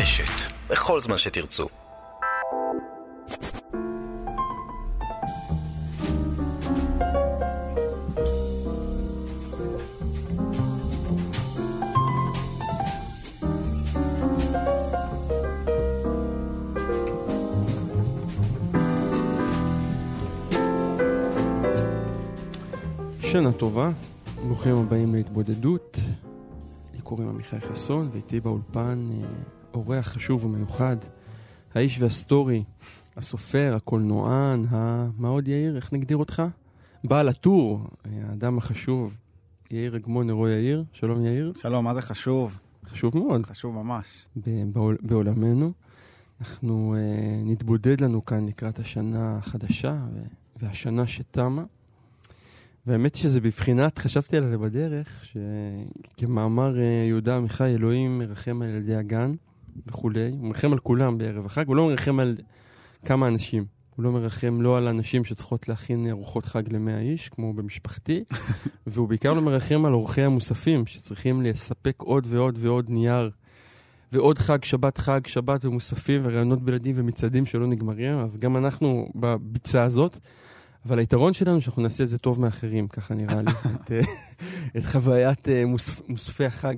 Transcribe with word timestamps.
ברשת, 0.00 0.52
בכל 0.70 1.00
זמן 1.00 1.18
שתרצו. 1.18 1.68
שנה 23.20 23.52
טובה, 23.52 23.90
ברוכים 24.46 24.76
הבאים 24.76 25.14
להתבודדות. 25.14 25.98
לי 26.94 27.00
קוראים 27.00 27.28
עמיחי 27.28 27.60
חסון, 27.60 28.10
ואיתי 28.12 28.40
באולפן 28.40 29.10
אה, 29.12 29.59
אורח 29.74 30.08
חשוב 30.08 30.44
ומיוחד, 30.44 30.96
האיש 31.74 32.00
והסטורי, 32.00 32.64
הסופר, 33.16 33.72
הקולנוען, 33.76 34.64
ה... 34.70 35.06
מה 35.18 35.28
עוד 35.28 35.48
יאיר? 35.48 35.76
איך 35.76 35.92
נגדיר 35.92 36.16
אותך? 36.16 36.42
בעל 37.04 37.28
הטור, 37.28 37.86
האדם 38.04 38.58
החשוב, 38.58 39.16
יאיר 39.70 39.96
אגמון 39.96 40.26
נרו 40.26 40.48
יאיר. 40.48 40.84
שלום 40.92 41.24
יאיר. 41.24 41.52
שלום, 41.60 41.84
מה 41.84 41.94
זה 41.94 42.02
חשוב? 42.02 42.58
חשוב 42.86 43.16
מאוד. 43.16 43.46
חשוב 43.46 43.74
ממש. 43.74 44.26
ב- 44.36 44.72
בעול, 44.72 44.96
בעולמנו. 45.02 45.72
אנחנו 46.40 46.94
אה, 46.98 47.42
נתבודד 47.44 48.00
לנו 48.00 48.24
כאן 48.24 48.46
לקראת 48.46 48.78
השנה 48.78 49.38
החדשה 49.38 49.96
ו- 50.14 50.18
והשנה 50.62 51.06
שתמה. 51.06 51.64
והאמת 52.86 53.14
היא 53.14 53.22
שזה 53.22 53.40
בבחינת, 53.40 53.98
חשבתי 53.98 54.36
על 54.36 54.48
זה 54.48 54.58
בדרך, 54.58 55.24
שכמאמר 55.24 56.78
אה, 56.80 57.04
יהודה 57.08 57.36
עמיחי, 57.36 57.74
אלוהים 57.74 58.18
מרחם 58.18 58.62
על 58.62 58.68
ילדי 58.68 58.96
הגן 58.96 59.34
וכולי, 59.86 60.28
הוא 60.30 60.48
מרחם 60.48 60.72
על 60.72 60.78
כולם 60.78 61.18
בערב 61.18 61.46
החג, 61.46 61.66
הוא 61.66 61.76
לא 61.76 61.86
מרחם 61.86 62.20
על 62.20 62.36
כמה 63.04 63.28
אנשים. 63.28 63.64
הוא 63.96 64.04
לא 64.04 64.12
מרחם 64.12 64.60
לא 64.60 64.78
על 64.78 64.88
אנשים 64.88 65.24
שצריכות 65.24 65.68
להכין 65.68 66.06
ארוחות 66.10 66.46
חג 66.46 66.72
למאה 66.72 67.00
איש, 67.00 67.28
כמו 67.28 67.52
במשפחתי, 67.52 68.24
והוא 68.86 69.08
בעיקר 69.08 69.34
לא 69.34 69.42
מרחם 69.42 69.84
על 69.84 69.92
אורחי 69.92 70.22
המוספים, 70.22 70.86
שצריכים 70.86 71.42
לספק 71.42 71.94
עוד 71.98 72.26
ועוד 72.30 72.58
ועוד 72.60 72.90
נייר, 72.90 73.30
ועוד 74.12 74.38
חג, 74.38 74.64
שבת 74.64 74.98
חג, 74.98 75.26
שבת 75.26 75.64
ומוספים, 75.64 76.20
וראיונות 76.24 76.62
בלעדים 76.62 76.94
ומצעדים 76.98 77.46
שלא 77.46 77.66
נגמרים, 77.66 78.18
אז 78.18 78.38
גם 78.38 78.56
אנחנו 78.56 79.08
בביצה 79.14 79.82
הזאת. 79.82 80.18
אבל 80.86 80.98
היתרון 80.98 81.32
שלנו 81.32 81.60
שאנחנו 81.60 81.82
נעשה 81.82 82.04
את 82.04 82.08
זה 82.08 82.18
טוב 82.18 82.40
מאחרים, 82.40 82.88
ככה 82.88 83.14
נראה 83.14 83.42
לי, 83.42 83.50
את, 83.84 83.92
אה, 83.92 84.00
את 84.76 84.84
חוויית 84.84 85.48
אה, 85.48 85.66
מוספ, 85.66 86.08
מוספי 86.08 86.44
החג. 86.44 86.74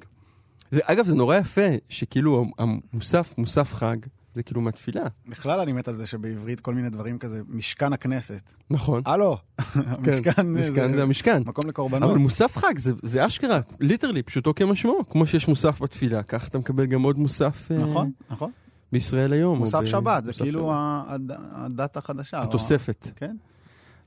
זה, 0.73 0.81
אגב, 0.85 1.07
זה 1.07 1.15
נורא 1.15 1.37
יפה 1.37 1.69
שכאילו 1.89 2.45
המוסף, 2.59 3.35
מוסף 3.39 3.75
חג, 3.75 3.97
זה 4.35 4.43
כאילו 4.43 4.61
מהתפילה. 4.61 5.05
בכלל 5.29 5.61
אני 5.61 5.73
מת 5.73 5.89
על 5.89 5.97
זה 5.97 6.07
שבעברית 6.07 6.61
כל 6.61 6.75
מיני 6.75 6.91
דברים 6.91 7.19
כזה, 7.19 7.41
משכן 7.49 7.93
הכנסת. 7.93 8.53
נכון. 8.71 9.03
הלו, 9.07 9.37
כן, 9.61 9.81
המשכן 9.87 10.53
משכן 10.53 10.97
זה 10.97 11.03
המשכן. 11.03 11.43
מקום 11.47 11.69
לקורבנות. 11.69 12.11
אבל 12.11 12.19
מוסף 12.19 12.57
חג 12.57 12.79
זה, 12.79 12.93
זה 13.03 13.27
אשכרה, 13.27 13.61
ליטרלי, 13.81 14.23
פשוטו 14.23 14.55
כמשמעו. 14.55 15.09
כמו 15.11 15.27
שיש 15.27 15.49
מוסף 15.49 15.83
בתפילה, 15.83 16.23
כך 16.23 16.49
אתה 16.49 16.59
מקבל 16.59 16.87
גם 16.87 17.03
עוד 17.03 17.19
מוסף 17.19 17.73
אה, 17.73 17.77
נכון, 17.77 18.11
נכון. 18.31 18.51
בישראל 18.93 19.33
היום. 19.33 19.59
מוסף 19.59 19.85
שבת, 19.85 20.25
זה 20.25 20.33
כאילו 20.33 20.73
הדת 21.53 21.97
החדשה. 21.97 22.43
התוספת. 22.43 23.07
כן. 23.17 23.37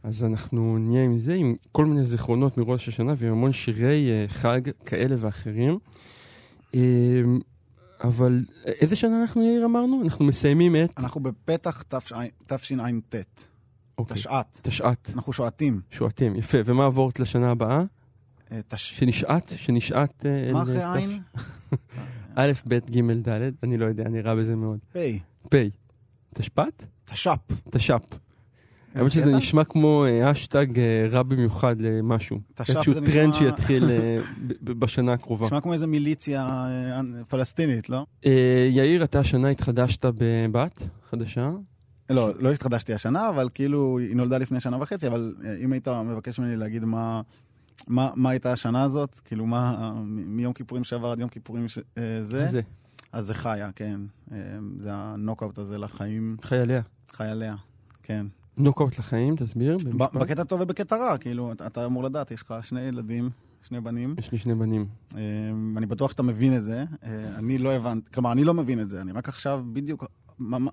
אז 0.04 0.24
אנחנו 0.24 0.78
נהיה 0.78 1.04
עם 1.04 1.18
זה, 1.18 1.34
עם 1.34 1.56
כל 1.72 1.86
מיני 1.86 2.04
זיכרונות 2.04 2.58
מראש 2.58 2.88
השנה 2.88 3.14
ועם 3.18 3.32
המון 3.32 3.52
שירי 3.52 4.10
אה, 4.10 4.26
חג 4.28 4.62
כאלה 4.86 5.16
ואחרים. 5.18 5.80
אה, 6.76 6.80
אבל 8.04 8.46
איזה 8.66 8.96
שנה 8.96 9.22
אנחנו, 9.22 9.44
יאיר, 9.44 9.66
אמרנו? 9.66 10.02
אנחנו 10.04 10.26
מסיימים 10.26 10.76
את... 10.76 10.94
אנחנו 10.98 11.22
בפתח 11.22 11.84
תשע- 11.88 12.16
תשע"ט, 12.48 13.42
אוקיי, 13.98 14.16
תשע"ט. 14.18 14.60
תשע"ט, 14.62 15.10
אנחנו 15.16 15.34
שועטים. 15.34 15.82
שועטים, 15.92 16.36
יפה. 16.36 16.58
ומה 16.66 16.86
עבורת 16.86 17.20
לשנה 17.20 17.52
הבאה? 17.52 17.84
אה, 18.52 18.60
תש- 18.68 18.76
שנשעט? 19.00 19.52
שנשעט... 19.56 20.26
אה, 20.26 20.54
מה 20.54 20.62
אחרי 20.64 20.84
עין? 20.94 21.22
א', 22.36 22.52
ב', 22.68 22.74
ג', 22.74 23.12
ד', 23.30 23.52
אני 23.64 23.78
לא 23.78 23.86
יודע, 23.86 24.04
אני 24.04 24.22
רע 24.22 24.36
בזה 24.36 24.56
מאוד. 24.56 24.80
פ'. 24.94 24.98
פ', 25.50 25.56
תשפ"ט? 26.34 26.84
תש"פ. 27.06 27.40
תש"פ. 27.72 28.02
האמת 28.96 29.12
שזה? 29.12 29.36
נשמע 29.36 29.64
כמו 29.64 30.06
אה, 30.06 30.32
האשטג 30.32 30.80
אה, 30.80 31.08
רע 31.12 31.24
במיוחד 31.24 31.82
למשהו. 31.82 32.40
תש"פ 32.54 32.76
איזשהו 32.76 32.94
טרנד 32.94 33.34
שיתחיל 33.34 33.90
אה, 33.90 34.20
בשנה 34.80 35.14
הקרובה. 35.14 35.46
נשמע 35.46 35.62
כמו 35.62 35.74
איזה 35.74 35.88
מיליציה 35.88 36.46
אה, 36.48 37.02
פלסטינית, 37.28 37.90
לא? 37.90 38.06
אה, 38.26 38.68
יאיר, 38.72 39.04
אתה 39.04 39.20
השנה 39.20 39.50
התחדשת 39.50 40.06
בבת 40.06 40.84
חדשה. 41.10 41.52
לא, 42.10 42.32
לא 42.40 42.52
התחדשתי 42.52 42.94
השנה, 42.94 43.30
אבל 43.30 43.50
כאילו, 43.54 43.98
היא 44.00 44.16
נולדה 44.16 44.38
לפני 44.38 44.60
שנה 44.60 44.78
וחצי, 44.82 45.08
אבל 45.08 45.36
אה, 45.46 45.56
אם 45.64 45.74
היית 45.74 45.88
מבקש 45.88 46.40
ממני 46.40 46.56
להגיד 46.56 46.86
מה, 46.86 47.22
מה, 47.88 48.12
מה 48.16 48.30
הייתה 48.30 48.52
השנה 48.52 48.84
הזאת, 48.84 49.20
כאילו 49.26 49.46
מה, 49.46 49.76
אה, 49.80 49.92
מיום 50.06 50.54
כיפורים 50.54 50.84
שעבר 50.84 51.12
עד 51.12 51.20
יום 51.20 51.30
כיפורים 51.30 51.68
ש, 51.68 51.80
אה, 51.98 52.24
זה, 52.24 52.48
זה? 52.48 52.62
אז 53.12 53.26
זה 53.26 53.34
חיה, 53.34 53.70
כן. 53.76 54.00
אה, 54.32 54.38
זה 54.80 54.90
הנוקאוט 54.94 55.58
הזה 55.58 55.78
לחיים, 55.78 56.38
חייליה. 56.42 56.82
חייליה, 57.12 57.56
כן. 58.04 58.26
נוקאוט 58.58 59.00
לחיים, 59.00 59.36
תסביר. 59.36 59.78
במשפט. 59.86 60.14
בקטע 60.14 60.44
טוב 60.44 60.62
ובקטע 60.62 60.96
רע, 60.96 61.18
כאילו, 61.18 61.52
אתה, 61.52 61.86
אמור 61.86 62.04
לדעת, 62.04 62.32
יש 62.32 62.42
לך 62.42 62.56
שני 62.62 62.82
ילדים, 62.82 63.30
שני 63.62 63.82
בנים, 63.82 64.16
יש 64.20 64.32
לי 64.32 64.38
שני 64.38 64.56
בנים. 64.56 64.86
אה, 65.16 65.22
אני 65.78 65.86
בטוח 65.86 66.12
שאתה 66.12 66.24
מבין 66.24 66.58
את 66.58 66.64
זה. 66.64 66.84
אה, 67.04 67.38
אני 67.38 67.58
לא 67.58 67.74
הבנתי, 67.74 68.12
כלומר, 68.12 68.32
אני 68.32 68.44
לא 68.44 68.54
מבין 68.54 68.82
את 68.82 68.90
זה, 68.90 69.02
אני 69.02 69.12
רק 69.12 69.30
עכשיו 69.30 69.64
בדיוק, 69.74 70.06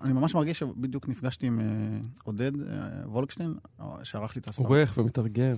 אני 0.01 0.13
ממש 0.13 0.35
מרגיש 0.35 0.59
שבדיוק 0.59 1.09
נפגשתי 1.09 1.47
עם 1.47 1.59
אה, 1.59 1.65
עודד 2.23 2.61
אה, 2.61 2.67
וולקשטיין, 3.05 3.53
שערך 4.03 4.35
לי 4.35 4.41
את 4.41 4.47
הספר. 4.47 4.63
עורך 4.63 4.97
ומתרגם, 4.97 5.55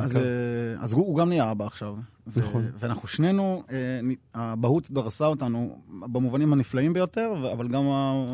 אז, 0.00 0.18
אז 0.78 0.92
הוא, 0.92 1.06
הוא 1.06 1.18
גם 1.18 1.28
נהיה 1.28 1.50
אבא 1.50 1.66
עכשיו. 1.66 1.96
נכון. 2.36 2.70
ואנחנו 2.78 3.08
שנינו, 3.08 3.62
האבהות 4.34 4.90
דרסה 4.90 5.26
אותנו 5.26 5.78
במובנים 6.12 6.52
הנפלאים 6.52 6.92
ביותר, 6.92 7.52
אבל 7.52 7.68
גם, 7.68 7.84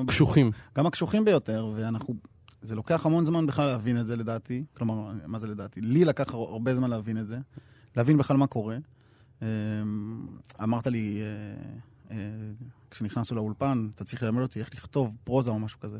קשוחים. 0.06 0.50
גם 0.77 0.87
הקשוחים 0.87 1.25
ביותר, 1.25 1.72
ואנחנו... 1.75 2.15
זה 2.62 2.75
לוקח 2.75 3.06
המון 3.06 3.25
זמן 3.25 3.47
בכלל 3.47 3.66
להבין 3.66 4.00
את 4.00 4.06
זה 4.06 4.16
לדעתי. 4.16 4.65
כלומר, 4.76 5.12
מה 5.26 5.38
זה 5.38 5.47
לדעתי? 5.47 5.81
לי 5.81 6.04
לקח 6.04 6.34
הרבה 6.34 6.75
זמן 6.75 6.91
להבין 6.91 7.19
את 7.19 7.28
זה. 7.28 7.38
להבין 7.97 8.16
בכלל 8.16 8.37
מה 8.37 8.47
קורה. 8.47 8.76
אה, 9.43 9.48
אמרת 10.62 10.87
לי, 10.87 11.21
אה, 11.21 12.16
אה, 12.16 12.16
כשנכנסנו 12.91 13.37
לאולפן, 13.37 13.88
אתה 13.94 14.04
צריך 14.04 14.22
ללמד 14.22 14.43
אותי 14.43 14.60
איך 14.60 14.75
לכתוב 14.75 15.16
פרוזה 15.25 15.50
או 15.50 15.59
משהו 15.59 15.81
כזה. 15.81 15.98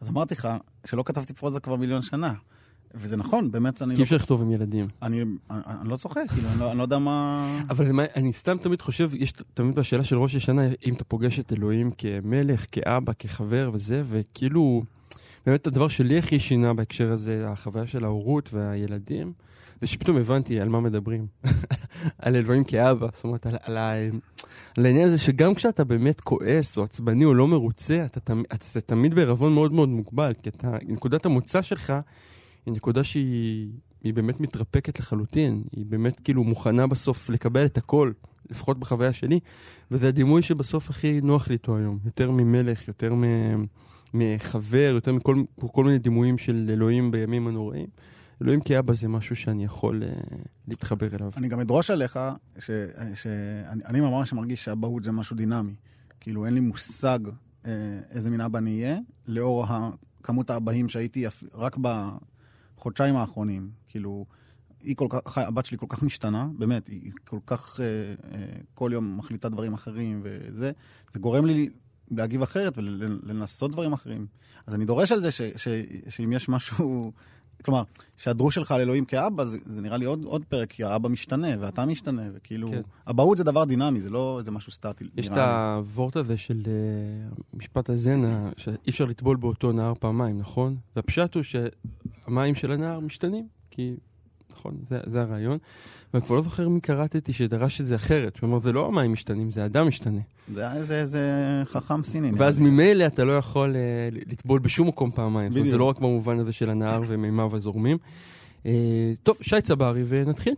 אז 0.00 0.08
אמרתי 0.08 0.34
לך 0.34 0.48
שלא 0.86 1.02
כתבתי 1.02 1.34
פרוזה 1.34 1.60
כבר 1.60 1.76
מיליון 1.76 2.02
שנה. 2.02 2.34
וזה 2.94 3.16
נכון, 3.16 3.50
באמת, 3.50 3.82
אני 3.82 3.90
כי 3.90 3.94
לא... 3.94 3.98
אי 3.98 4.04
אפשר 4.04 4.16
לכתוב 4.16 4.42
עם 4.42 4.50
ילדים. 4.50 4.84
אני, 5.02 5.20
אני, 5.50 5.60
אני 5.66 5.88
לא 5.88 5.96
צוחק, 5.96 6.24
כאילו, 6.34 6.48
אני 6.48 6.60
לא, 6.60 6.70
אני 6.70 6.78
לא 6.78 6.82
יודע 6.82 6.98
מה... 6.98 7.46
אבל 7.70 7.92
מה- 7.92 8.02
אני 8.16 8.32
סתם 8.32 8.56
תמיד 8.58 8.80
חושב, 8.80 9.10
יש 9.14 9.32
תמיד 9.54 9.74
בשאלה 9.74 10.04
של 10.04 10.16
ראש 10.16 10.34
השנה, 10.34 10.62
אם 10.86 10.94
אתה 10.94 11.04
פוגש 11.04 11.40
את 11.40 11.52
אלוהים 11.52 11.90
כמלך, 11.98 12.66
כאבא, 12.72 13.12
כחבר 13.18 13.70
וזה, 13.72 14.02
וכאילו, 14.06 14.82
באמת 15.48 15.66
הדבר 15.66 15.88
שלי 15.88 16.18
הכי 16.18 16.38
שינה 16.38 16.74
בהקשר 16.74 17.12
הזה, 17.12 17.48
החוויה 17.48 17.86
של 17.86 18.04
ההורות 18.04 18.50
והילדים, 18.52 19.32
זה 19.80 19.86
שפתאום 19.86 20.16
הבנתי 20.16 20.60
על 20.60 20.68
מה 20.68 20.80
מדברים. 20.80 21.26
על 22.18 22.36
אלוהים 22.36 22.64
כאבא, 22.64 23.06
זאת 23.12 23.24
אומרת, 23.24 23.46
על, 23.46 23.56
על, 23.62 23.78
על 24.76 24.86
העניין 24.86 25.08
הזה 25.08 25.18
שגם 25.18 25.54
כשאתה 25.54 25.84
באמת 25.84 26.20
כועס 26.20 26.78
או 26.78 26.82
עצבני 26.82 27.24
או 27.24 27.34
לא 27.34 27.46
מרוצה, 27.46 28.04
אתה, 28.04 28.20
אתה, 28.54 28.64
זה 28.64 28.80
תמיד 28.80 29.14
בערבון 29.14 29.54
מאוד 29.54 29.72
מאוד 29.72 29.88
מוגבל, 29.88 30.32
כי 30.42 30.48
אתה, 30.48 30.76
נקודת 30.86 31.26
המוצא 31.26 31.62
שלך 31.62 31.92
היא 32.66 32.74
נקודה 32.74 33.04
שהיא 33.04 33.70
היא 34.04 34.14
באמת 34.14 34.40
מתרפקת 34.40 35.00
לחלוטין, 35.00 35.62
היא 35.76 35.86
באמת 35.86 36.20
כאילו 36.20 36.44
מוכנה 36.44 36.86
בסוף 36.86 37.30
לקבל 37.30 37.64
את 37.64 37.78
הכל, 37.78 38.12
לפחות 38.50 38.78
בחוויה 38.78 39.12
שלי, 39.12 39.40
וזה 39.90 40.08
הדימוי 40.08 40.42
שבסוף 40.42 40.90
הכי 40.90 41.20
נוח 41.20 41.48
לי 41.48 41.52
איתו 41.52 41.76
היום, 41.76 41.98
יותר 42.04 42.30
ממלך, 42.30 42.88
יותר 42.88 43.14
מ- 43.14 43.66
מחבר, 44.14 44.90
יותר 44.94 45.12
מכל 45.12 45.42
כל 45.72 45.84
מיני 45.84 45.98
דימויים 45.98 46.38
של 46.38 46.66
אלוהים 46.70 47.10
בימים 47.10 47.46
הנוראים. 47.46 47.86
אלוהים 48.42 48.60
כאבא 48.60 48.94
זה 48.94 49.08
משהו 49.08 49.36
שאני 49.36 49.64
יכול 49.64 50.02
uh, 50.02 50.34
להתחבר 50.68 51.08
אליו. 51.14 51.32
אני 51.36 51.48
גם 51.48 51.60
אדרוש 51.60 51.90
עליך, 51.90 52.18
שאני 53.14 53.84
אני 53.84 54.00
ממש 54.00 54.32
מרגיש 54.32 54.64
שאבהות 54.64 55.04
זה 55.04 55.12
משהו 55.12 55.36
דינמי. 55.36 55.74
כאילו, 56.20 56.46
אין 56.46 56.54
לי 56.54 56.60
מושג 56.60 57.18
אה, 57.66 57.70
איזה 58.10 58.30
מין 58.30 58.40
אבא 58.40 58.58
אני 58.58 58.82
אהיה, 58.84 58.98
לאור 59.26 59.66
כמות 60.22 60.50
האבאים 60.50 60.88
שהייתי 60.88 61.26
אפ- 61.26 61.44
רק 61.54 61.76
בחודשיים 62.76 63.16
האחרונים. 63.16 63.70
כאילו, 63.88 64.26
היא 64.82 64.96
כל 64.96 65.06
כך, 65.10 65.38
הבת 65.38 65.66
שלי 65.66 65.78
כל 65.78 65.86
כך 65.88 66.02
משתנה, 66.02 66.48
באמת, 66.58 66.88
היא 66.88 67.12
כל 67.24 67.38
כך, 67.46 67.80
אה, 67.80 67.84
אה, 68.34 68.44
כל 68.74 68.90
יום 68.94 69.16
מחליטה 69.18 69.48
דברים 69.48 69.72
אחרים 69.74 70.20
וזה, 70.22 70.72
זה 71.12 71.18
גורם 71.20 71.44
לי 71.44 71.68
להגיב 72.10 72.42
אחרת 72.42 72.78
ולנסות 72.78 73.70
דברים 73.70 73.92
אחרים. 73.92 74.26
אז 74.66 74.74
אני 74.74 74.84
דורש 74.84 75.12
על 75.12 75.22
זה 75.22 75.30
ש, 75.30 75.42
ש, 75.42 75.68
שאם 76.08 76.32
יש 76.32 76.48
משהו 76.48 77.12
כלומר, 77.64 77.82
שהדרוש 78.16 78.54
שלך 78.54 78.72
על 78.72 78.80
אלוהים 78.80 79.04
כאבא, 79.04 79.44
זה, 79.44 79.58
זה 79.66 79.80
נראה 79.80 79.96
לי 79.96 80.04
עוד, 80.04 80.24
עוד 80.24 80.44
פרק, 80.44 80.70
כי 80.70 80.84
האבא 80.84 81.08
משתנה, 81.08 81.48
ואתה 81.60 81.84
משתנה, 81.84 82.22
וכאילו... 82.34 82.68
כן. 82.68 82.80
אבהות 83.10 83.38
זה 83.38 83.44
דבר 83.44 83.64
דינמי, 83.64 84.00
זה 84.00 84.10
לא 84.10 84.38
איזה 84.38 84.50
משהו 84.50 84.72
סטטי. 84.72 85.04
יש 85.16 85.28
את. 85.28 85.36
הוורט 85.36 86.16
הזה 86.16 86.36
של 86.36 86.62
אה, 86.66 87.36
משפט 87.54 87.90
הזנה, 87.90 88.50
שאי 88.56 88.90
אפשר 88.90 89.04
לטבול 89.04 89.36
באותו 89.36 89.72
נהר 89.72 89.94
פעמיים, 90.00 90.38
נכון? 90.38 90.76
והפשט 90.96 91.34
הוא 91.34 91.42
שהמים 91.42 92.54
של 92.54 92.72
הנהר 92.72 93.00
משתנים, 93.00 93.46
כי, 93.70 93.96
נכון, 94.58 94.76
זה, 94.86 94.98
זה 95.06 95.22
הרעיון. 95.22 95.58
ואני 96.14 96.26
כבר 96.26 96.36
לא 96.36 96.42
זוכר 96.42 96.68
מי 96.68 96.80
קראתי 96.80 97.32
שדרש 97.32 97.80
את 97.80 97.86
זה 97.86 97.96
אחרת. 97.96 98.38
הוא 98.40 98.48
אומר, 98.48 98.60
זה 98.60 98.72
לא 98.72 98.86
המים 98.86 99.12
משתנים, 99.12 99.50
זה 99.50 99.62
האדם 99.62 99.88
משתנה. 99.88 100.20
זה 100.54 100.72
איזה, 100.72 101.00
איזה 101.00 101.22
חכם 101.64 102.04
סיני. 102.04 102.30
ואז. 102.36 102.60
ממילא 102.60 103.06
אתה 103.06 103.24
לא 103.24 103.38
יכול 103.38 103.76
אה, 103.76 104.08
לטבול 104.26 104.58
בשום 104.58 104.88
מקום 104.88 105.10
פעמיים. 105.10 105.34
אומרת, 105.34 105.52
זה 105.52 105.60
בדיוק. 105.60 105.78
לא 105.78 105.84
רק 105.84 105.98
במובן 105.98 106.38
הזה 106.38 106.52
של 106.52 106.70
הנהר 106.70 107.02
ומימיו 107.06 107.56
הזורמים. 107.56 107.98
אה, 108.66 109.12
טוב, 109.22 109.36
שי 109.42 109.60
צברי, 109.60 110.02
ונתחיל. 110.08 110.54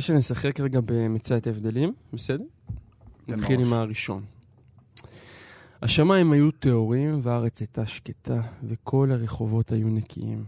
רוצה 0.00 0.12
שנשחק 0.12 0.60
רגע 0.60 0.80
במצעד 0.84 1.48
ההבדלים, 1.48 1.92
בסדר? 2.12 2.44
נתחיל. 3.28 3.60
עם 3.60 3.72
הראשון. 3.72 4.22
השמיים 5.82 6.32
היו 6.32 6.50
טהורים 6.50 7.20
והארץ 7.22 7.60
הייתה 7.60 7.86
שקטה, 7.86 8.40
וכל 8.64 9.10
הרחובות 9.12 9.72
היו 9.72 9.88
נקיים. 9.88 10.44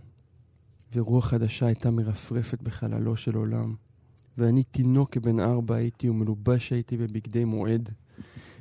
ורוח 0.95 1.27
חדשה 1.27 1.67
הייתה 1.67 1.91
מרפרפת 1.91 2.63
בחללו 2.63 3.17
של 3.17 3.35
עולם. 3.35 3.75
ואני 4.39 4.63
תינוק 4.63 5.11
כבן 5.11 5.41
ארבע 5.41 5.75
הייתי, 5.75 6.09
ומלובש 6.09 6.73
הייתי 6.73 6.97
בבגדי 6.97 7.45
מועד. 7.45 7.91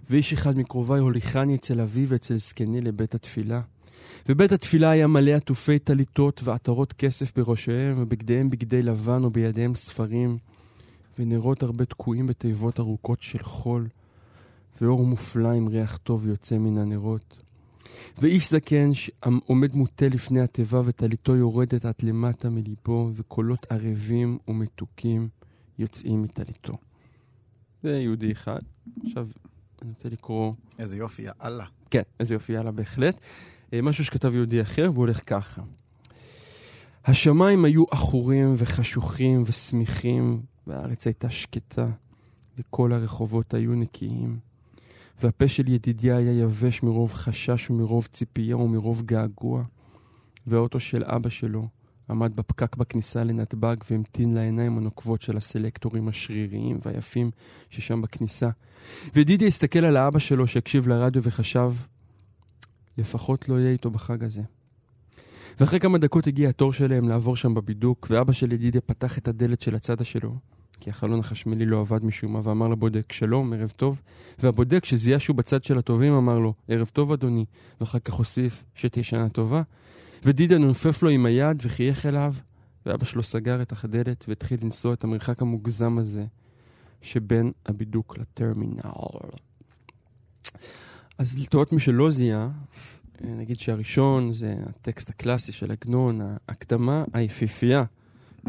ואיש 0.10 0.33
אחד 0.33 0.57
מקרוביי 0.57 1.00
הוליכני 1.00 1.55
אצל 1.55 1.81
אבי 1.81 2.05
ואצל 2.07 2.38
זקני 2.38 2.81
לבית 2.81 3.15
התפילה. 3.15 3.62
ובית 4.29 4.51
התפילה 4.51 4.89
היה 4.89 5.07
מלא 5.07 5.31
עטופי 5.31 5.79
טליתות 5.79 6.41
ועטרות 6.43 6.93
כסף 6.93 7.38
בראשיהם, 7.38 8.01
ובגדיהם 8.01 8.50
בגדי 8.50 8.83
לבן 8.83 9.25
ובידיהם 9.25 9.75
ספרים, 9.75 10.38
ונרות 11.19 11.63
הרבה 11.63 11.85
תקועים 11.85 12.27
בתיבות 12.27 12.79
ארוכות 12.79 13.21
של 13.21 13.43
חול, 13.43 13.87
ואור 14.81 15.05
מופלא 15.05 15.51
עם 15.51 15.67
ריח 15.67 15.97
טוב 15.97 16.27
יוצא 16.27 16.57
מן 16.57 16.77
הנרות. 16.77 17.43
ואיש 18.17 18.49
זקן 18.49 18.93
שעומד 18.93 19.75
מוטה 19.75 20.05
לפני 20.05 20.41
התיבה 20.41 20.81
וטליתו 20.85 21.35
יורדת 21.35 21.85
עד 21.85 21.95
למטה 22.03 22.49
מליבו, 22.49 23.11
וקולות 23.15 23.65
ערבים 23.69 24.37
ומתוקים 24.47 25.29
יוצאים 25.79 26.23
מטליתו. 26.23 26.73
זה 27.83 27.99
יהודי 27.99 28.31
אחד. 28.31 28.59
עכשיו, 29.05 29.27
אני 29.81 29.89
רוצה 29.89 30.09
לקרוא... 30.09 30.53
איזה 30.79 30.97
יופי, 30.97 31.21
יאללה. 31.21 31.65
כן, 31.89 32.01
איזה 32.19 32.33
יופי, 32.33 32.53
יאללה, 32.53 32.71
בהחלט. 32.71 33.19
אה, 33.73 33.81
משהו 33.81 34.05
שכתב 34.05 34.35
יהודי 34.35 34.61
אחר, 34.61 34.89
והוא 34.93 35.05
הולך 35.05 35.21
ככה. 35.25 35.61
השמיים 37.05 37.65
היו 37.65 37.83
עכורים 37.91 38.53
וחשוכים 38.57 39.43
ושמיכים, 39.45 40.41
והארץ 40.71 41.07
הייתה 41.07 41.29
שקטה, 41.29 41.87
וכל 42.57 42.93
הרחובות 42.93 43.53
היו 43.53 43.75
נקיים. 43.75 44.39
והפה 45.21 45.47
של 45.47 45.67
ידידיה 45.67 46.17
היה 46.17 46.31
יבש 46.31 46.83
מרוב 46.83 47.13
חשש 47.13 47.69
ומרוב 47.69 48.07
ציפייה 48.11 48.57
ומרוב 48.57 49.01
געגוע. 49.05 49.63
והאוטו 50.47 50.79
של 50.79 51.03
אבא 51.03 51.29
שלו 51.29 51.67
עמד 52.09 52.35
בפקק 52.35 52.75
בכניסה 52.75 53.23
לנתב"ג 53.23 53.75
והמתין 53.91 54.33
לעיניים 54.33 54.77
הנוקבות 54.77 55.21
של 55.21 55.37
הסלקטורים 55.37 56.07
השריריים 56.07 56.79
והיפים 56.85 57.31
ששם 57.69 58.01
בכניסה. 58.01 58.49
ודידיה 59.15 59.47
הסתכל 59.47 59.85
על 59.85 59.97
האבא 59.97 60.19
שלו 60.19 60.47
שהקשיב 60.47 60.87
לרדיו 60.87 61.23
וחשב, 61.23 61.71
לפחות 62.97 63.49
לא 63.49 63.59
יהיה 63.59 63.71
איתו 63.71 63.91
בחג 63.91 64.23
הזה. 64.23 64.41
ואחרי 65.60 65.79
כמה 65.79 65.98
דקות 65.98 66.27
הגיע 66.27 66.50
התור 66.50 66.74
שלהם 66.74 67.10
לעבור 67.10 67.36
שם 67.36 67.53
בבידוק, 67.53 68.08
ואבא 68.10 68.34
של 68.34 68.51
ידידיה 68.51 68.81
פתח 68.81 69.17
את 69.17 69.27
הדלת 69.27 69.62
של 69.62 69.75
הצד 69.75 70.05
שלו, 70.05 70.36
כי 70.79 70.89
החלון 70.89 71.20
החשמלי 71.20 71.65
לא 71.65 71.79
עבד 71.79 72.05
משום 72.05 72.34
מה, 72.34 72.39
ואמר 72.43 72.67
לבודק, 72.67 73.12
שלום, 73.12 73.53
ערב 73.53 73.74
טוב. 73.75 74.01
והבודק, 74.39 74.86
שזיהה 74.86 75.20
שהוא 75.20 75.36
בצד 75.36 75.63
של 75.63 75.77
הטובים, 75.77 76.13
אמר 76.13 76.39
לו, 76.39 76.53
ערב 76.67 76.89
טוב, 76.93 77.12
אדוני. 77.12 77.46
ואחר 77.81 78.00
כך 78.00 78.13
הוסיף, 78.13 78.63
שתהיה 78.75 79.03
שנה 79.03 79.29
טובה. 79.29 79.62
ודידיה 80.25 80.58
נופף 80.58 81.03
לו 81.03 81.10
עם 81.10 81.25
היד 81.25 81.62
וחייך 81.62 82.05
אליו, 82.05 82.34
ואבא 82.86 83.05
שלו 83.05 83.24
סגר 83.24 83.62
את 83.62 83.74
הדלת 83.84 84.25
והתחיל 84.27 84.60
לנסוע 84.63 84.93
את 84.93 85.03
המרחק 85.03 85.41
המוגזם 85.41 85.98
הזה 85.98 86.25
שבין 87.01 87.51
הבידוק 87.65 88.17
לטרמינל. 88.17 88.79
אז 91.17 91.39
לטובת 91.39 91.72
מי 91.72 91.79
שלא 91.79 92.12
זיהה, 92.12 92.50
נגיד 93.23 93.59
שהראשון 93.59 94.33
זה 94.33 94.55
הטקסט 94.69 95.09
הקלאסי 95.09 95.51
של 95.51 95.71
עגנון, 95.71 96.21
ההקדמה 96.47 97.03
היפיפייה 97.13 97.83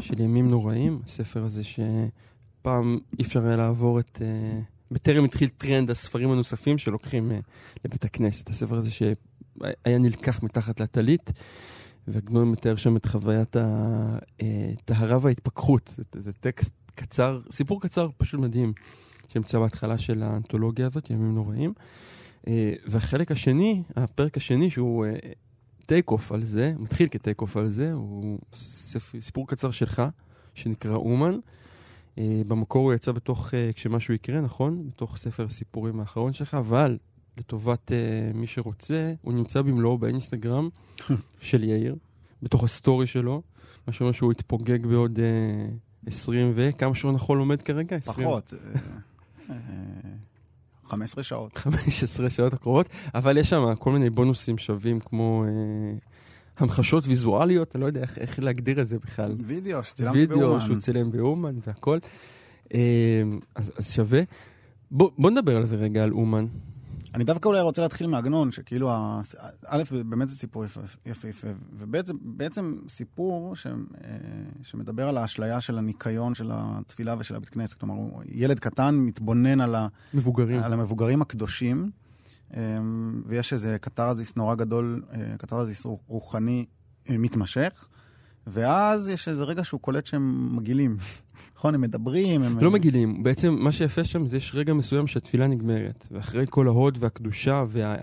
של 0.00 0.20
ימים 0.20 0.50
נוראים, 0.50 1.00
הספר 1.04 1.44
הזה 1.44 1.62
שפעם 1.64 2.98
אי 3.18 3.24
אפשר 3.24 3.46
היה 3.46 3.56
לעבור 3.56 4.00
את... 4.00 4.18
uh, 4.18 4.62
בטרם 4.90 5.24
התחיל 5.24 5.48
טרנד 5.48 5.90
הספרים 5.90 6.30
הנוספים 6.30 6.78
שלוקחים 6.78 7.30
uh, 7.30 7.34
לבית 7.84 8.04
הכנסת. 8.04 8.50
הספר 8.50 8.76
הזה 8.76 8.90
שהיה 8.90 9.98
נלקח 9.98 10.42
מתחת 10.42 10.80
לטלית, 10.80 11.32
ועגנון 12.08 12.50
מתאר 12.50 12.76
שם 12.76 12.96
את 12.96 13.06
חוויית 13.06 13.56
הטהרה 13.58 15.18
וההתפכחות. 15.20 15.90
זה, 15.96 16.02
זה 16.12 16.32
טקסט 16.32 16.72
קצר, 16.94 17.40
סיפור 17.50 17.80
קצר 17.80 18.08
פשוט 18.18 18.40
מדהים, 18.40 18.72
שנמצא 19.28 19.58
בהתחלה 19.58 19.98
של 19.98 20.22
האנתולוגיה 20.22 20.86
הזאת, 20.86 21.10
ימים 21.10 21.34
נוראים. 21.34 21.72
אה, 22.42 22.48
והחלק 22.86 23.32
השני, 23.32 23.82
הפרק 23.96 24.36
השני, 24.36 24.70
שהוא 24.70 25.06
take 25.86 26.08
אה, 26.08 26.12
off 26.12 26.32
על 26.32 26.44
זה, 26.44 26.74
מתחיל 26.78 27.08
כ 27.08 27.19
take 27.19 27.40
off 27.40 27.56
על 27.56 27.70
זה, 27.70 27.92
הוא. 27.92 28.38
סיפור 29.20 29.48
קצר 29.48 29.70
שלך, 29.70 30.02
שנקרא 30.54 30.94
אומן. 30.94 31.38
אה, 32.16 32.20
במקור 32.48 32.84
הוא 32.84 32.94
יצא 32.94 33.12
בתוך, 33.12 33.54
כשמשהו 33.74 34.14
יקרה, 34.14 34.40
נכון? 34.40 34.86
בתוך 34.86 35.16
ספר 35.16 35.44
הסיפורים 35.44 36.00
האחרון 36.00 36.32
שלך, 36.32 36.54
אבל 36.54 36.98
לטובת 37.36 37.92
מי 38.34 38.46
שרוצה, 38.46 39.14
הוא 39.22 39.34
נמצא 39.34 39.62
במלואו 39.62 39.98
באינסטגרם 39.98 40.68
של 41.40 41.64
יאיר, 41.64 41.96
בתוך 42.42 42.64
הסטורי 42.64 43.06
שלו, 43.06 43.42
מה 43.86 43.92
שאומר 43.92 44.12
שהוא 44.12 44.32
יתפוגג 44.32 44.86
בעוד 44.86 45.18
אה, 45.18 46.06
20 46.06 46.52
ו... 46.54 46.70
כמה 46.78 46.94
שעון 46.94 47.14
החול 47.14 47.38
עומד 47.38 47.62
כרגע? 47.62 47.96
20. 47.96 48.28
פחות. 48.28 48.52
אה, 50.92 50.96
15 50.98 51.24
שעות. 51.24 51.58
15 51.58 52.30
שעות 52.30 52.52
הקרובות, 52.52 52.88
אבל 53.14 53.36
יש 53.36 53.50
שם 53.50 53.74
כל 53.78 53.92
מיני 53.92 54.10
בונוסים 54.10 54.58
שווים 54.58 55.00
כמו 55.00 55.44
אה, 55.44 55.50
המחשות 56.58 57.06
ויזואליות, 57.06 57.76
אני 57.76 57.80
לא 57.80 57.86
יודע 57.86 58.00
איך, 58.00 58.18
איך 58.18 58.38
להגדיר 58.38 58.80
את 58.80 58.86
זה 58.86 58.98
בכלל. 58.98 59.36
וידאו 59.46 59.82
שצילמתי 59.82 60.26
באומן. 60.26 60.44
וידאו 60.44 60.60
שהוא 60.60 60.76
צילם 60.76 61.10
באומן 61.10 61.54
והכל. 61.66 61.98
אה, 62.74 63.22
אז, 63.54 63.72
אז 63.78 63.92
שווה. 63.92 64.20
בוא, 64.90 65.10
בוא 65.18 65.30
נדבר 65.30 65.56
על 65.56 65.66
זה 65.66 65.76
רגע, 65.76 66.04
על 66.04 66.12
אומן. 66.12 66.46
אני 67.14 67.24
דווקא 67.24 67.48
אולי 67.48 67.60
רוצה 67.60 67.82
להתחיל 67.82 68.06
מעגנון, 68.06 68.52
שכאילו, 68.52 68.90
א', 69.66 69.82
באמת 70.06 70.28
זה 70.28 70.36
סיפור 70.36 70.64
יפהפה, 71.06 71.48
ובעצם 71.72 72.16
בעצם 72.20 72.76
סיפור 72.88 73.56
ש, 73.56 73.66
אה, 73.66 73.72
שמדבר 74.62 75.08
על 75.08 75.18
האשליה 75.18 75.60
של 75.60 75.78
הניקיון 75.78 76.34
של 76.34 76.50
התפילה 76.52 77.14
ושל 77.18 77.36
הבית 77.36 77.48
כנסת. 77.48 77.78
כלומר, 77.78 77.94
הוא 77.94 78.22
ילד 78.28 78.58
קטן 78.58 78.94
מתבונן 78.94 79.60
על, 79.60 79.74
ה, 79.74 79.88
מבוגרים. 80.14 80.62
על 80.62 80.72
המבוגרים 80.72 81.22
הקדושים, 81.22 81.90
אה, 82.56 82.78
ויש 83.26 83.52
איזה 83.52 83.76
קתרזיס 83.80 84.36
נורא 84.36 84.54
גדול, 84.54 85.02
אה, 85.12 85.38
קתרזיס 85.38 85.86
רוחני 86.08 86.66
מתמשך. 87.10 87.88
ואז 88.46 89.08
יש 89.08 89.28
איזה 89.28 89.44
רגע 89.44 89.64
שהוא 89.64 89.80
קולט 89.80 90.06
שהם 90.06 90.56
מגעילים. 90.56 90.96
נכון, 91.56 91.74
הם 91.74 91.80
מדברים, 91.80 92.42
הם... 92.42 92.58
לא 92.60 92.70
מגעילים. 92.70 93.22
בעצם 93.22 93.56
מה 93.60 93.72
שיפה 93.72 94.04
שם 94.04 94.26
זה 94.26 94.36
יש 94.36 94.52
רגע 94.54 94.74
מסוים 94.74 95.06
שהתפילה 95.06 95.46
נגמרת. 95.46 96.06
ואחרי 96.10 96.44
כל 96.50 96.66
ההוד 96.66 96.98
והקדושה 97.00 97.64
וה... 97.68 97.94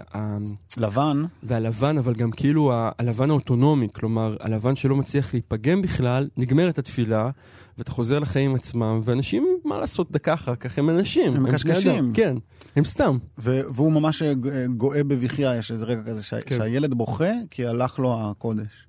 לבן. 0.77 1.25
והלבן, 1.43 1.97
אבל 1.97 2.13
גם 2.13 2.31
כאילו. 2.31 2.71
הלבן 2.99 3.29
האוטונומי, 3.29 3.87
כלומר, 3.93 4.35
הלבן 4.39 4.75
שלא 4.75 4.95
מצליח 4.95 5.33
להיפגם 5.33 5.81
בכלל, 5.81 6.27
נגמרת 6.37 6.79
התפילה, 6.79 7.29
ואתה 7.77 7.91
חוזר 7.91 8.19
לחיים 8.19 8.55
עצמם, 8.55 9.01
ואנשים, 9.03 9.47
מה 9.65 9.79
לעשות 9.79 10.11
דקה 10.11 10.33
אחר 10.33 10.55
כך, 10.55 10.79
הם 10.79 10.89
אנשים. 10.89 11.35
הם 11.35 11.43
מקשקשים. 11.43 12.11
כן, 12.13 12.37
הם 12.75 12.85
סתם. 12.85 13.17
והוא 13.37 13.91
ממש 13.91 14.23
גואה 14.77 15.03
בבכייה, 15.03 15.55
יש 15.55 15.71
איזה 15.71 15.85
רגע 15.85 16.01
כזה 16.03 16.23
שה- 16.23 16.41
כן. 16.41 16.57
שהילד 16.57 16.93
בוכה 16.93 17.31
כי 17.51 17.65
הלך 17.65 17.99
לו 17.99 18.17
הקודש. 18.29 18.87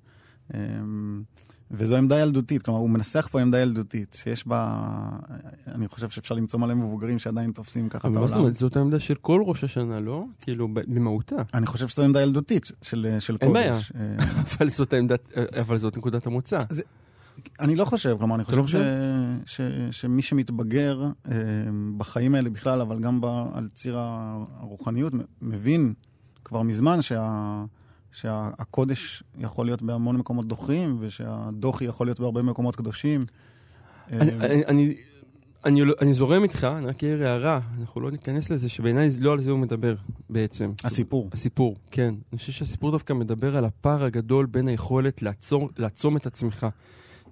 וזו 1.71 1.97
עמדה 1.97 2.21
ילדותית, 2.21 2.62
כלומר, 2.62 2.80
הוא 2.80 2.90
מנסח 2.90 3.28
פה 3.30 3.40
עמדה 3.40 3.61
ילדותית, 3.61 4.21
שיש 4.23 4.47
בה... 4.47 4.83
אני 5.66 5.88
חושב 5.88 6.09
שאפשר 6.09 6.35
למצוא 6.35 6.61
מלא 6.61 6.75
מבוגרים 6.75 7.19
שעדיין 7.19 7.52
תופסים 7.52 7.88
ככה 7.88 8.09
את 8.09 8.12
מה 8.12 8.21
זאת 8.21 8.30
העולם. 8.30 8.40
אומרת, 8.40 8.54
זאת 8.54 8.76
העמדה 8.76 9.00
של 9.00 9.14
כל 9.14 9.42
ראש 9.47 9.64
השנה, 9.64 10.00
לא? 10.00 10.25
כאילו, 10.40 10.69
במהותה. 10.75 11.37
אני 11.54 11.66
חושב 11.66 11.88
שזו 11.88 12.02
עמדה 12.04 12.23
ילדותית 12.23 12.71
של, 12.83 13.16
של 13.19 13.37
אין 13.40 13.52
בעיה. 13.52 13.73
קודש. 13.73 13.92
אה, 13.95 14.16
אבל 14.59 14.69
זאת 14.69 14.92
העמדת, 14.92 15.33
אבל 15.61 15.78
זאת 15.78 15.97
נקודת 15.97 16.26
המוצא. 16.26 16.59
אני 17.61 17.76
לא 17.76 17.85
חושב, 17.85 18.16
כלומר, 18.19 18.35
אני 18.35 18.45
לא 18.57 18.62
חושב 18.62 18.78
ש, 19.47 19.57
ש, 19.57 19.61
שמי 19.90 20.23
שמתבגר 20.23 21.02
אה, 21.30 21.35
בחיים 21.97 22.35
האלה 22.35 22.50
בכלל, 22.50 22.80
אבל 22.80 23.00
גם 23.00 23.21
ב, 23.21 23.26
על 23.52 23.69
ציר 23.75 23.99
הרוחניות, 23.99 25.12
מבין 25.42 25.95
כבר 26.45 26.62
מזמן 26.62 27.02
שה... 27.02 27.64
שהקודש 28.12 29.23
יכול 29.38 29.67
להיות 29.67 29.83
בהמון 29.83 30.17
מקומות 30.17 30.49
דוחים, 30.49 30.97
ושהדוחי 31.00 31.85
יכול 31.85 32.07
להיות 32.07 32.21
בהרבה 32.21 32.43
מקומות 32.43 32.76
קדושים. 32.76 33.21
אני- 34.12 34.31
אה, 34.31 34.47
אני- 34.47 34.64
אני- 34.67 34.95
אני 35.64 35.83
אני 36.00 36.12
זורם 36.12 36.43
איתך, 36.43 36.64
אני 36.79 36.87
רק 36.87 37.05
אעיר 37.05 37.26
הערה, 37.26 37.61
אנחנו 37.81 38.00
לא 38.00 38.11
ניכנס 38.11 38.50
לזה, 38.50 38.69
שבעיניי 38.69 39.09
לא 39.19 39.33
על 39.33 39.40
זה 39.43 39.50
הוא 39.50 39.59
מדבר 39.59 39.95
בעצם. 40.31 40.73
הסיפור. 40.85 41.29
הסיפור, 41.33 41.76
כן. 41.90 42.14
אני 42.33 42.38
חושב 42.38 42.52
שהסיפור 42.52 42.90
דווקא 42.90 43.12
מדבר 43.12 43.57
על 43.57 43.64
הפער 43.64 44.05
הגדול 44.05 44.47
בין 44.47 44.69
היכולת 44.69 45.23
לעצור, 45.23 45.71
לעצום 45.79 46.17
את 46.17 46.26
עצמך 46.26 46.67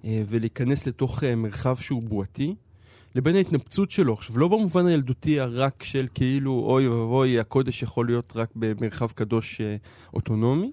אה, 0.05 0.23
ולהיכנס 0.29 0.87
לתוך 0.87 1.23
אה, 1.23 1.35
מרחב 1.35 1.75
שהוא 1.75 2.01
בועתי, 2.03 2.55
לבין 3.15 3.35
ההתנפצות 3.35 3.91
שלו. 3.91 4.13
עכשיו, 4.13 4.39
לא 4.39 4.47
במובן 4.47 4.85
הילדותי 4.85 5.39
הרק 5.39 5.83
של 5.83 6.07
כאילו, 6.13 6.51
אוי 6.51 6.87
ואבוי, 6.87 7.39
הקודש 7.39 7.83
יכול 7.83 8.05
להיות 8.05 8.33
רק 8.35 8.49
במרחב 8.55 9.11
קדוש 9.11 9.61
אה, 9.61 9.75
אוטונומי, 10.13 10.71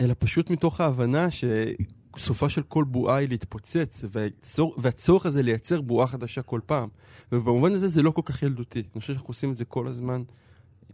אלא 0.00 0.14
פשוט 0.18 0.50
מתוך 0.50 0.80
ההבנה 0.80 1.28
שסופה 1.30 2.48
של 2.48 2.62
כל 2.62 2.84
בועה 2.84 3.16
היא 3.16 3.28
להתפוצץ, 3.28 4.04
והצור, 4.10 4.74
והצורך 4.78 5.26
הזה 5.26 5.42
לייצר 5.42 5.80
בועה 5.80 6.06
חדשה 6.06 6.42
כל 6.42 6.60
פעם. 6.66 6.88
ובמובן 7.32 7.72
הזה 7.72 7.88
זה 7.88 8.02
לא 8.02 8.10
כל 8.10 8.22
כך 8.24 8.42
ילדותי. 8.42 8.82
אני 8.94 9.00
חושב 9.00 9.12
שאנחנו 9.12 9.28
עושים 9.28 9.50
את 9.50 9.56
זה 9.56 9.64
כל 9.64 9.86
הזמן. 9.86 10.22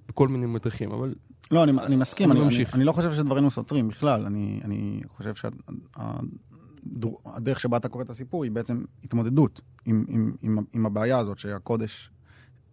בכל 0.08 0.28
מיני 0.28 0.46
מדריכים, 0.46 0.92
אבל 0.92 1.14
לא, 1.50 1.64
אני, 1.64 1.72
אני 1.72 1.96
מסכים, 1.96 2.32
אני 2.32 2.40
אני, 2.40 2.56
אני. 2.56 2.64
אני 2.74 2.84
לא 2.84 2.92
חושב 2.92 3.12
שדברינו 3.12 3.50
סותרים 3.50 3.88
בכלל. 3.88 4.26
אני, 4.26 4.60
אני 4.64 5.00
חושב 5.08 5.34
שהדרך 7.02 7.60
שבה 7.60 7.76
אתה 7.76 7.88
קורא 7.88 8.04
את 8.04 8.10
הסיפור 8.10 8.44
היא 8.44 8.52
בעצם 8.52 8.84
התמודדות 9.04 9.60
עם, 9.84 10.04
עם, 10.08 10.32
עם, 10.42 10.58
עם 10.72 10.86
הבעיה 10.86 11.18
הזאת 11.18 11.38
שהקודש 11.38 12.10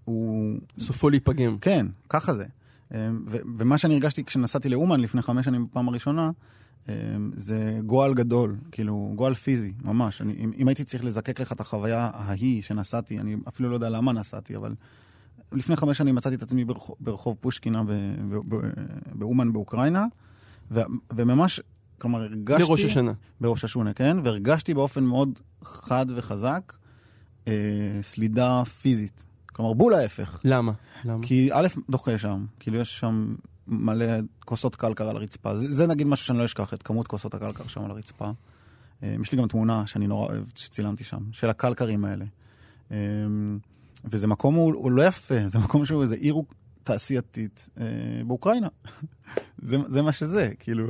הוא... 0.04 0.60
סופו 0.80 1.10
להיפגם. 1.10 1.58
כן, 1.58 1.88
ככה 2.10 2.34
זה. 2.34 2.46
אה, 2.94 3.10
ו- 3.28 3.38
ומה 3.58 3.78
שאני 3.78 3.94
הרגשתי 3.94 4.24
כשנסעתי 4.24 4.70
לאומן 4.70 5.00
לפני 5.00 5.22
חמש 5.22 5.46
שנים 5.46 5.68
בפעם 5.68 5.88
הראשונה, 5.88 6.32
אה, 6.90 6.94
זה 7.36 7.80
גועל 7.86 8.14
גדול, 8.14 8.56
כאילו, 8.72 9.12
גועל 9.16 9.34
פיזי, 9.34 9.74
ממש. 9.84 10.22
אני, 10.22 10.34
אם, 10.34 10.52
אם 10.58 10.68
הייתי 10.68 10.84
צריך 10.84 11.04
לזקק 11.04 11.40
לך 11.40 11.52
את 11.52 11.60
החוויה 11.60 12.10
ההיא 12.14 12.62
שנסעתי, 12.62 13.20
אני 13.20 13.36
אפילו 13.48 13.70
לא 13.70 13.74
יודע 13.74 13.90
למה 13.90 14.12
נסעתי, 14.12 14.56
אבל 14.56 14.76
לפני 15.52 15.76
חמש 15.76 15.98
שנים 15.98 16.16
מצאתי 16.16 16.36
את 16.36 16.44
עצמי 16.44 16.66
ברחוב, 16.66 16.96
ברחוב 17.00 17.38
פושקינה 17.40 17.84
באומן 19.14 19.54
באוקראינה, 19.54 20.06
ו- 20.72 20.82
וממש, 21.16 21.62
כלומר, 21.98 22.22
הרגשתי... 22.22 22.64
לראש 22.64 22.84
השנה. 22.84 23.14
בראש 23.42 23.64
השונה, 23.64 23.94
כן? 23.94 24.18
והרגשתי 24.24 24.74
באופן 24.74 25.04
מאוד 25.04 25.40
חד 25.64 26.06
וחזק 26.16 26.74
אה, 27.48 27.54
סלידה 28.02 28.64
פיזית. 28.82 29.26
כלומר, 29.46 29.74
בול 29.74 29.94
ההפך. 29.94 30.40
למה? 30.44 30.72
למה? 31.06 31.24
כי 31.24 31.50
א', 31.54 31.68
דוחה 31.90 32.18
שם, 32.18 32.46
כאילו 32.60 32.78
יש 32.78 33.00
שם 33.00 33.36
מלא 33.68 34.06
כוסות 34.46 34.76
קלקר 34.76 35.10
על 35.10 35.16
הרצפה. 35.16 35.58
זה, 35.58 35.72
זה 35.74 35.88
נגיד 35.88 36.08
משהו 36.08 36.26
שאני 36.26 36.40
לא 36.40 36.46
אשכח, 36.46 36.74
את 36.74 36.84
כמות 36.84 37.08
כוסות 37.08 37.34
הקלקר 37.34 37.68
שם 37.68 37.86
על 37.86 37.92
הרצפה. 37.92 38.32
אה, 39.04 39.16
יש 39.22 39.32
לי 39.32 39.38
גם 39.38 39.48
תמונה 39.48 39.88
שאני 39.88 40.08
נורא 40.08 40.28
אוהב, 40.28 40.44
שצילמתי 40.56 41.04
שם, 41.04 41.22
של 41.32 41.50
הקלקרים 41.50 42.06
האלה. 42.06 42.26
אה, 42.92 42.98
וזה 44.06 44.28
מקום, 44.28 44.56
הוא, 44.56 44.74
הוא 44.74 44.92
לא 44.92 45.04
יפה, 45.04 45.48
זה 45.48 45.60
מקום 45.60 45.86
שהוא 45.86 46.02
איזה 46.02 46.16
עיר 46.16 46.36
תעשייתית 46.88 47.70
אה, 47.80 47.86
באוקראינה. 48.28 48.68
זה, 49.62 49.78
זה 49.88 50.02
מה 50.02 50.12
שזה, 50.12 50.52
כאילו, 50.60 50.86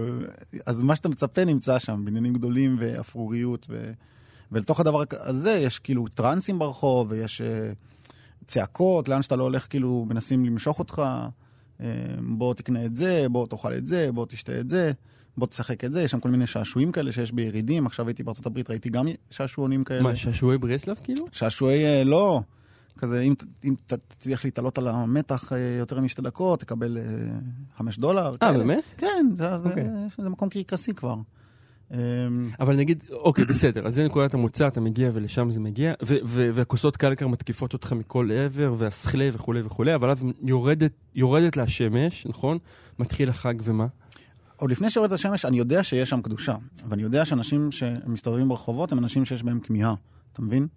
אז 0.66 0.82
מה 0.82 0.96
שאתה 0.96 1.10
מצפה 1.10 1.46
נמצא 1.46 1.80
שם, 1.80 2.02
בניינים 2.06 2.34
גדולים 2.34 2.76
ואפרוריות, 2.80 3.68
ו, 3.70 3.92
ולתוך 4.52 4.80
הדבר 4.80 5.04
הזה 5.12 5.52
יש 5.52 5.80
כאילו 5.80 6.08
טרנסים 6.08 6.60
ברחוב, 6.60 7.08
ויש 7.12 7.42
אה, 7.42 7.72
צעקות, 8.48 9.10
לאן 9.10 9.22
שאתה 9.22 9.36
לא 9.36 9.44
הולך, 9.44 9.68
כאילו, 9.70 10.06
מנסים 10.10 10.46
למשוך 10.46 10.80
אותך, 10.80 11.02
אה, 11.82 11.86
בוא 12.38 12.54
תקנה 12.54 12.86
את 12.86 12.96
זה, 12.96 13.26
בוא 13.32 13.48
תאכל 13.48 13.74
את 13.74 13.88
זה, 13.88 14.12
בוא 14.12 14.26
תשתה 14.30 14.60
את 14.60 14.70
זה, 14.70 14.92
בוא 15.38 15.48
תשחק 15.48 15.84
את 15.84 15.94
זה, 15.94 16.02
יש 16.02 16.12
שם 16.12 16.20
כל 16.20 16.30
מיני 16.30 16.48
שעשועים 16.48 16.92
כאלה 16.92 17.12
שיש 17.12 17.32
בירידים, 17.32 17.86
עכשיו 17.86 18.08
הייתי 18.08 18.24
בארצות 18.24 18.46
הברית, 18.46 18.70
ראיתי 18.70 18.90
גם 18.90 19.08
שעשועונים 19.30 19.84
כאלה. 19.84 20.02
מה, 20.02 20.16
שעשועי 20.16 20.58
ברסלב 20.58 20.98
כאילו? 21.04 21.26
שעשועי 21.32 21.86
אה, 21.86 22.04
לא, 22.04 22.42
כזה, 22.98 23.22
אם, 23.22 23.34
אם 23.64 23.76
תצליח 23.86 24.46
להתעלות 24.46 24.78
על 24.78 24.88
המתח 24.88 25.54
אה, 25.54 25.76
יותר 25.80 26.02
משתי 26.02 26.22
דקות, 26.22 26.60
תקבל 26.60 26.98
אה, 26.98 27.04
חמש 27.78 27.98
דולר. 27.98 28.36
אה. 28.42 28.58
באמת? 28.58 28.84
כן, 28.98 29.26
זה, 29.34 29.58
זה, 29.58 29.70
אוקיי. 29.70 29.88
זה 30.18 30.30
מקום 30.30 30.50
קרקסי 30.50 30.94
כבר. 30.94 31.16
אה, 31.94 31.98
אבל 32.60 32.76
נגיד, 32.76 33.04
אוקיי, 33.12 33.46
בסדר, 33.46 33.88
אז 33.88 33.96
זה 33.96 34.06
נקודת 34.06 34.34
המוצא, 34.34 34.68
אתה 34.68 34.82
מגיע 34.82 35.10
ולשם 35.14 35.52
זה 35.52 35.60
מגיע, 35.60 35.94
והכוסות 36.26 36.98
קלקר 36.98 37.28
מתקיפות 37.28 37.74
אותך 37.74 37.94
מכל 37.94 38.32
עבר, 38.32 38.74
והסכלה 38.78 39.30
וכולי 39.34 39.62
וכולי, 39.62 39.96
אבל 39.96 40.10
אז 40.10 40.24
יורדת, 40.44 40.92
יורדת 41.16 41.58
לה 41.58 41.64
השמש, 41.64 42.26
נכון? 42.26 42.58
מתחיל 43.00 43.30
החג 43.30 43.56
ומה? 43.64 43.88
עוד 44.56 44.72
לפני 44.72 44.90
שיורדת 44.90 45.12
השמש, 45.12 45.46
אני 45.46 45.58
יודע 45.58 45.84
שיש 45.84 46.10
שם 46.10 46.22
קדושה. 46.22 46.56
ואני 46.90 47.02
יודע 47.02 47.26
שאנשים 47.26 47.72
שמסתובבים 47.72 48.50
ברחובות 48.50 48.92
הם 48.92 49.00
אנשים 49.00 49.26
שיש 49.26 49.44
בהם 49.44 49.60
כמיהה. 49.60 49.94
אתה 50.34 50.42
מבין? 50.42 50.68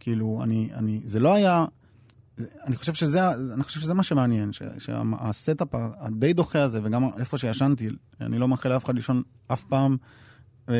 כאילו, 0.00 0.40
אני, 0.42 0.68
אני, 0.74 1.00
זה 1.04 1.20
לא 1.20 1.34
היה... 1.34 1.64
אני 2.66 2.76
חושב 2.76 2.94
שזה, 2.94 3.30
אני 3.54 3.62
חושב 3.62 3.80
שזה 3.80 3.94
מה 3.94 4.02
שמעניין, 4.02 4.52
ש- 4.52 4.62
שה 4.78 5.12
setup 5.12 5.68
הדי 5.72 6.32
דוחה 6.32 6.62
הזה, 6.62 6.80
וגם 6.82 7.04
איפה 7.18 7.38
שישנתי, 7.38 7.88
אני 8.20 8.38
לא 8.38 8.48
מאחל 8.48 8.68
לאף 8.68 8.84
אחד 8.84 8.94
לישון 8.94 9.22
אף 9.52 9.64
פעם, 9.64 9.96
אה, 10.68 10.74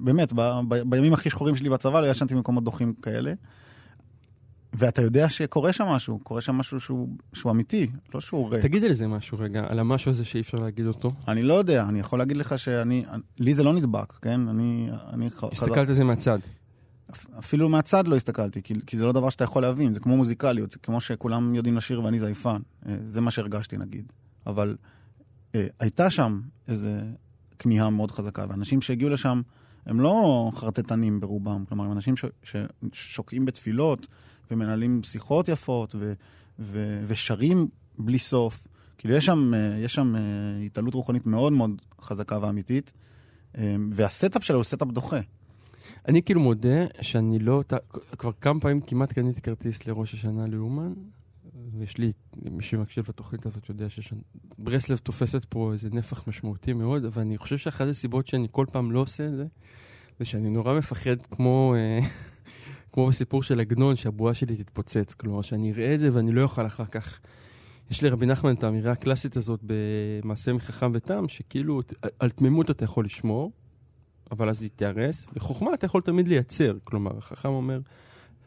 באמת, 0.00 0.32
ב, 0.32 0.40
ב, 0.68 0.74
בימים 0.90 1.12
הכי 1.12 1.30
שחורים 1.30 1.56
שלי 1.56 1.68
בצבא 1.70 2.00
לא 2.00 2.06
ישנתי 2.06 2.34
במקומות 2.34 2.64
דוחים 2.64 2.94
כאלה. 3.02 3.32
ואתה 4.72 5.02
יודע 5.02 5.28
שקורה 5.28 5.72
שם 5.72 5.84
משהו, 5.84 6.18
קורה 6.18 6.40
שם 6.40 6.54
משהו 6.54 6.80
שהוא, 6.80 7.08
שהוא 7.32 7.52
אמיתי, 7.52 7.90
לא 8.14 8.20
שהוא 8.20 8.50
ריק. 8.50 8.62
תגיד 8.62 8.84
על 8.84 8.92
זה 8.92 9.06
משהו 9.06 9.38
רגע, 9.38 9.64
על 9.68 9.78
המשהו 9.78 10.10
הזה 10.10 10.24
שאי 10.24 10.40
אפשר 10.40 10.58
להגיד 10.58 10.86
אותו. 10.86 11.10
אני 11.28 11.42
לא 11.42 11.54
יודע, 11.54 11.84
אני 11.88 12.00
יכול 12.00 12.18
להגיד 12.18 12.36
לך 12.36 12.58
שאני, 12.58 13.04
לי 13.38 13.54
זה 13.54 13.62
לא 13.62 13.72
נדבק, 13.72 14.12
כן? 14.12 14.48
אני, 14.48 14.88
אני 15.12 15.28
הסתכלת 15.52 15.88
על 15.88 15.94
זה 15.94 16.04
מהצד. 16.04 16.38
אפ- 17.10 17.26
אפילו 17.38 17.68
מהצד 17.68 18.08
לא 18.08 18.16
הסתכלתי, 18.16 18.62
כי, 18.62 18.74
כי 18.86 18.96
זה 18.96 19.04
לא 19.04 19.12
דבר 19.12 19.30
שאתה 19.30 19.44
יכול 19.44 19.62
להבין, 19.62 19.94
זה 19.94 20.00
כמו 20.00 20.16
מוזיקליות, 20.16 20.70
זה 20.70 20.78
כמו 20.78 21.00
שכולם 21.00 21.54
יודעים 21.54 21.76
לשיר 21.76 22.02
ואני 22.02 22.20
זייפן. 22.20 22.60
אה, 22.88 22.96
זה 23.04 23.20
מה 23.20 23.30
שהרגשתי 23.30 23.76
נגיד. 23.76 24.12
אבל 24.46 24.76
אה, 25.54 25.66
הייתה 25.80 26.10
שם 26.10 26.40
איזו 26.68 26.88
כמיהה 27.58 27.90
מאוד 27.90 28.10
חזקה, 28.10 28.46
ואנשים 28.48 28.82
שהגיעו 28.82 29.10
לשם 29.10 29.42
הם 29.86 30.00
לא 30.00 30.50
חרטטנים 30.54 31.20
ברובם, 31.20 31.64
כלומר, 31.68 31.84
הם 31.84 31.92
אנשים 31.92 32.14
ש, 32.16 32.24
ששוקעים 32.92 33.44
בתפילות 33.44 34.06
ומנהלים 34.50 35.02
שיחות 35.02 35.48
יפות 35.48 35.94
ו, 35.98 36.12
ו, 36.58 37.02
ושרים 37.06 37.68
בלי 37.98 38.18
סוף. 38.18 38.66
כאילו, 38.98 39.14
יש 39.14 39.24
שם, 39.24 39.54
אה, 39.54 39.78
יש 39.78 39.94
שם 39.94 40.16
אה, 40.16 40.20
התעלות 40.66 40.94
רוחנית 40.94 41.26
מאוד 41.26 41.52
מאוד 41.52 41.82
חזקה 42.00 42.38
ואמיתית, 42.42 42.92
וה 43.90 44.05
setup 44.05 44.44
שלו 44.44 44.56
הוא 44.56 44.64
setup 44.64 44.88
דוחה. 44.88 45.20
אני 46.08 46.22
כאילו 46.22 46.40
מודה 46.40 46.86
שאני 47.00 47.38
לא... 47.38 47.62
כבר 48.18 48.32
כמה 48.40 48.60
פעמים 48.60 48.80
כמעט 48.80 49.12
קניתי 49.12 49.40
כרטיס 49.40 49.86
לראש 49.86 50.14
השנה 50.14 50.46
לאומן, 50.46 50.92
ויש 51.72 51.98
לי, 51.98 52.12
מי 52.42 52.62
שמקשיב 52.62 53.04
לתוכנית 53.08 53.46
הזאת 53.46 53.68
יודע 53.68 53.86
שברסלב 53.90 54.98
תופסת 54.98 55.44
פה 55.44 55.72
איזה 55.72 55.88
נפח 55.92 56.28
משמעותי 56.28 56.72
מאוד, 56.72 57.04
אבל 57.04 57.22
אני 57.22 57.38
חושב 57.38 57.58
שאחת 57.58 57.86
הסיבות 57.86 58.26
שאני 58.26 58.48
כל 58.50 58.66
פעם 58.72 58.92
לא 58.92 58.98
עושה 58.98 59.26
את 59.26 59.36
זה, 59.36 59.46
זה 60.18 60.24
שאני 60.24 60.50
נורא 60.50 60.78
מפחד 60.78 61.22
כמו... 61.30 61.74
אה, 61.76 61.98
כמו 62.96 63.06
בסיפור 63.06 63.42
של 63.42 63.60
עגנון, 63.60 63.96
שהבועה 63.96 64.34
שלי 64.34 64.56
תתפוצץ. 64.56 65.14
כלומר, 65.14 65.42
שאני 65.42 65.72
אראה 65.72 65.94
את 65.94 66.00
זה 66.00 66.08
ואני 66.12 66.32
לא 66.32 66.42
אוכל 66.42 66.66
אחר 66.66 66.84
כך. 66.84 67.20
יש 67.90 68.02
לרבי 68.02 68.26
נחמן 68.26 68.54
את 68.54 68.64
האמירה 68.64 68.92
הקלאסית 68.92 69.36
הזאת 69.36 69.60
במעשה 69.62 70.52
מחכם 70.52 70.90
ותם, 70.94 71.28
שכאילו 71.28 71.80
על 72.18 72.30
תמימות 72.30 72.70
אתה 72.70 72.84
יכול 72.84 73.04
לשמור, 73.04 73.52
אבל 74.30 74.48
אז 74.48 74.62
היא 74.62 74.70
תיהרס, 74.76 75.26
וחוכמה 75.32 75.74
אתה 75.74 75.86
יכול 75.86 76.02
תמיד 76.02 76.28
לייצר. 76.28 76.76
כלומר, 76.84 77.18
החכם 77.18 77.48
אומר, 77.48 77.80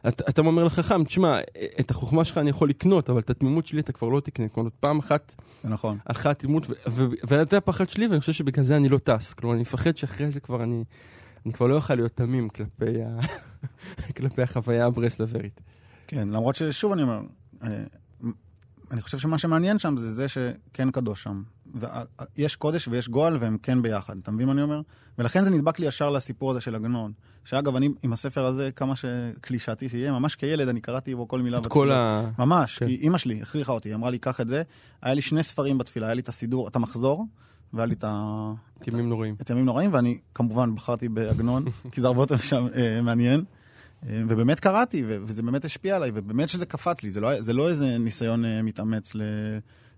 אתה, 0.08 0.24
אתה 0.30 0.42
אומר 0.42 0.64
לחכם, 0.64 1.04
תשמע, 1.04 1.40
את 1.80 1.92
החוכמה 1.92 2.26
שלך 2.26 2.38
אני 2.38 2.50
יכול 2.50 2.70
לקנות, 2.70 3.10
אבל 3.10 3.20
את 3.20 3.30
התמימות 3.30 3.66
שלי 3.66 3.80
אתה 3.80 3.92
כבר 3.92 4.10
לא 4.10 4.20
תקנה. 4.20 4.50
כלומר, 4.50 4.70
פעם 4.80 5.00
אחת 5.00 5.36
נכון. 5.64 5.98
הלכה 6.06 6.32
התמימות, 6.32 6.64
וזה 7.28 7.58
הפחד 7.58 7.90
שלי, 7.90 8.08
ואני 8.08 8.20
חושב 8.20 8.34
שבגלל 8.34 8.66
זה 8.66 8.78
אני 8.78 8.90
לא 8.90 8.98
טס. 8.98 9.34
כלומר, 9.34 9.54
אני 9.54 9.62
מפחד 9.62 9.98
שאחרי 9.98 10.32
זה 10.32 10.40
כבר 10.40 10.64
אני, 10.64 10.84
אני 11.46 11.54
כבר 11.54 11.68
לא 11.68 11.76
אוכל 11.76 11.96
להיות 11.96 12.12
תמים 12.12 12.50
כלפי, 12.50 13.04
ה... 13.04 13.20
כלפי 14.18 14.42
החוויה 14.42 14.86
הברסלברית. 14.86 15.62
כן, 16.08 16.30
למרות 16.30 16.56
ששוב 16.56 16.92
אני 16.92 17.02
אומר, 17.02 17.22
אה, 17.64 17.84
אני 18.92 19.02
חושב 19.02 19.18
שמה 19.18 19.38
שמעניין 19.38 19.80
שם 19.80 19.98
זה 19.98 20.12
זה 20.12 20.28
שכן 20.28 20.92
קדוש 20.92 21.24
שם. 21.24 21.44
יש 22.38 22.56
קודש 22.56 22.88
ויש 22.88 23.10
גועל 23.10 23.38
והם 23.40 23.58
כן 23.58 23.82
ביחד, 23.82 24.18
אתה 24.18 24.32
מבין 24.32 24.46
מה 24.46 24.54
אני 24.54 24.62
אומר? 24.62 24.82
ולכן 25.18 25.44
זה 25.44 25.50
נדבק 25.50 25.80
לי 25.80 25.86
ישר 25.86 26.10
לסיפור 26.10 26.52
הזה 26.52 26.62
של 26.62 26.76
עגנון. 26.76 27.12
שאגב, 27.44 27.76
אני 27.76 27.90
עם 28.04 28.14
הספר 28.14 28.46
הזה, 28.46 28.70
כמה 28.76 28.96
שקלישאתי 28.96 29.90
שיהיה, 29.90 30.12
ממש 30.12 30.36
כילד 30.36 30.68
אני 30.68 30.82
קראתי 30.82 31.16
בו 31.16 31.28
כל 31.28 31.42
מילה 31.42 31.58
את 31.58 31.64
בתפילה. 31.64 31.74
כל 31.74 31.92
ה... 31.92 32.30
ממש, 32.40 32.78
כן. 32.78 32.88
כי 32.88 32.96
אימא 32.96 33.18
שלי 33.18 33.42
הכריחה 33.42 33.72
אותי, 33.72 33.90
היא 33.90 33.96
אמרה 33.96 34.10
לי, 34.10 34.20
קח 34.20 34.42
את 34.42 34.48
זה. 34.48 34.64
היה 35.02 35.14
לי 35.14 35.22
שני 35.22 35.44
ספרים 35.44 35.78
בתפילה, 35.78 36.08
היה 36.08 36.14
לי 36.14 36.22
את 36.22 36.30
הסידור, 36.30 36.68
את 36.68 36.76
המחזור, 36.76 37.26
והיה 37.74 37.86
לי 37.86 37.94
את 37.94 38.04
ה... 38.04 38.54
ימים 38.88 39.10
נוראים. 39.10 39.36
את 39.42 39.50
ימים 39.50 39.66
נוראים, 39.66 39.94
ואני 39.94 40.18
כמובן 40.34 40.76
בחרתי 40.76 41.10
בעגנון, 41.10 41.66
כי 41.92 42.02
זה 42.02 42.08
הרבה 42.08 42.22
יותר 42.22 42.38
שם, 42.38 42.68
אה, 42.76 43.02
מעניין. 43.02 43.44
ובאמת 44.04 44.60
קראתי, 44.60 45.04
וזה 45.08 45.44
באמת 45.44 45.66
השפיע 45.66 45.96
עליי, 45.96 46.12
ובאמת 46.14 46.50
שזה 46.50 46.66
קפץ 46.66 47.04
לי, 47.04 47.10
זה 47.10 47.22
לא, 47.22 47.42
זה 47.42 47.54
לא 47.54 47.70
איזה 47.70 47.98
ניסיון 47.98 48.46
אה, 48.46 48.62
מתאמץ 48.62 49.16
ל- 49.16 49.22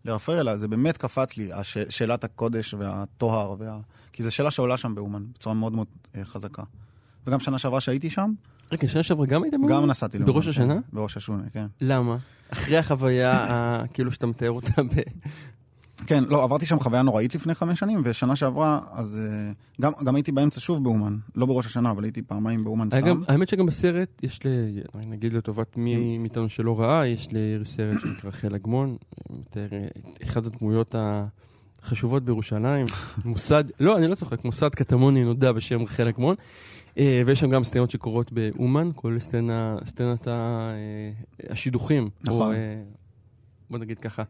לרפר, 0.05 0.39
אלא 0.39 0.57
זה 0.57 0.67
באמת 0.67 0.97
קפץ 0.97 1.37
לי, 1.37 1.53
הש, 1.53 1.77
שאלת 1.89 2.23
הקודש 2.23 2.73
והטוהר, 2.73 3.55
וה... 3.59 3.79
כי 4.11 4.23
זו 4.23 4.31
שאלה 4.31 4.51
שעולה 4.51 4.77
שם 4.77 4.95
באומן, 4.95 5.23
בצורה 5.33 5.55
מאוד 5.55 5.73
מאוד 5.73 5.87
אה, 6.15 6.25
חזקה. 6.25 6.63
וגם 7.27 7.39
שנה 7.39 7.57
שעברה 7.57 7.81
שהייתי 7.81 8.09
שם, 8.09 8.31
רגע, 8.71 8.87
שנה 8.87 9.03
שעברה 9.03 9.25
גם 9.25 9.43
היית 9.43 9.53
מאומן? 9.53 9.73
גם 9.73 9.85
נסעתי 9.85 10.17
לאומן. 10.17 10.33
בראש 10.33 10.47
השנה? 10.47 10.73
כן, 10.73 10.81
בראש 10.93 11.17
השונה, 11.17 11.43
כן. 11.53 11.65
למה? 11.81 12.17
אחרי 12.49 12.77
החוויה, 12.77 13.83
כאילו 13.93 14.11
שאתה 14.11 14.27
מתאר 14.27 14.51
אותה 14.51 14.83
ב... 14.83 14.89
כן, 16.07 16.23
לא, 16.27 16.43
עברתי 16.43 16.65
שם 16.65 16.79
חוויה 16.79 17.01
נוראית 17.01 17.35
לפני 17.35 17.55
חמש 17.55 17.79
שנים, 17.79 18.01
ושנה 18.03 18.35
שעברה, 18.35 18.79
אז 18.91 19.19
אה, 19.23 19.51
גם, 19.81 19.91
גם 20.05 20.15
הייתי 20.15 20.31
באמצע 20.31 20.59
שוב 20.59 20.83
באומן, 20.83 21.17
לא 21.35 21.45
בראש 21.45 21.65
השנה, 21.65 21.91
אבל 21.91 22.03
הייתי 22.03 22.21
פעמיים 22.21 22.63
באומן 22.63 22.87
סתם. 22.91 23.01
גם- 23.01 23.23
האמת 23.27 23.49
שגם 23.49 23.65
בסרט, 23.65 24.23
יש 24.23 24.39
ל... 24.45 24.49
נגיד 25.07 25.33
לטובת 25.33 25.77
מי 25.77 26.17
מאיתנו 26.17 26.49
שלא 26.49 26.79
ראה, 26.81 27.07
יש 27.07 27.27
לירי 27.31 27.65
סרט 27.65 27.99
שנקרא 28.01 28.31
חיל 28.31 28.55
אגמון, 28.55 28.95
מתאר 29.29 29.67
אה, 29.73 29.87
את 29.97 30.23
אחת 30.23 30.45
הדמויות 30.45 30.95
החשובות 31.81 32.23
בירושלים, 32.25 32.85
מוסד, 33.25 33.63
לא, 33.79 33.97
אני 33.97 34.07
לא 34.07 34.15
צוחק, 34.15 34.45
מוסד 34.45 34.69
קטמוני 34.69 35.23
נודע 35.23 35.51
בשם 35.51 35.85
חיל 35.85 36.07
אגמון, 36.07 36.35
אה, 36.97 37.21
ויש 37.25 37.39
שם 37.39 37.49
גם 37.49 37.63
סצנות 37.63 37.91
שקורות 37.91 38.31
באומן, 38.31 38.89
כולל 38.95 39.19
סצנת 39.19 40.27
אה, 40.27 40.71
השידוכים. 41.49 42.03
או, 42.03 42.33
נכון. 42.35 42.55
אה, 42.55 42.81
בוא 43.71 43.79
נגיד 43.79 43.99
ככה, 43.99 44.23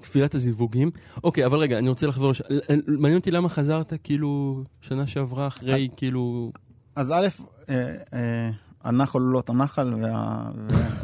תפילת 0.00 0.34
הזיווגים. 0.34 0.90
אוקיי, 1.24 1.46
אבל 1.46 1.58
רגע, 1.58 1.78
אני 1.78 1.88
רוצה 1.88 2.06
לחזור, 2.06 2.30
לש- 2.30 2.42
מעניין 2.86 3.18
אותי 3.18 3.30
למה 3.30 3.48
חזרת 3.48 3.92
כאילו 4.04 4.62
שנה 4.80 5.06
שעברה 5.06 5.46
אחרי 5.46 5.88
כאילו... 5.96 6.52
אז 6.96 7.10
א', 7.12 7.26
אה, 7.68 7.94
אה, 8.12 8.50
הנחל 8.84 9.18
הוא 9.18 9.28
לא 9.32 9.36
אותו 9.38 9.52
נחל, 9.52 9.94
וה, 10.02 10.50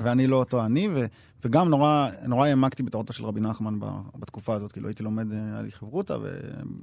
ואני 0.02 0.26
לא 0.26 0.36
אותו 0.36 0.64
אני, 0.64 0.88
ו, 0.94 1.06
וגם 1.44 1.68
נורא, 1.68 2.08
נורא 2.26 2.46
העמקתי 2.46 2.82
בתורתו 2.82 3.12
של 3.12 3.24
רבי 3.24 3.40
נחמן 3.40 3.78
בתקופה 4.18 4.54
הזאת, 4.54 4.72
כאילו 4.72 4.88
הייתי 4.88 5.02
לומד, 5.02 5.32
אה, 5.32 5.38
היה 5.52 5.62
לי 5.62 5.70
חברותא, 5.72 6.16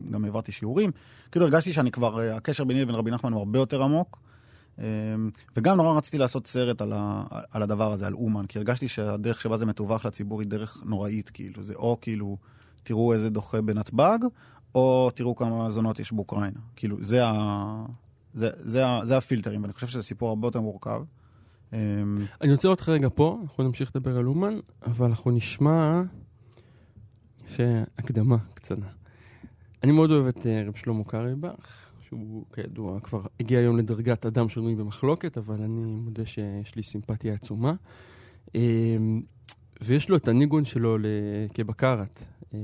וגם 0.09 0.25
העברתי 0.25 0.51
שיעורים. 0.51 0.91
כאילו 1.31 1.45
הרגשתי 1.45 1.73
שאני 1.73 1.91
כבר, 1.91 2.19
אה, 2.19 2.35
הקשר 2.35 2.63
ביני 2.63 2.81
לבין 2.81 2.95
רבי 2.95 3.11
נחמן 3.11 3.31
הוא 3.31 3.39
הרבה 3.39 3.59
יותר 3.59 3.83
עמוק. 3.83 4.19
אה, 4.79 4.85
וגם 5.55 5.77
נורא 5.77 5.97
רציתי 5.97 6.17
לעשות 6.17 6.47
סרט 6.47 6.81
על, 6.81 6.93
ה, 6.95 7.23
על 7.51 7.63
הדבר 7.63 7.91
הזה, 7.91 8.07
על 8.07 8.13
אומן, 8.13 8.45
כי 8.45 8.57
הרגשתי 8.57 8.87
שהדרך 8.87 9.41
שבה 9.41 9.57
זה 9.57 9.65
מתווך 9.65 10.05
לציבור 10.05 10.41
היא 10.41 10.49
דרך 10.49 10.83
נוראית, 10.85 11.29
כאילו, 11.29 11.63
זה 11.63 11.73
או 11.73 11.97
כאילו, 12.01 12.37
תראו 12.83 13.13
איזה 13.13 13.29
דוחה 13.29 13.61
בנתב"ג, 13.61 14.19
או 14.75 15.09
תראו 15.15 15.35
כמה 15.35 15.69
זונות 15.69 15.99
יש 15.99 16.13
באוקראינה. 16.13 16.59
כאילו, 16.75 16.97
זה, 17.01 17.25
ה, 17.25 17.85
זה, 18.33 18.49
זה, 18.57 18.87
ה, 18.87 19.05
זה 19.05 19.17
הפילטרים, 19.17 19.61
ואני 19.61 19.73
חושב 19.73 19.87
שזה 19.87 20.03
סיפור 20.03 20.29
הרבה 20.29 20.47
יותר 20.47 20.61
מורכב. 20.61 21.01
אמ, 21.73 21.77
אני 22.41 22.51
רוצה 22.51 22.67
אותך 22.67 22.89
רגע 22.89 23.07
פה, 23.15 23.39
אנחנו 23.43 23.63
נמשיך 23.63 23.91
לדבר 23.95 24.17
על 24.17 24.27
אומן, 24.27 24.59
אבל 24.85 25.05
אנחנו 25.05 25.31
נשמע... 25.31 26.01
שהקדמה 27.47 28.37
קצנה. 28.53 28.85
אני 29.83 29.91
מאוד 29.91 30.11
אוהב 30.11 30.27
את 30.27 30.45
אה, 30.45 30.63
רב 30.67 30.75
שלמה 30.75 31.03
קרליבך, 31.03 31.84
שהוא 32.07 32.45
כידוע 32.53 32.99
כבר 32.99 33.21
הגיע 33.39 33.59
היום 33.59 33.77
לדרגת 33.77 34.25
אדם 34.25 34.49
שנוי 34.49 34.75
במחלוקת, 34.75 35.37
אבל 35.37 35.61
אני 35.61 35.85
מודה 35.85 36.25
שיש 36.25 36.75
לי 36.75 36.83
סימפתיה 36.83 37.33
עצומה. 37.33 37.73
אמ, 38.55 39.21
ויש 39.81 40.09
לו 40.09 40.15
את 40.15 40.27
הניגון 40.27 40.65
שלו 40.65 40.97
כבקרת. 41.53 42.25
אמ, 42.53 42.57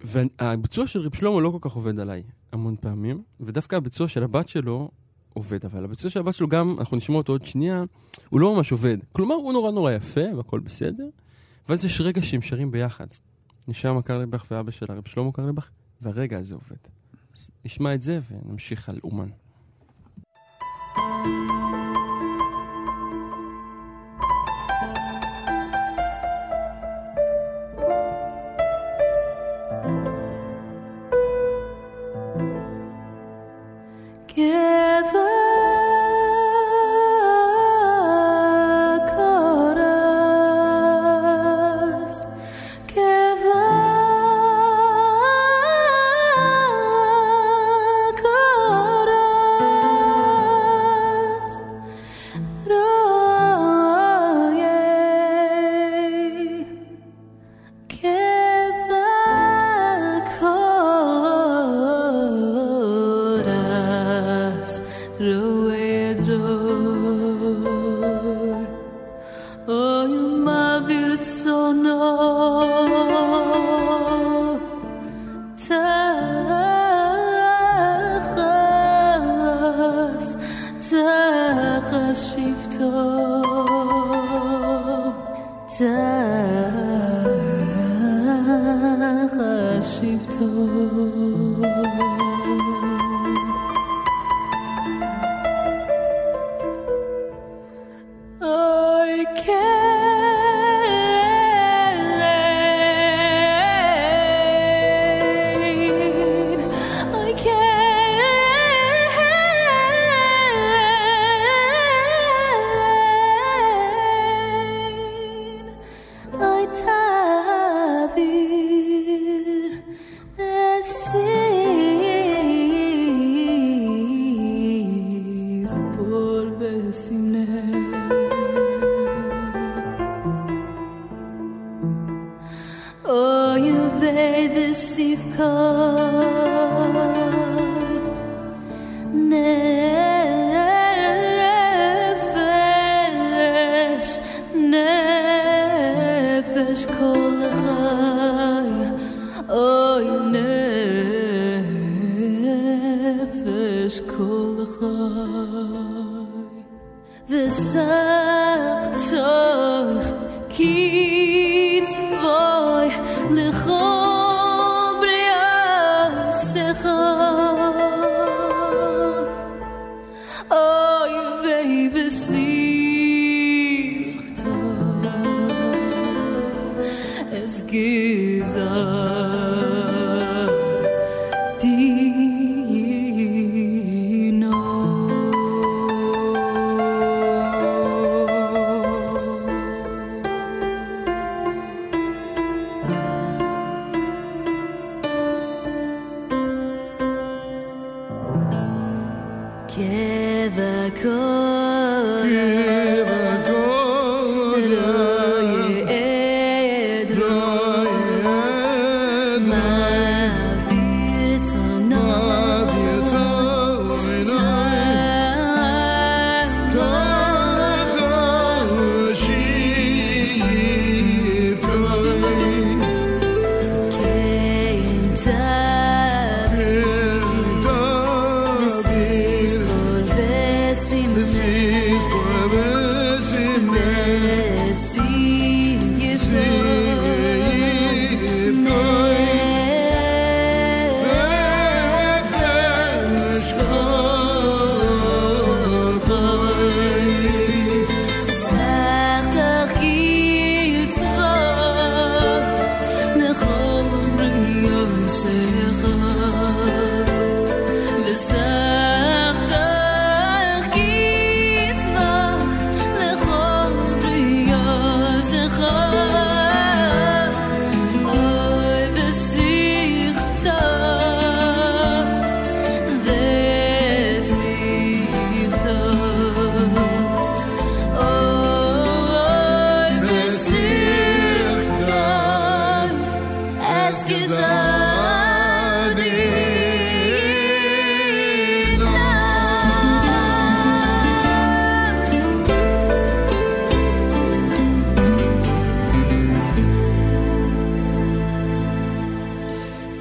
והביצוע 0.00 0.86
של 0.86 1.00
רב 1.00 1.14
שלמה 1.14 1.40
לא 1.40 1.50
כל 1.50 1.68
כך 1.68 1.72
עובד 1.74 1.98
עליי 1.98 2.22
המון 2.52 2.76
פעמים, 2.80 3.22
ודווקא 3.40 3.76
הביצוע 3.76 4.08
של 4.08 4.22
הבת 4.22 4.48
שלו 4.48 4.90
עובד, 5.34 5.64
אבל 5.64 5.84
הביצוע 5.84 6.10
של 6.10 6.20
הבת 6.20 6.34
שלו 6.34 6.48
גם, 6.48 6.76
אנחנו 6.78 6.96
נשמע 6.96 7.16
אותו 7.16 7.32
עוד 7.32 7.46
שנייה, 7.46 7.84
הוא 8.28 8.40
לא 8.40 8.54
ממש 8.54 8.72
עובד. 8.72 8.98
כלומר, 9.12 9.34
הוא 9.34 9.52
נורא 9.52 9.70
נורא 9.70 9.92
יפה 9.92 10.36
והכל 10.36 10.60
בסדר, 10.60 11.08
ואז 11.68 11.84
יש 11.84 12.00
רגע 12.00 12.22
שהם 12.22 12.42
שרים 12.42 12.70
ביחד. 12.70 13.06
נשאר 13.68 14.02
קרליבך 14.02 14.46
ואבא 14.50 14.70
של 14.70 14.86
הרב 14.88 15.08
שלמה 15.08 15.32
קרליבך, 15.32 15.70
והרגע 16.02 16.38
הזה 16.38 16.54
עובד. 16.54 17.03
אז 17.34 17.50
נשמע 17.64 17.94
את 17.94 18.02
זה 18.02 18.20
ונמשיך 18.30 18.88
על 18.88 18.98
אומן. 19.04 19.28
Oh 20.96 21.43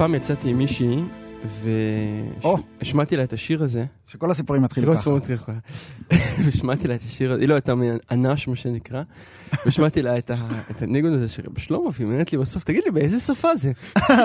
פעם 0.04 0.16
יצאתי 0.16 0.50
עם 0.50 0.58
מישהי. 0.58 1.04
והשמעתי 2.82 3.18
לה 3.18 3.24
את 3.24 3.34
השיר 3.34 3.63
הזה. 3.63 3.86
שכל 4.06 4.32
הסיפורים 4.32 4.63
שכל 4.74 4.82
ככה. 4.82 4.92
הסיפור 4.92 5.18
מתחיל 5.18 5.38
ככה. 5.38 5.54
והשמעתי 6.46 6.88
לה 6.88 6.96
את 6.96 7.02
השיר 7.02 7.32
הזה, 7.32 7.42
היא 7.42 7.50
לא 7.50 7.54
הייתה 7.54 7.74
מאנש, 7.76 8.48
מה 8.48 8.56
שנקרא. 8.56 9.04
והשמעתי 9.66 10.02
לה 10.02 10.18
את 10.18 10.82
הניגון 10.82 11.13
הזה 11.13 11.30
של 11.30 11.44
רב 11.46 11.60
שלמה, 11.60 11.89
והיא 11.94 12.08
אומרת 12.08 12.32
לי 12.32 12.38
בסוף, 12.38 12.63
תגיד 12.63 12.84
לי, 12.86 12.92
באיזה 12.92 13.20
שפה 13.20 13.56
זה? 13.56 13.72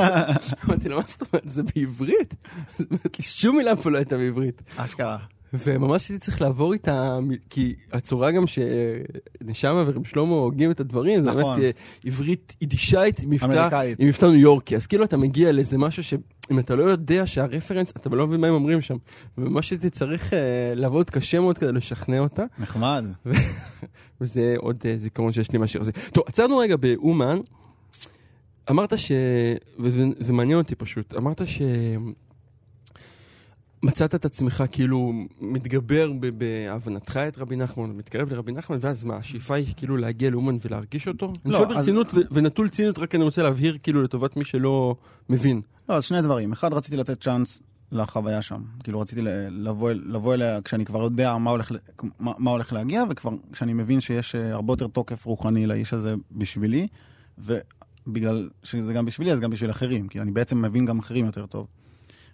אמרתי 0.64 0.88
לה, 0.88 0.96
מה 0.96 1.02
זאת 1.06 1.22
אומרת, 1.32 1.48
זה 1.50 1.62
בעברית? 1.62 2.34
אז 2.68 2.80
היא 2.80 2.86
אומרת 2.90 3.18
לי, 3.18 3.24
שום 3.24 3.56
מילה 3.56 3.76
פה 3.76 3.90
לא 3.90 3.98
הייתה 3.98 4.16
בעברית. 4.16 4.62
אשכרה. 4.76 5.18
וממש 5.52 6.08
הייתי 6.08 6.24
צריך 6.24 6.40
לעבור 6.40 6.72
איתה, 6.72 7.18
כי 7.50 7.74
הצורה 7.92 8.30
גם 8.30 8.44
שנשמה 8.46 9.84
ורב 9.86 10.06
שלמה 10.06 10.34
הוגים 10.34 10.70
את 10.70 10.80
הדברים, 10.80 11.22
זה 11.22 11.30
נכון. 11.30 11.42
באמת 11.42 11.58
אה, 11.64 11.70
עברית 12.04 12.56
יידישאית 12.60 13.20
מבטא. 13.26 13.80
עם 13.98 14.08
מבטא 14.08 14.24
ניו 14.24 14.34
יורקי. 14.34 14.76
אז 14.76 14.86
כאילו 14.86 15.04
אתה 15.04 15.16
מגיע 15.16 15.52
לאיזה 15.52 15.78
משהו 15.78 16.04
שאם 16.04 16.58
אתה 16.58 16.76
לא 16.76 16.82
יודע 16.82 17.26
שהרפרנס, 17.26 17.90
אתה 17.90 18.08
לא 18.08 18.26
מבין 18.26 18.40
מה 18.40 18.46
הם 18.46 18.54
אומרים 18.54 18.82
שם. 18.82 18.96
וממש 19.38 19.70
הייתי 19.70 19.90
צריך 19.90 20.34
אה, 20.34 20.72
לעבוד 20.74 21.10
קשה 21.10 21.40
מאוד 21.40 21.58
כדי 21.58 21.72
לשכנע 21.72 22.18
אותה, 22.18 22.44
נחמד. 22.58 23.04
וזה 24.20 24.54
עוד 24.58 24.78
אה, 24.84 24.98
זיכרון 24.98 25.32
שיש 25.32 25.52
לי 25.52 25.58
מהשיר 25.58 25.80
הזה. 25.80 25.92
טוב, 25.92 26.24
עצרנו 26.26 26.58
רגע 26.58 26.76
באומן. 26.76 27.38
אמרת 28.70 28.98
ש... 28.98 29.12
וזה 29.78 30.04
זה 30.18 30.32
מעניין 30.32 30.58
אותי 30.58 30.74
פשוט, 30.74 31.14
אמרת 31.14 31.46
ש... 31.46 31.62
מצאת 33.82 34.14
את 34.14 34.24
עצמך 34.24 34.64
כאילו 34.72 35.12
מתגבר 35.40 36.12
בהבנתך 36.38 37.16
את 37.16 37.38
רבי 37.38 37.56
נחמן, 37.56 37.90
מתקרב 37.96 38.32
לרבי 38.32 38.52
נחמן, 38.52 38.76
ואז 38.80 39.04
מה, 39.04 39.16
השאיפה 39.16 39.54
היא 39.54 39.66
כאילו 39.76 39.96
להגיע 39.96 40.30
לאומן 40.30 40.56
ולהרגיש 40.64 41.08
אותו? 41.08 41.26
אני 41.44 41.52
לא, 41.52 41.58
שואל 41.58 41.68
אז- 41.70 41.74
ברצינות 41.76 42.14
ו- 42.14 42.20
ונטול 42.30 42.68
ציניות, 42.68 42.98
רק 42.98 43.14
אני 43.14 43.24
רוצה 43.24 43.42
להבהיר 43.42 43.78
כאילו 43.82 44.02
לטובת 44.02 44.36
מי 44.36 44.44
שלא 44.44 44.96
מבין. 45.28 45.60
לא, 45.88 45.94
אז 45.94 46.04
שני 46.04 46.22
דברים. 46.22 46.52
אחד, 46.52 46.72
רציתי 46.72 46.96
לתת 46.96 47.20
צ'אנס 47.22 47.62
לחוויה 47.92 48.42
שם. 48.42 48.62
כאילו, 48.82 49.00
רציתי 49.00 49.20
לבוא, 49.50 49.90
לבוא 49.92 50.34
אליה 50.34 50.62
כשאני 50.62 50.84
כבר 50.84 51.02
יודע 51.02 51.36
מה 51.36 51.50
הולך, 51.50 51.72
מה, 52.20 52.32
מה 52.38 52.50
הולך 52.50 52.72
להגיע, 52.72 53.04
וכבר 53.10 53.30
כשאני 53.52 53.72
מבין 53.72 54.00
שיש 54.00 54.34
אה, 54.34 54.52
הרבה 54.54 54.72
יותר 54.72 54.86
תוקף 54.86 55.24
רוחני 55.24 55.66
לאיש 55.66 55.92
הזה 55.94 56.14
בשבילי, 56.32 56.86
ובגלל 57.38 58.48
שזה 58.62 58.92
גם 58.92 59.04
בשבילי, 59.04 59.32
אז 59.32 59.40
גם 59.40 59.50
בשביל 59.50 59.70
אחרים, 59.70 60.08
כי 60.08 60.20
אני 60.20 60.30
בעצם 60.30 60.62
מבין 60.62 60.84
גם 60.86 60.98
אחרים 60.98 61.26
יותר 61.26 61.46
טוב. 61.46 61.66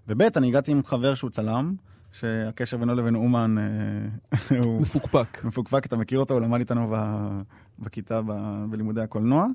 וב', 0.08 0.22
אני 0.36 0.48
הגעתי 0.48 0.70
עם 0.70 0.84
חבר 0.84 1.14
שהוא 1.14 1.30
צלם, 1.30 1.74
שהקשר 2.12 2.76
בינו 2.76 2.94
לבין 2.94 3.14
אומן 3.14 3.54
אה, 3.58 4.56
הוא 4.64 4.82
מפוקפק. 4.82 5.44
מפוקפק, 5.44 5.86
אתה 5.86 5.96
מכיר 5.96 6.18
אותו, 6.18 6.34
הוא 6.34 6.40
למד 6.40 6.58
איתנו 6.58 6.90
ב- 6.94 7.38
בכיתה 7.78 8.20
ב- 8.26 8.64
בלימודי 8.70 9.00
הקולנוע, 9.00 9.46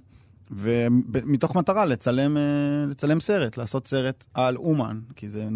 ומתוך 0.51 1.55
מטרה 1.55 1.85
לצלם, 1.85 2.37
אה, 2.37 2.41
לצלם 2.89 3.19
סרט, 3.19 3.57
לעשות 3.57 3.87
סרט 3.87 4.25
על 4.33 4.57
אומן, 4.57 4.99
כי 5.15 5.29
זה, 5.29 5.47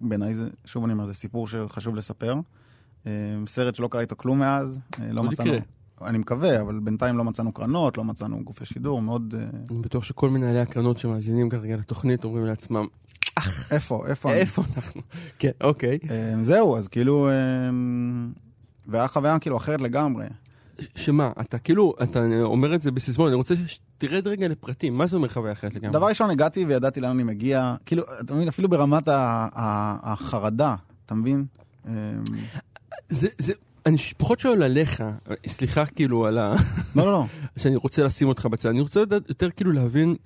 בעיניי 0.00 0.34
זה, 0.34 0.48
שוב 0.64 0.84
אני 0.84 0.92
אומר, 0.92 1.06
זה 1.06 1.14
סיפור 1.14 1.48
שחשוב 1.48 1.96
לספר. 1.96 2.34
אה, 3.06 3.12
סרט 3.46 3.74
שלא 3.74 3.88
קרה 3.88 4.00
איתו 4.00 4.16
כלום 4.16 4.38
מאז, 4.38 4.80
לא 5.10 5.22
מצאנו... 5.22 5.48
יקרה. 5.48 5.60
אני 6.06 6.18
מקווה, 6.18 6.60
אבל 6.60 6.78
בינתיים 6.78 7.16
לא 7.16 7.24
מצאנו 7.24 7.52
קרנות, 7.52 7.98
לא 7.98 8.04
מצאנו 8.04 8.44
גופי 8.44 8.66
שידור, 8.66 9.02
מאוד... 9.02 9.34
אני 9.70 9.78
בטוח 9.78 10.04
שכל 10.04 10.30
מנהלי 10.30 10.60
הקרנות 10.60 10.98
שמאזינים 10.98 11.50
כרגע 11.50 11.76
לתוכנית 11.76 12.24
אומרים 12.24 12.46
לעצמם, 12.46 12.86
איפה, 13.70 14.04
איפה 14.06 14.30
אני? 14.30 14.40
איפה 14.40 14.62
אנחנו? 14.76 15.02
כן, 15.38 15.50
אוקיי. 15.60 15.98
אה, 16.10 16.34
זהו, 16.42 16.76
אז 16.76 16.88
כאילו... 16.88 17.28
אה, 17.28 17.34
והיה 18.86 19.08
חוויה 19.08 19.38
כאילו 19.38 19.56
אחרת 19.56 19.80
לגמרי. 19.80 20.26
שמה, 20.96 21.32
אתה 21.40 21.58
כאילו, 21.58 21.94
אתה 22.02 22.20
אומר 22.42 22.74
את 22.74 22.82
זה 22.82 22.90
בסיסמון, 22.90 23.26
אני 23.26 23.36
רוצה 23.36 23.54
שתרד 23.66 24.26
רגע 24.26 24.48
לפרטים, 24.48 24.98
מה 24.98 25.06
זה 25.06 25.16
אומר 25.16 25.28
חוויה 25.28 25.52
אחרת 25.52 25.74
לגמרי? 25.74 25.92
דבר 25.92 26.06
ראשון, 26.06 26.30
הגעתי 26.30 26.64
וידעתי 26.64 27.00
לאן 27.00 27.10
אני 27.10 27.22
מגיע, 27.22 27.74
כאילו, 27.86 28.02
אתה 28.20 28.34
מבין, 28.34 28.48
אפילו 28.48 28.68
ברמת 28.68 29.08
החרדה, 30.02 30.74
אתה 31.06 31.14
מבין? 31.14 31.44
אמ, 31.88 31.92
זה, 33.08 33.28
זה, 33.38 33.52
אני 33.86 33.96
פחות 34.16 34.40
שואל 34.40 34.62
עליך, 34.62 35.04
סליחה 35.46 35.86
כאילו 35.86 36.26
על 36.26 36.38
ה... 36.38 36.54
לא, 36.96 37.04
לא, 37.04 37.12
לא. 37.12 37.24
שאני 37.60 37.76
רוצה 37.76 38.04
לשים 38.04 38.28
אותך 38.28 38.46
בצד, 38.46 38.68
אני 38.68 38.80
רוצה 38.80 39.00
יותר 39.28 39.50
כאילו 39.50 39.72
להבין 39.72 40.16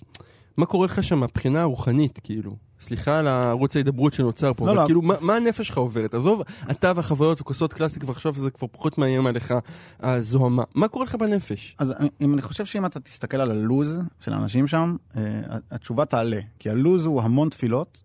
מה 0.56 0.66
קורה 0.66 0.86
לך 0.86 1.02
שם 1.02 1.18
מהבחינה 1.18 1.60
הרוחנית, 1.62 2.18
כאילו. 2.22 2.56
סליחה 2.80 3.18
על 3.18 3.26
הערוץ 3.26 3.76
ההידברות 3.76 4.12
שנוצר 4.12 4.52
פה, 4.54 4.66
לא, 4.66 4.72
אבל 4.72 4.80
לא. 4.80 4.86
כאילו, 4.86 5.02
מה, 5.02 5.14
מה 5.20 5.36
הנפש 5.36 5.66
שלך 5.68 5.78
עוברת? 5.78 6.14
עזוב, 6.14 6.42
אתה 6.70 6.92
והחוויות 6.96 7.40
וכוסות 7.40 7.72
קלאסיק, 7.72 8.04
ועכשיו 8.06 8.32
זה 8.32 8.50
כבר 8.50 8.66
פחות 8.72 8.98
מאיים 8.98 9.26
עליך, 9.26 9.54
הזוהמה. 10.00 10.62
מה 10.74 10.88
קורה 10.88 11.04
לך 11.04 11.14
בנפש? 11.14 11.76
אז 11.78 11.94
אם 12.20 12.34
אני 12.34 12.42
חושב 12.42 12.64
שאם 12.64 12.86
אתה 12.86 13.00
תסתכל 13.00 13.36
על 13.36 13.50
הלוז 13.50 14.00
של 14.20 14.32
האנשים 14.32 14.66
שם, 14.66 14.96
אה, 15.16 15.22
התשובה 15.70 16.04
תעלה. 16.04 16.40
כי 16.58 16.70
הלוז 16.70 17.06
הוא 17.06 17.22
המון 17.22 17.48
תפילות, 17.48 18.02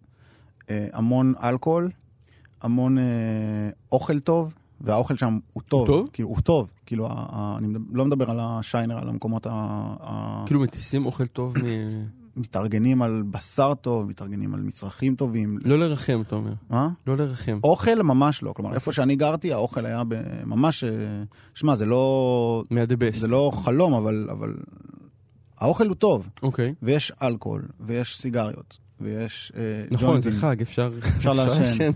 אה, 0.70 0.88
המון 0.94 1.34
אלכוהול, 1.44 1.90
המון 2.62 2.98
אה, 2.98 3.04
אוכל 3.92 4.20
טוב, 4.20 4.54
והאוכל 4.82 5.18
שם 5.18 5.40
הוא 5.54 5.64
טוב. 5.68 5.88
טוב? 5.88 6.10
כאילו, 6.14 6.30
הוא 6.30 6.40
טוב. 6.42 6.72
כאילו, 6.86 7.08
ה- 7.08 7.12
ה- 7.16 7.56
אני 7.58 7.68
לא 7.94 8.06
מדבר 8.06 8.32
על 8.32 8.38
השיינר, 8.42 8.98
על 8.98 9.10
המקומות 9.10 9.46
ה... 9.46 9.52
ה- 9.54 10.44
כאילו 10.46 10.60
מטיסים 10.60 11.06
אוכל 11.06 11.28
טוב 11.28 11.58
מ... 11.58 11.62
מתארגנים 12.36 13.02
על 13.02 13.24
בשר 13.32 13.74
טוב, 13.74 14.10
מתארגנים 14.10 14.54
על 14.54 14.62
מצרכים 14.62 15.16
טובים. 15.16 15.58
לא 15.66 15.80
לרחם, 15.80 16.22
אתה 16.28 16.36
אומר. 16.36 16.54
מה? 16.70 16.88
לא 17.08 17.18
לרחם. 17.18 17.60
אוכל 17.64 18.04
ממש 18.04 18.44
לא. 18.44 18.54
כלומר, 18.56 18.74
איפה 18.74 18.92
שאני 18.92 19.16
גרתי, 19.16 19.54
האוכל 19.54 19.86
היה 19.86 20.04
ממש... 20.46 20.84
אה, 20.84 20.90
שמע, 21.54 21.76
זה 21.76 21.86
לא... 21.86 22.64
ה-the 22.70 22.94
best. 22.94 23.18
זה 23.18 23.28
לא 23.28 23.52
חלום, 23.54 23.94
אבל, 23.94 24.28
אבל 24.32 24.54
האוכל 25.62 25.88
הוא 25.88 25.96
טוב, 25.96 26.30
אוקיי. 26.44 26.74
ויש 26.82 27.12
אלכוהול, 27.22 27.68
ויש 27.80 28.18
סיגריות, 28.18 28.78
ויש 29.02 29.52
אה, 29.56 29.62
נכון, 29.92 30.10
ג'וינטים, 30.10 30.32
זה 30.32 30.40
חג, 30.40 30.62
אפשר 30.68 30.88
אפשר 31.18 31.34
לעשן, 31.34 31.92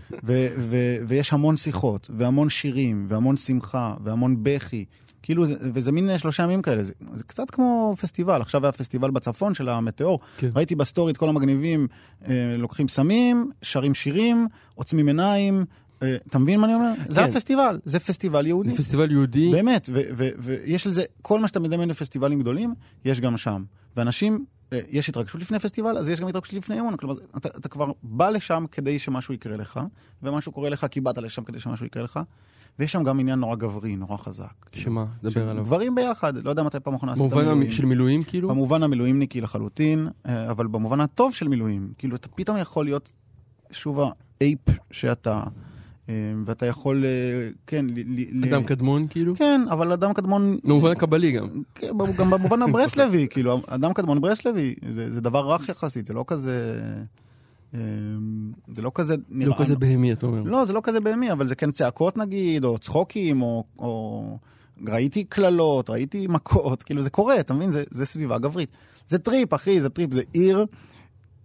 ויש 1.07 1.33
המון 1.33 1.57
שיחות, 1.57 2.09
והמון 2.17 2.49
שירים, 2.49 3.05
והמון 3.07 3.37
שמחה, 3.37 3.93
והמון 4.03 4.43
בכי. 4.43 4.85
כאילו, 5.25 5.45
זה- 5.45 5.55
וזה 5.59 5.91
מין 5.91 6.09
אה, 6.09 6.19
שלושה 6.19 6.43
ימים 6.43 6.61
כאלה, 6.61 6.83
זה, 6.83 6.93
זה 7.13 7.23
קצת 7.23 7.49
כמו 7.51 7.95
פסטיבל. 8.01 8.41
עכשיו 8.41 8.65
היה 8.65 8.71
פסטיבל 8.71 9.11
בצפון 9.11 9.53
של 9.53 9.69
המטאור, 9.69 10.19
כן. 10.37 10.49
ראיתי 10.55 10.75
בסטורי 10.75 11.11
את 11.11 11.17
כל 11.17 11.29
המגניבים 11.29 11.87
אה, 12.27 12.33
לוקחים 12.57 12.87
סמים, 12.87 13.51
שרים 13.61 13.93
שירים, 13.93 14.47
עוצמים 14.75 15.07
עיניים, 15.07 15.65
אה, 16.03 16.15
אתה 16.29 16.39
מבין 16.39 16.59
מה 16.59 16.67
אני 16.67 16.75
אומר? 16.75 16.91
זה 17.07 17.21
כן. 17.21 17.29
הפסטיבל, 17.29 17.79
זה 17.85 17.99
פסטיבל 17.99 18.47
יהודי. 18.47 18.69
זה 18.69 18.77
פסטיבל 18.77 19.11
יהודי. 19.11 19.51
באמת, 19.51 19.89
ויש 20.37 20.87
על 20.87 20.93
זה, 20.93 21.03
כל 21.21 21.39
מה 21.39 21.47
שאתה 21.47 21.59
מדמיין 21.59 21.89
לפסטיבלים 21.89 22.39
גדולים, 22.39 22.73
יש 23.05 23.21
גם 23.21 23.37
שם. 23.37 23.63
ואנשים, 23.97 24.45
אה, 24.73 24.79
יש 24.89 25.09
התרגשות 25.09 25.41
לפני 25.41 25.59
פסטיבל, 25.59 25.97
אז 25.97 26.09
יש 26.09 26.19
גם 26.21 26.27
התרגשות 26.27 26.53
לפני 26.53 26.79
אמון. 26.79 26.97
כלומר, 26.97 27.15
אתה, 27.37 27.49
אתה 27.49 27.69
כבר 27.69 27.91
בא 28.03 28.29
לשם 28.29 28.65
כדי 28.71 28.99
שמשהו 28.99 29.33
יקרה 29.33 29.57
לך, 29.57 29.79
ומשהו 30.23 30.51
קורה 30.51 30.69
לך 30.69 30.85
כי 30.91 31.01
באת 31.01 31.17
לשם 31.17 31.43
כדי 31.43 31.59
שמשהו 31.59 31.85
יקרה 31.85 32.03
לך, 32.03 32.19
ויש 32.79 32.91
שם 32.91 33.03
גם 33.03 33.19
עניין 33.19 33.39
נורא 33.39 33.55
גברי, 33.55 33.95
נורא 33.95 34.17
חזק. 34.17 34.53
שמה? 34.73 35.05
דבר 35.23 35.49
עליו. 35.49 35.63
גברים 35.63 35.95
ביחד, 35.95 36.43
לא 36.45 36.49
יודע 36.49 36.63
מתי 36.63 36.79
פעם 36.79 36.93
אחרונה 36.95 37.13
עשית 37.13 37.21
במובן 37.25 37.37
מילואים. 37.41 37.61
המ- 37.61 37.71
של 37.71 37.85
מילואים, 37.85 38.23
כאילו? 38.23 38.49
במובן 38.49 38.83
המילואימניקי 38.83 39.41
לחלוטין, 39.41 40.07
אה, 40.25 40.51
אבל 40.51 40.67
במובן 40.67 40.99
הטוב 41.01 41.33
של 41.33 41.47
מילואים. 41.47 41.91
כאילו, 41.97 42.15
אתה 42.15 42.27
פתאום 42.27 42.57
יכול 42.57 42.85
להיות 42.85 43.11
שוב 43.71 43.99
האייפ 44.41 44.59
שאתה, 44.91 45.43
אה, 46.09 46.13
ואתה 46.45 46.65
יכול, 46.65 47.05
אה, 47.05 47.09
כן, 47.67 47.85
ל- 47.95 48.45
אדם 48.53 48.63
קדמון, 48.63 49.07
כאילו? 49.09 49.35
כן, 49.35 49.61
אבל 49.71 49.91
אדם 49.91 50.13
קדמון... 50.13 50.57
במובן 50.63 50.91
הקבלי 50.91 51.31
גם. 51.31 51.47
כן, 51.75 51.87
גם 52.17 52.29
במובן 52.29 52.61
הברסלבי, 52.61 53.27
כאילו, 53.31 53.61
אדם 53.67 53.93
קדמון 53.93 54.21
ברסלבי, 54.21 54.75
זה, 54.89 55.11
זה 55.11 55.21
דבר 55.21 55.53
רך 55.53 55.69
יחסית, 55.69 56.05
זה 56.05 56.13
לא 56.13 56.23
כזה... 56.27 56.81
אה, 57.73 57.79
זה 58.75 58.81
לא 58.81 58.91
כזה... 58.95 59.15
לא 59.29 59.55
כזה 59.59 59.75
בהמי, 59.75 60.13
אתה 60.13 60.25
אומר. 60.25 60.41
לא, 60.41 60.65
זה 60.65 60.73
לא 60.73 60.81
כזה 60.83 60.99
בהמי, 60.99 61.31
אבל 61.31 61.47
זה 61.47 61.55
כן 61.55 61.71
צעקות 61.71 62.17
נגיד, 62.17 62.63
או 62.63 62.77
צחוקים, 62.77 63.41
או... 63.41 63.63
או... 63.79 64.37
ראיתי 64.87 65.23
קללות, 65.23 65.89
ראיתי 65.89 66.27
מכות, 66.27 66.83
כאילו 66.83 67.01
זה 67.01 67.09
קורה, 67.09 67.39
אתה 67.39 67.53
מבין? 67.53 67.71
זה, 67.71 67.83
זה 67.91 68.05
סביבה 68.05 68.37
גברית. 68.37 68.69
זה 69.07 69.19
טריפ, 69.19 69.53
אחי, 69.53 69.81
זה 69.81 69.89
טריפ, 69.89 70.13
זה 70.13 70.21
עיר 70.33 70.65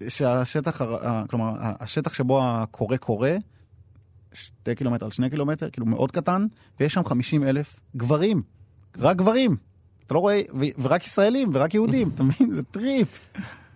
שהשטח, 0.09 0.80
כלומר, 1.30 1.52
השטח 1.59 2.14
שבו 2.14 2.40
הקורה 2.42 2.96
קורה, 2.96 3.28
שתי 4.33 4.74
קילומטר 4.74 5.04
על 5.04 5.12
שני 5.12 5.30
קילומטר, 5.30 5.70
כאילו 5.70 5.87
מאוד 5.87 6.11
קטן, 6.12 6.46
ויש 6.80 6.92
שם 6.92 7.04
50 7.04 7.44
אלף 7.44 7.80
גברים. 7.96 8.42
רק 8.98 9.16
גברים. 9.16 9.56
אתה 10.06 10.14
לא 10.14 10.18
רואה, 10.18 10.40
ו- 10.54 10.83
ורק 10.83 11.06
ישראלים, 11.06 11.50
ורק 11.52 11.74
יהודים, 11.74 12.11
אתה 12.14 12.22
מבין? 12.22 12.52
זה 12.54 12.62
טריפ. 12.62 13.20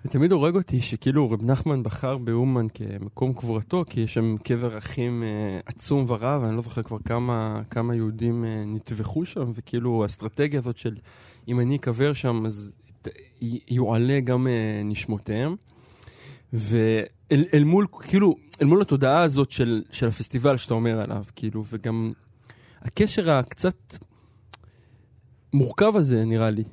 זה 0.04 0.10
תמיד 0.10 0.32
הורג 0.32 0.56
אותי 0.56 0.80
שכאילו 0.80 1.30
רב 1.30 1.44
נחמן 1.44 1.82
בחר 1.82 2.18
באומן 2.18 2.66
כמקום 2.74 3.32
קבורתו, 3.32 3.84
כי 3.90 4.00
יש 4.00 4.14
שם 4.14 4.36
קבר 4.44 4.78
אחים 4.78 5.22
אה, 5.22 5.60
עצום 5.66 6.04
ורב, 6.08 6.44
אני 6.44 6.56
לא 6.56 6.62
זוכר 6.62 6.82
כבר 6.82 6.98
כמה, 7.04 7.62
כמה 7.70 7.94
יהודים 7.94 8.44
אה, 8.44 8.64
נטבחו 8.66 9.24
שם, 9.26 9.52
וכאילו 9.54 10.02
האסטרטגיה 10.02 10.60
הזאת 10.60 10.78
של 10.78 10.96
אם 11.48 11.60
אני 11.60 11.76
אקבר 11.76 12.12
שם, 12.12 12.46
אז 12.46 12.72
ת- 13.02 13.08
י- 13.42 13.60
יועלה 13.68 14.20
גם 14.20 14.46
אה, 14.46 14.82
נשמותיהם. 14.84 15.56
ואל 16.52 17.44
אל 17.54 17.64
מול, 17.64 17.86
כאילו, 18.00 18.34
אל 18.62 18.66
מול 18.66 18.82
התודעה 18.82 19.22
הזאת 19.22 19.50
של, 19.50 19.82
של 19.90 20.08
הפסטיבל 20.08 20.56
שאתה 20.56 20.74
אומר 20.74 21.00
עליו, 21.00 21.24
כאילו, 21.36 21.64
וגם 21.70 22.12
הקשר 22.82 23.30
הקצת 23.30 23.96
מורכב 25.52 25.96
הזה, 25.96 26.24
נראה 26.24 26.50
לי, 26.50 26.64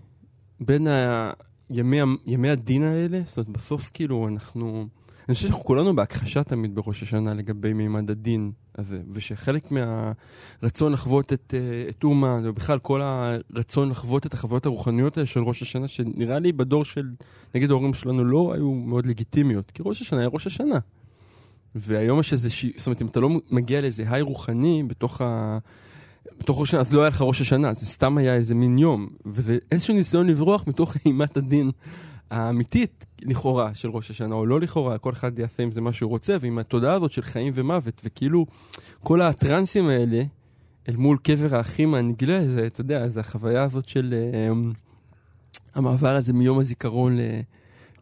בין 0.59 0.87
ה... 0.87 1.31
ימי, 1.71 1.97
ימי 2.25 2.49
הדין 2.49 2.83
האלה, 2.83 3.21
זאת 3.25 3.37
אומרת, 3.37 3.49
בסוף 3.49 3.91
כאילו 3.93 4.27
אנחנו... 4.27 4.87
אני 5.29 5.35
חושב 5.35 5.47
שאנחנו 5.47 5.65
כולנו 5.65 5.95
בהכחשה 5.95 6.43
תמיד 6.43 6.75
בראש 6.75 7.03
השנה 7.03 7.33
לגבי 7.33 7.73
מימד 7.73 8.11
הדין 8.11 8.51
הזה, 8.75 8.99
ושחלק 9.11 9.71
מהרצון 9.71 10.91
לחוות 10.91 11.33
את, 11.33 11.53
אה, 11.57 11.89
את 11.89 12.03
אומן, 12.03 12.41
ובכלל 12.43 12.79
כל 12.79 13.01
הרצון 13.01 13.89
לחוות 13.89 14.25
את 14.25 14.33
החוויות 14.33 14.65
הרוחניות 14.65 15.17
האלה 15.17 15.27
של 15.27 15.39
ראש 15.39 15.61
השנה, 15.61 15.87
שנראה 15.87 16.39
לי 16.39 16.51
בדור 16.51 16.85
של, 16.85 17.09
נגיד 17.55 17.71
ההורים 17.71 17.93
שלנו 17.93 18.23
לא 18.23 18.53
היו 18.53 18.71
מאוד 18.71 19.05
לגיטימיות, 19.05 19.71
כי 19.71 19.83
ראש 19.85 20.01
השנה 20.01 20.19
היה 20.19 20.29
ראש 20.33 20.47
השנה. 20.47 20.79
והיום 21.75 22.19
יש 22.19 22.33
איזה 22.33 22.49
זאת 22.77 22.87
אומרת, 22.87 23.01
אם 23.01 23.07
אתה 23.07 23.19
לא 23.19 23.29
מגיע 23.51 23.81
לאיזה 23.81 24.03
היי 24.07 24.21
רוחני 24.21 24.83
בתוך 24.87 25.21
ה... 25.21 25.57
בתוך 26.41 26.59
ראש 26.59 26.69
השנה, 26.69 26.81
אז 26.81 26.93
לא 26.93 27.01
היה 27.01 27.09
לך 27.09 27.21
ראש 27.21 27.41
השנה, 27.41 27.73
זה 27.73 27.85
סתם 27.85 28.17
היה 28.17 28.35
איזה 28.35 28.55
מין 28.55 28.77
יום. 28.77 29.07
וזה 29.25 29.57
איזשהו 29.71 29.93
ניסיון 29.93 30.27
לברוח 30.27 30.67
מתוך 30.67 30.95
אימת 31.05 31.37
הדין 31.37 31.71
האמיתית, 32.31 33.05
לכאורה, 33.21 33.75
של 33.75 33.89
ראש 33.89 34.11
השנה, 34.11 34.35
או 34.35 34.45
לא 34.45 34.59
לכאורה, 34.59 34.97
כל 34.97 35.13
אחד 35.13 35.39
יעשה 35.39 35.63
עם 35.63 35.71
זה 35.71 35.81
מה 35.81 35.93
שהוא 35.93 36.09
רוצה, 36.09 36.37
ועם 36.39 36.57
התודעה 36.59 36.93
הזאת 36.93 37.11
של 37.11 37.21
חיים 37.21 37.53
ומוות, 37.55 38.01
וכאילו, 38.05 38.45
כל 39.03 39.21
הטרנסים 39.21 39.87
האלה, 39.87 40.23
אל 40.89 40.95
מול 40.95 41.17
קבר 41.23 41.55
האחים 41.55 41.93
הנגלה, 41.93 42.47
זה, 42.47 42.67
אתה 42.67 42.81
יודע, 42.81 43.09
זה 43.09 43.19
החוויה 43.19 43.63
הזאת 43.63 43.87
של 43.87 44.13
אה, 44.33 44.53
המעבר 45.75 46.15
הזה 46.15 46.33
מיום 46.33 46.59
הזיכרון 46.59 47.17
ל... 47.17 47.21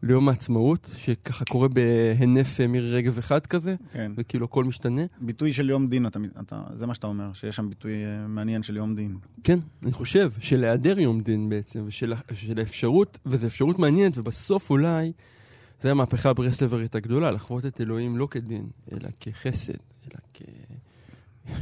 ליום 0.04 0.30
העצמאות, 0.30 0.90
שככה 0.98 1.46
קורה 1.46 1.68
בהינף 1.68 2.60
אה, 2.62 2.68
מירי 2.68 2.92
רגב 2.92 3.18
אחד 3.18 3.46
כזה, 3.46 3.76
כן. 3.92 4.12
וכאילו 4.18 4.46
הכל 4.46 4.64
משתנה. 4.66 5.02
ביטוי 5.22 5.54
של 5.54 5.70
יום 5.70 5.88
דין, 5.88 6.08
אתה, 6.08 6.20
אתה, 6.40 6.64
זה 6.74 6.88
מה 6.88 6.94
שאתה 6.94 7.08
אומר, 7.08 7.34
שיש 7.34 7.56
שם 7.56 7.70
ביטוי 7.70 8.06
אה, 8.06 8.28
מעניין 8.28 8.64
של 8.64 8.78
יום 8.78 8.96
דין. 8.96 9.18
כן, 9.44 9.60
אני 9.84 9.92
חושב 9.92 10.32
של 10.40 10.64
היעדר 10.64 11.00
יום 11.00 11.22
דין 11.22 11.50
בעצם, 11.50 11.84
ושל 11.86 12.14
של 12.34 12.60
האפשרות, 12.60 13.20
וזו 13.26 13.48
אפשרות 13.48 13.80
מעניינת, 13.80 14.18
ובסוף 14.18 14.70
אולי, 14.70 15.12
זה 15.82 15.92
המהפכה 15.92 16.30
הברסלברית 16.30 16.96
הגדולה, 16.96 17.32
לחוות 17.32 17.66
את 17.66 17.82
אלוהים 17.82 18.18
לא 18.18 18.28
כדין, 18.32 18.68
אלא 18.92 19.10
כחסד, 19.20 19.74
אלא 20.04 20.20
כ... 20.34 20.42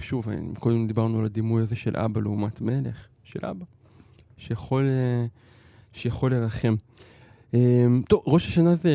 שוב, 0.02 0.28
קודם 0.60 0.88
דיברנו 0.88 1.20
על 1.20 1.26
הדימוי 1.26 1.62
הזה 1.62 1.76
של 1.76 1.98
אבא 1.98 2.22
לעומת 2.22 2.62
מלך, 2.62 3.08
של 3.24 3.46
אבא, 3.46 3.66
שיכול, 4.38 4.88
אה, 4.88 5.26
שיכול 5.94 6.34
לרחם. 6.34 6.76
אמ, 7.54 8.02
טוב, 8.10 8.22
ראש 8.26 8.48
השנה 8.48 8.76
זה, 8.76 8.92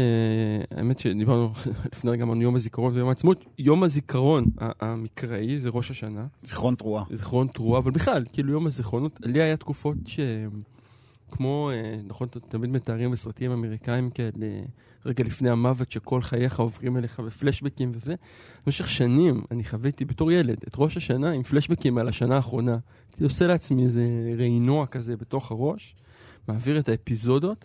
האמת 0.71 0.99
שדיברנו 0.99 1.53
לפני 1.93 2.11
רגע, 2.11 2.25
אמרנו 2.25 2.43
יום 2.43 2.55
הזיכרון 2.55 2.95
ויום 2.95 3.09
העצמאות. 3.09 3.45
יום 3.59 3.85
הזיכרון 3.85 4.45
המקראי 4.59 5.61
זה 5.61 5.69
ראש 5.69 5.91
השנה. 5.91 6.27
זיכרון 6.43 6.75
תרועה. 6.75 7.05
זיכרון 7.13 7.47
תרועה, 7.47 7.79
אבל 7.81 7.91
בכלל, 7.91 8.25
כאילו 8.33 8.53
יום 8.53 8.67
הזיכרונות, 8.67 9.21
לי 9.25 9.43
היה 9.43 9.57
תקופות 9.57 9.97
ש... 10.07 10.21
כמו, 11.33 11.71
אה, 11.73 12.01
נכון, 12.07 12.29
תמיד 12.49 12.71
מתארים 12.71 13.11
בסרטים 13.11 13.51
אמריקאים 13.51 14.11
כאלה, 14.11 14.47
רגע 15.07 15.25
לפני 15.25 15.51
המוות, 15.51 15.91
שכל 15.91 16.23
חייך 16.23 16.61
עוברים 16.61 16.97
אליך 16.97 17.21
בפלשבקים 17.21 17.93
וזה. 17.95 18.15
במשך 18.67 18.89
שנים 18.89 19.43
אני 19.51 19.65
חוויתי 19.65 20.05
בתור 20.05 20.33
ילד 20.33 20.57
את 20.69 20.75
ראש 20.79 20.97
השנה 20.97 21.31
עם 21.31 21.43
פלשבקים 21.43 21.99
על 21.99 22.09
השנה 22.09 22.37
האחרונה. 22.37 22.77
הייתי 23.11 23.25
עושה 23.25 23.47
לעצמי 23.47 23.85
איזה 23.85 24.35
רעינוע 24.39 24.87
כזה 24.87 25.17
בתוך 25.17 25.51
הראש, 25.51 25.95
מעביר 26.49 26.79
את 26.79 26.89
האפיזודות. 26.89 27.65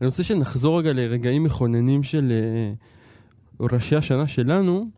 אני 0.00 0.06
רוצה 0.06 0.24
שנחזור 0.24 0.78
רגע 0.78 0.92
לרגעים 0.92 1.44
מכוננים 1.44 2.02
של 2.02 2.32
אה, 2.32 2.72
ראשי 3.60 3.96
השנה 3.96 4.26
שלנו, 4.26 4.90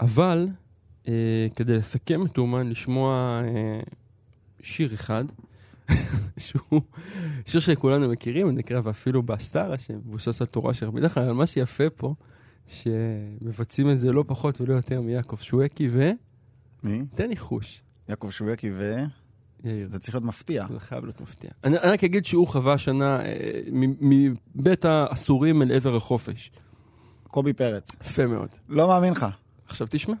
אבל 0.00 0.48
אה, 1.08 1.46
כדי 1.56 1.74
לסכם 1.76 2.26
את 2.26 2.38
אומן, 2.38 2.68
לשמוע 2.68 3.40
אה, 3.44 3.80
שיר 4.62 4.94
אחד, 4.94 5.24
שהוא 6.36 6.82
שיר 7.46 7.60
שכולנו 7.60 8.08
מכירים, 8.08 8.50
נקרא 8.50 8.80
ואפילו 8.84 9.22
בהסתרה, 9.22 9.78
שמבוסס 9.78 10.40
על 10.40 10.46
תורה 10.46 10.74
של 10.74 10.86
רבי 10.86 11.00
נחמן, 11.00 11.22
אבל 11.22 11.32
מה 11.32 11.46
שיפה 11.46 11.90
פה, 11.90 12.14
שמבצעים 12.66 13.90
את 13.90 14.00
זה 14.00 14.12
לא 14.12 14.24
פחות 14.26 14.60
ולא 14.60 14.74
יותר 14.74 15.00
מיעקב 15.00 15.36
שווקי 15.36 15.88
ו... 15.92 16.10
מי? 16.82 17.02
תן 17.14 17.28
ניחוש, 17.28 17.82
יעקב 18.08 18.30
שווקי, 18.30 18.70
וזה 18.72 19.04
יאיר. 19.64 19.88
צריך 19.98 20.14
להיות 20.14 20.24
מפתיע. 20.24 20.66
זה 20.72 20.80
חייב 20.80 21.04
להיות 21.04 21.20
מפתיע. 21.20 21.50
אני, 21.64 21.78
אני 21.78 21.90
רק 21.90 22.04
אגיד 22.04 22.24
שהוא 22.24 22.48
חווה 22.48 22.78
שנה 22.78 23.20
אה, 23.24 23.60
מבית 24.00 24.84
האסורים 24.84 25.62
אל 25.62 25.72
עבר 25.72 25.96
החופש. 25.96 26.50
קובי 27.28 27.52
פרץ. 27.52 27.96
יפה 28.00 28.26
מאוד. 28.26 28.48
לא 28.68 28.88
מאמין 28.88 29.12
לך. 29.12 29.26
עכשיו 29.66 29.86
תשמע. 29.90 30.14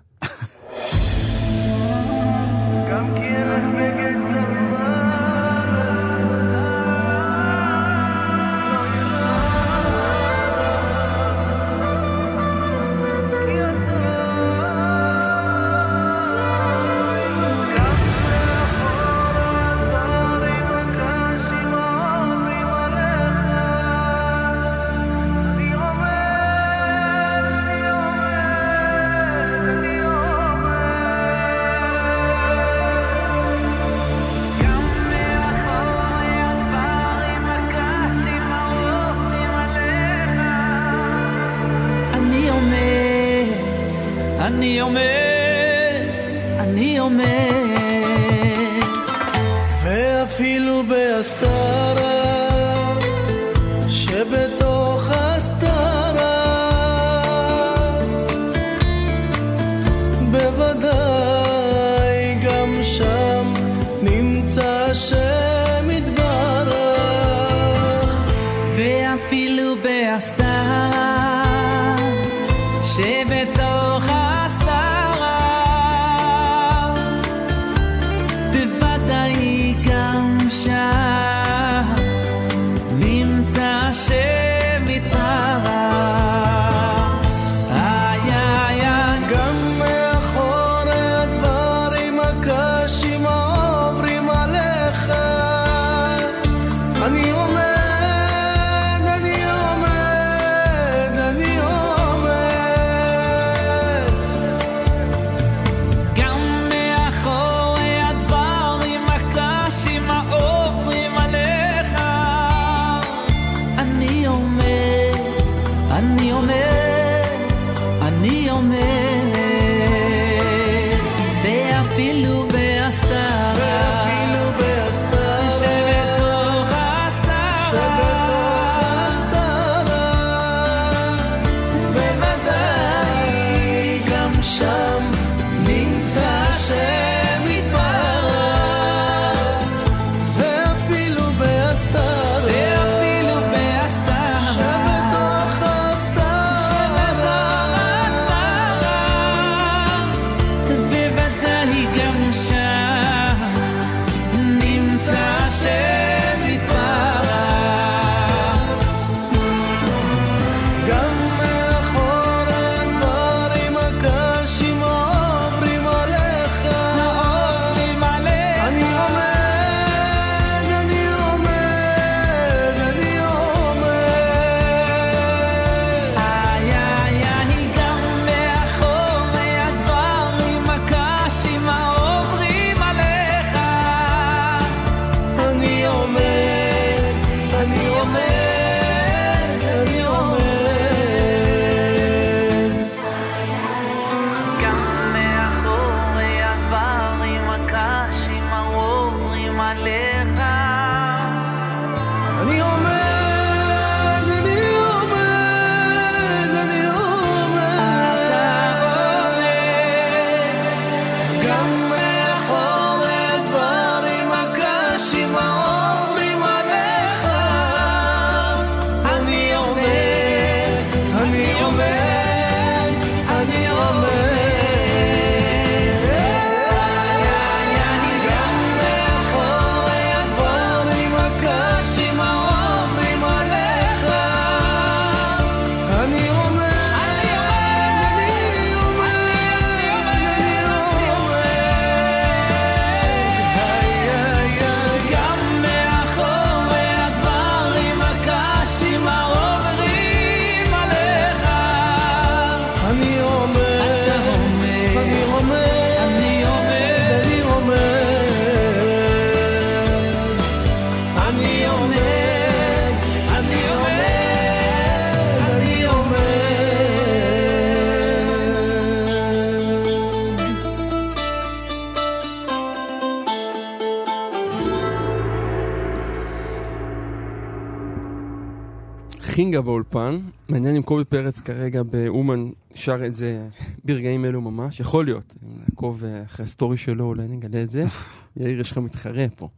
באולפן. 279.60 280.20
מעניין 280.48 280.76
אם 280.76 280.82
קובי 280.82 281.04
פרץ 281.04 281.40
כרגע 281.40 281.82
באומן 281.82 282.50
שר 282.74 283.06
את 283.06 283.14
זה 283.14 283.48
ברגעים 283.84 284.24
אלו 284.24 284.40
ממש. 284.40 284.80
יכול 284.80 285.04
להיות. 285.04 285.34
אם 285.42 285.48
נעקוב 285.60 286.04
אה, 286.04 286.22
אחרי 286.24 286.44
הסטורי 286.44 286.76
שלו, 286.76 287.04
אולי 287.04 287.28
נגלה 287.28 287.62
את 287.62 287.70
זה. 287.70 287.84
יאיר, 288.36 288.60
יש 288.60 288.70
לך 288.70 288.78
מתחרה 288.78 289.26
פה. 289.36 289.48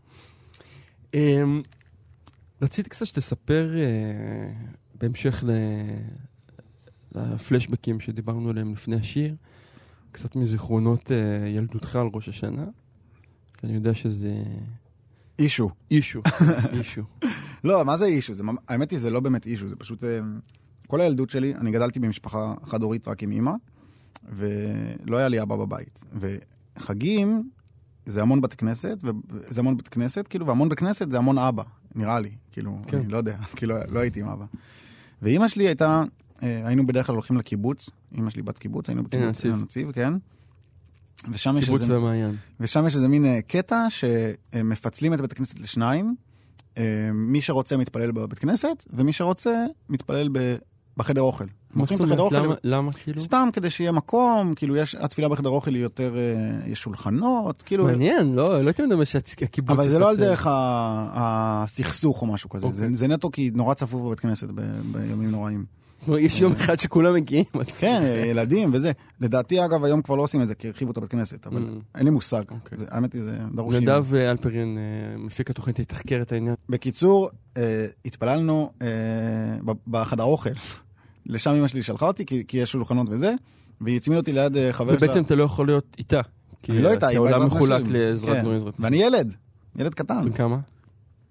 אמ, 1.15 1.63
רציתי 2.63 2.91
קצת 2.91 3.07
שתספר 3.07 3.75
אה, 3.77 4.53
בהמשך 4.95 5.45
ל... 5.47 5.51
לפלשבקים 7.15 8.01
שדיברנו 8.01 8.51
עליהם 8.51 8.73
לפני 8.73 8.97
השיר, 8.97 9.35
קצת 10.13 10.37
מזיכרונות 10.37 11.13
אה, 11.13 11.49
ילדותך 11.49 11.97
על 11.97 12.09
ראש 12.15 12.29
השנה. 12.29 12.65
אני 13.65 13.73
יודע 13.73 13.95
שזה 13.95 14.35
אישו. 15.39 15.71
אישו, 15.91 16.23
אישו. 16.79 17.03
לא, 17.65 17.85
מה 17.85 17.97
זה 17.97 18.05
אישו? 18.05 18.35
זה, 18.35 18.45
האמת 18.69 18.91
היא, 18.91 18.99
זה 18.99 19.11
לא 19.11 19.21
באמת 19.21 19.47
אישו, 19.47 19.69
זה 19.69 19.77
פשוט... 19.77 20.05
אה, 20.05 20.21
כל 20.93 21.01
הילדות 21.01 21.31
שלי, 21.31 21.55
אני 21.55 21.71
גדלתי 21.71 22.01
במשפחה 22.01 22.55
חד-הורית 22.63 23.09
רק 23.09 23.23
עם 23.23 23.31
אימא, 23.31 23.53
ולא 24.33 25.17
היה 25.17 25.29
לי 25.29 25.43
אבא 25.43 25.57
בבית. 25.57 26.05
וחגים 26.77 27.51
זה 28.07 28.23
המון 28.23 28.41
בתי 28.41 28.57
כנסת, 28.57 28.99
וזה 29.03 29.61
המון 29.61 29.77
בית 29.77 29.89
כנסת, 29.89 30.29
כאילו, 30.29 30.47
והמון 30.47 30.69
בית 30.69 30.79
כנסת 30.79 31.11
זה 31.11 31.19
המון 31.19 31.39
אבא, 31.39 31.63
נראה 31.95 32.21
לי. 32.21 32.31
כאילו, 32.53 32.79
כן. 32.87 32.99
אני 32.99 33.09
לא 33.09 33.17
יודע, 33.17 33.37
כאילו, 33.57 33.75
לא 33.91 34.01
הייתי 34.01 34.21
עם 34.21 34.29
אבא. 34.29 34.45
ואימא 35.23 35.49
שלי 35.49 35.67
הייתה, 35.67 36.03
אה, 36.43 36.63
היינו 36.67 36.87
בדרך 36.87 37.07
כלל 37.07 37.15
הולכים 37.15 37.37
לקיבוץ, 37.37 37.91
אימא 38.15 38.31
שלי 38.31 38.43
בת 38.43 38.59
קיבוץ, 38.59 38.89
היינו 38.89 39.03
בקיבוץ 39.03 39.27
הנציב. 39.27 39.51
עין 39.51 39.61
הנציב, 39.61 39.93
כן. 39.93 40.13
ושם 41.31 41.57
יש 41.59 41.65
קיבוץ 41.65 41.81
איזה... 41.81 41.99
ושם 42.61 42.87
יש 42.87 42.97
איזה 42.97 43.09
מין 43.09 43.25
אה, 43.25 43.43
קטע 43.43 43.87
שמפצלים 43.91 45.15
את 45.15 45.21
בית 45.21 45.33
הכנסת 45.33 45.59
לשניים. 45.59 46.15
אה, 46.79 46.83
מי 47.15 47.41
שרוצה 47.43 47.77
מתפלל 47.77 48.11
בבית 48.13 48.39
כנסת, 48.39 48.85
ומי 48.93 49.13
שרוצה 49.13 49.55
מתפלל 49.89 50.29
ב- 50.33 50.57
בחדר 50.97 51.21
אוכל. 51.21 51.45
מה 51.75 51.85
זאת 51.87 52.01
אומרת? 52.01 52.33
למה- 52.33 52.55
למה 52.65 52.93
כאילו? 52.93 53.21
סתם 53.21 53.49
כדי 53.53 53.71
שיהיה 53.71 53.93
מקום, 53.93 54.55
כאילו 54.57 54.77
יש, 54.77 54.95
התפילה 54.95 55.29
בחדר 55.29 55.49
אוכל 55.49 55.75
היא 55.75 55.83
יותר, 55.83 56.15
אה, 56.17 56.31
יש 56.71 56.79
שולחנות, 56.83 57.63
כאילו... 57.63 57.85
מעניין, 57.85 58.35
לא 58.35 58.63
לא 58.63 58.69
הייתי 58.69 58.83
מדבר 58.83 59.05
שהקיבוץ 59.05 59.71
אבל 59.71 59.89
זה 59.89 59.99
לא 59.99 60.09
על. 60.11 60.17
דרך 60.17 60.47
ה- 60.47 61.11
הסכסוך 61.15 62.23
או 62.23 62.27
משהו 62.27 62.51
כזה, 62.51 62.67
זה, 62.73 62.83
אוקיי. 62.83 62.95
זה 62.97 63.09
נטו 63.09 63.31
כי 63.31 63.51
נורא 63.55 63.75
צפוף 63.75 64.03
בבית 64.03 64.21
כנסת 64.21 64.49
ב- 64.55 64.61
בימים 64.93 65.31
נוראים. 65.31 65.65
יש 66.19 66.41
יום 66.41 66.53
אחד 66.53 66.79
שכולם 66.79 67.15
מגיעים. 67.15 67.45
כן, 67.81 68.03
ילדים 68.27 68.71
וזה. 68.75 68.93
לדעתי, 69.21 69.65
אגב, 69.65 69.85
היום 69.85 70.03
כבר 70.03 70.15
לא 70.15 70.23
עושים 70.23 70.43
את 70.43 70.49
זה, 70.49 70.55
כי 70.55 70.67
הרחיבו 70.69 70.91
את 70.93 70.97
הבית 70.97 71.11
כנסת, 71.11 71.47
אבל 71.47 71.63
Mm. 71.63 71.99
אין 71.99 72.05
לי 72.05 72.11
מושג. 72.11 72.43
אוקיי. 72.51 72.79
האמת 72.91 73.13
היא, 73.13 73.23
זה 73.23 73.39
דרוש 73.55 73.75
אימא. 73.75 73.85
נדב 73.91 74.15
אה, 74.15 74.31
אלפרין, 74.31 74.79
אה, 74.79 75.19
מפיק 75.19 75.51
התוכנית, 75.51 75.79
יתחקר 75.79 76.19
את 76.23 76.33
העניין. 76.33 76.55
בקיצור, 76.69 77.31
אה, 77.57 77.87
התפללנו 78.05 78.71
בחדר 79.87 80.25
אוכל. 80.25 80.51
לשם 81.27 81.51
אמא 81.51 81.69
שלי 81.69 81.83
שלחה 81.83 82.07
אותי, 82.07 82.27
כי, 82.27 82.45
כי 82.49 82.59
יש 82.59 82.73
שולחנות 82.73 83.07
וזה, 83.11 83.35
והיא 83.81 83.97
הצמידה 83.97 84.21
אותי 84.21 84.33
ליד 84.33 84.57
חבר 84.71 84.89
שלה. 84.89 84.97
ובעצם 84.97 85.23
אתה 85.23 85.35
לא 85.35 85.43
יכול 85.43 85.67
להיות 85.67 85.97
איתה. 85.99 86.21
כי 86.63 86.73
אני 86.73 86.83
לא 86.83 86.91
איתה, 86.91 87.07
כי 87.07 87.13
היא 87.13 87.17
העולם 87.17 87.33
בעזרת 87.33 87.47
מחולק 87.53 87.83
נשים. 87.83 87.93
לעזרת 87.95 88.45
כן. 88.47 88.53
עזרת. 88.53 88.75
ואני 88.79 88.97
ילד, 89.03 89.35
ילד 89.77 89.95
קטן. 89.95 90.25
בן 90.25 90.33
כמה? 90.33 90.59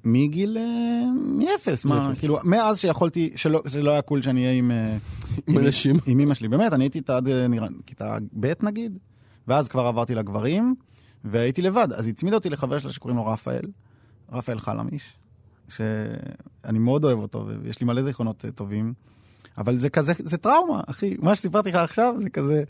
מגיל... 0.06 0.58
אה, 0.58 1.02
מאפס. 1.16 1.86
מה. 1.86 2.12
כאילו, 2.20 2.38
מאז 2.44 2.80
שיכולתי, 2.80 3.30
שלא, 3.36 3.62
שזה 3.68 3.82
לא 3.82 3.92
היה 3.92 4.02
קול 4.02 4.22
שאני 4.22 4.42
אהיה 4.42 4.58
עם... 4.58 4.72
אה, 4.72 4.98
עם 5.48 5.58
אנשים. 5.58 5.96
עם 6.06 6.20
אמא 6.20 6.34
שלי. 6.34 6.48
באמת, 6.48 6.74
אני 6.74 6.84
הייתי 6.84 6.98
איתה 6.98 7.18
עד 7.18 7.28
אה, 7.28 7.48
נראה, 7.48 7.68
כיתה 7.86 8.18
ב' 8.40 8.54
נגיד, 8.62 8.98
ואז 9.48 9.68
כבר 9.68 9.86
עברתי 9.86 10.16
לגברים, 10.16 10.76
והייתי 11.24 11.62
לבד. 11.62 11.88
אז 11.96 12.06
היא 12.06 12.14
הצמידה 12.14 12.36
אותי 12.36 12.50
לחבר 12.50 12.80
שלה 12.80 12.92
שקוראים 12.92 13.18
לו 13.18 13.26
רפאל, 13.26 13.66
רפאל 14.32 14.60
חלמיש, 14.60 15.14
שאני 15.70 16.80
מאוד 16.80 17.06
אוהב 17.06 17.20
אותו, 17.20 17.48
ויש 17.64 17.80
לי 17.80 17.86
מלא 17.88 18.02
זיכרונות 18.02 18.46
טובים, 18.56 18.94
אבל 19.58 19.78
זה 19.78 19.90
כזה, 19.90 20.14
זה 20.20 20.38
טראומה, 20.38 20.82
אחי. 20.88 21.16
מה 21.20 21.36
שסיפרתי 21.36 21.70
לך 21.70 21.76
עכשיו 21.76 22.16
זה 22.18 22.30
כזה... 22.30 22.64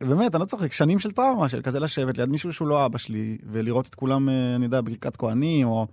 באמת, 0.00 0.34
אני 0.34 0.40
לא 0.40 0.44
צוחק, 0.46 0.72
שנים 0.72 0.98
של 0.98 1.10
טראומה, 1.10 1.48
של 1.48 1.62
כזה 1.62 1.80
לשבת 1.80 2.18
ליד 2.18 2.28
מישהו 2.28 2.52
שהוא 2.52 2.68
לא 2.68 2.86
אבא 2.86 2.98
שלי, 2.98 3.38
ולראות 3.50 3.86
את 3.86 3.94
כולם, 3.94 4.28
אה, 4.28 4.56
אני 4.56 4.64
יודע, 4.64 4.80
בברכת 4.80 5.16
כהנים, 5.16 5.66
או... 5.66 5.86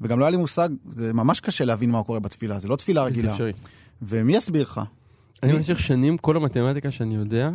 וגם 0.00 0.18
לא 0.18 0.24
היה 0.24 0.30
לי 0.30 0.36
מושג, 0.36 0.68
זה 0.90 1.12
ממש 1.12 1.40
קשה 1.40 1.64
להבין 1.64 1.90
מה 1.90 2.02
קורה 2.02 2.20
בתפילה, 2.20 2.58
זה 2.58 2.68
לא 2.68 2.76
תפילה 2.76 3.04
רגילה. 3.04 3.32
אפשרי. 3.32 3.52
ומי 4.02 4.36
יסביר 4.36 4.62
לך? 4.62 4.80
אני 5.42 5.52
במשך 5.52 5.78
שנים, 5.78 6.18
כל 6.18 6.36
המתמטיקה 6.36 6.90
שאני 6.90 7.14
יודע, 7.14 7.50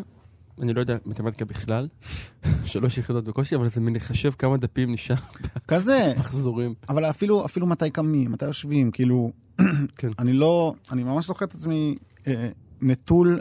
אני 0.62 0.74
לא 0.74 0.80
יודע 0.80 0.98
מתמטיקה 1.06 1.46
בכלל, 1.46 1.88
שלוש 2.66 2.98
יחידות 2.98 3.24
בקושי, 3.24 3.56
אבל 3.56 3.70
זה 3.70 3.82
מחשב 3.82 4.32
כמה 4.32 4.58
דפים 4.58 4.94
נשאר 4.94 5.16
כזה, 5.68 6.14
מחזורים. 6.18 6.74
אבל 6.90 7.06
אפילו, 7.06 7.46
אפילו 7.46 7.68
מתי 7.68 7.90
קמים, 7.90 8.32
מתי 8.32 8.46
יושבים, 8.46 8.92
כאילו, 8.92 9.32
כן. 9.98 10.10
אני 10.20 10.34
לא, 10.34 10.74
אני 10.92 11.04
ממש 11.04 11.26
זוכר 11.26 11.46
את 11.46 11.56
עצמי 11.56 11.96
אה, 12.28 12.50
נטול 12.82 13.40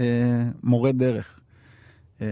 אה, 0.00 0.44
מורה 0.62 0.92
דרך. 0.92 1.40
אה, 2.22 2.26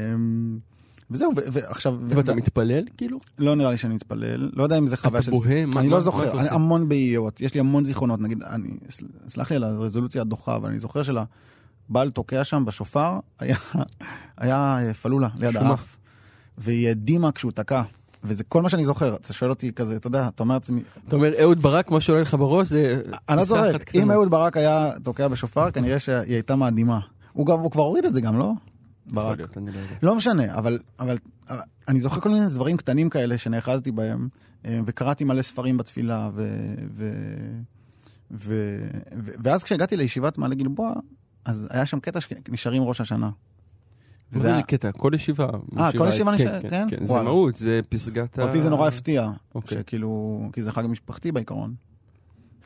וזהו, 1.10 1.32
ועכשיו, 1.36 1.96
ואתה 2.08 2.34
מתפלל, 2.34 2.84
כאילו? 2.96 3.18
לא 3.38 3.54
נראה 3.56 3.70
לי 3.70 3.78
שאני 3.78 3.94
מתפלל, 3.94 4.50
לא 4.52 4.62
יודע 4.62 4.78
אם 4.78 4.86
זה 4.86 4.96
חוויה 4.96 5.18
אתה 5.18 5.22
של... 5.22 5.30
בוהה? 5.30 5.66
מה- 5.66 5.80
אני 5.80 5.88
לא 5.88 6.00
זוכר, 6.00 6.28
אתה 6.30 6.40
אני? 6.40 6.48
המון 6.50 6.88
באיות, 6.88 7.40
יש 7.40 7.54
לי 7.54 7.60
המון 7.60 7.84
זיכרונות, 7.84 8.20
נגיד, 8.20 8.42
אני, 8.42 8.68
סל- 8.90 9.06
סלח 9.28 9.50
לי 9.50 9.56
על 9.56 9.64
הרזולוציה 9.64 10.22
הדוחה, 10.22 10.56
אבל 10.56 10.68
אני 10.68 10.78
זוכר 10.80 11.02
שלבעל 11.02 12.10
תוקע 12.10 12.44
שם 12.44 12.64
בשופר, 12.64 13.18
היה, 13.40 13.56
פלולה 15.02 15.28
ליד. 15.38 15.56
האף, 15.56 15.96
והיא 16.58 16.88
הדהימה 16.88 17.32
כשהוא 17.32 17.52
תקע. 17.52 17.82
וזה 18.26 18.44
כל 18.44 18.62
מה 18.62 18.68
שאני 18.68 18.84
זוכר, 18.84 19.14
אתה 19.14 19.32
שואל 19.32 19.50
אותי 19.50 19.72
כזה, 19.72 19.96
אתה 19.96 20.06
יודע, 20.06 20.28
אתה 20.28 20.42
אומר 20.42 20.54
לעצמי, 20.54 20.82
אתה 21.08 21.16
אומר, 21.16 21.32
אהוד 21.40 21.62
ברק, 21.62 21.90
מה 21.90 22.00
שעולה 22.00 22.22
לך 22.22 22.34
בראש 22.34 22.68
זה... 22.68 23.02
אני 23.28 23.36
לא 23.36 23.44
זוכר. 23.44 23.70
אם 23.94 24.10
אהוד 24.10 24.30
ברק 24.30 24.56
היה 24.56 24.90
תוקע 25.02 25.28
בשופר, 25.28 25.70
כנראה 25.70 25.98
שהיא 25.98 26.34
הייתה 26.34 26.56
מאדימה. 26.56 27.00
הוא 27.32 27.46
כבר 27.70 27.82
הוריד 27.82 28.04
את 28.04 28.14
זה 28.14 28.20
גם, 28.20 28.38
לא? 28.38 28.52
ברק. 29.06 29.36
להיות, 29.38 29.58
אני 29.58 29.66
לא 29.70 29.78
יודע. 29.78 29.94
לא 30.02 30.16
משנה, 30.16 30.54
אבל, 30.58 30.78
אבל, 31.00 31.18
אבל 31.48 31.58
אני 31.88 32.00
זוכר 32.00 32.20
כל 32.20 32.28
מיני 32.28 32.46
דברים 32.48 32.76
קטנים 32.76 33.10
כאלה 33.10 33.38
שנאחזתי 33.38 33.90
בהם, 33.90 34.28
אה, 34.64 34.80
וקראתי 34.86 35.24
מלא 35.24 35.42
ספרים 35.42 35.76
בתפילה, 35.76 36.30
ו, 36.34 36.56
ו, 36.92 37.12
ו, 38.30 38.78
ו, 39.18 39.32
ואז 39.44 39.62
כשהגעתי 39.64 39.96
לישיבת 39.96 40.38
מעלה 40.38 40.54
גלבוע, 40.54 40.92
אז 41.44 41.68
היה 41.70 41.86
שם 41.86 42.00
קטע 42.00 42.20
שנשארים 42.20 42.82
ראש 42.82 43.00
השנה. 43.00 43.30
וזה 44.32 44.54
היה- 44.54 44.62
קטע, 44.62 44.92
כל 44.92 45.12
ישיבה. 45.14 45.48
אה, 45.78 45.92
כל 45.98 46.06
ישיבה 46.10 46.36
כן, 46.36 46.42
נשאר- 46.42 46.60
כן, 46.62 46.70
כן? 46.70 46.86
כן, 46.90 47.04
זה. 47.04 47.22
מהות, 47.22 47.56
זה 47.56 47.80
פסגת 47.88 48.38
ה... 48.38 48.42
אותי 48.42 48.60
זה 48.62 48.70
נורא 48.70 48.88
הפתיע, 48.88 49.30
אוקיי. 49.54 49.78
שכאילו, 49.78 50.40
כי 50.52 50.62
זה 50.62 50.72
חג 50.72 50.84
משפחתי 50.88 51.32
בעיקרון. 51.32 51.74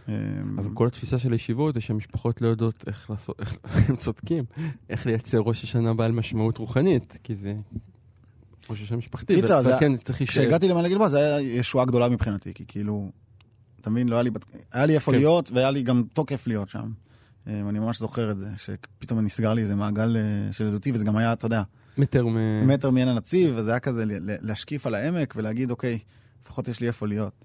אה, 0.09 0.15
אבל 0.59 0.71
כל 0.75 0.87
התפיסה 0.87 1.19
של 1.19 1.33
הישיבות 1.33 1.75
זה 1.75 1.81
שהמשפחות 1.81 2.43
לא 2.43 2.49
יודעות 2.49 2.85
איך 2.87 3.11
לעשות, 3.11 3.37
איך, 3.41 3.57
הם 3.89 3.97
צודקים, 3.97 4.45
איך 4.91 5.07
לייצר 5.07 5.39
ראש 5.39 5.65
השנה 5.65 5.95
בעל 5.95 6.13
משמעות 6.13 6.59
רוחנית, 6.59 7.19
כי 7.23 7.35
זה 7.35 7.55
ראש 8.71 8.83
השנה 8.83 8.97
משפחתי. 8.99 9.35
קיצר, 9.35 9.55
אבל 9.61 9.65
זה- 9.65 9.77
כן, 9.81 9.97
זה 9.97 10.03
צריך 10.03 10.21
להישאר. 10.21 10.43
כשהגעתי 10.43 10.69
למעלה 10.69 10.89
גלבוע 10.89 11.09
זה 11.09 11.19
היה 11.19 11.41
ישועה 11.41 11.85
גדולה 11.85 12.09
מבחינתי, 12.09 12.55
כי 12.55 12.65
כאילו, 12.69 13.11
אתה 13.81 13.91
מבין, 13.91 14.09
לא 14.09 14.17
היה 14.17 14.23
לי, 14.23 14.31
היה 14.73 14.87
לי 14.87 14.95
איפה 14.95 15.13
כן. 15.13 15.19
להיות, 15.19 15.51
והיה 15.55 15.71
לי 15.71 15.83
גם 15.83 16.03
תוקף 16.13 16.47
להיות 16.47 16.69
שם. 16.69 16.91
אה, 17.47 17.61
אני 17.69 17.79
ממש 17.79 17.99
זוכר 17.99 18.31
את 18.31 18.39
זה, 18.39 18.49
שפתאום 18.57 19.21
נסגר 19.21 19.53
לי 19.55 19.63
איזה 19.63 19.75
מעגל 19.77 20.17
אה, 20.17 20.53
של 20.53 20.65
ילדותי, 20.65 20.93
וזה 20.93 21.05
גם 21.05 21.17
היה, 21.17 21.33
אתה 21.33 21.47
יודע, 21.47 21.63
מטר 21.99 22.27
מ... 22.27 22.37
מטר 22.69 22.91
מעין 22.91 23.09
הנציב, 23.09 23.55
וזה 23.57 23.71
היה 23.71 23.81
כזה 23.81 24.05
להשקיף 24.21 24.87
על 24.87 24.95
העמק 24.95 25.35
ולהגיד, 25.37 25.71
אוקיי, 25.71 25.99
לפחות 26.45 26.69
יש 26.69 26.81
לי 26.81 26.87
איפה 26.87 27.07
להיות. 27.07 27.45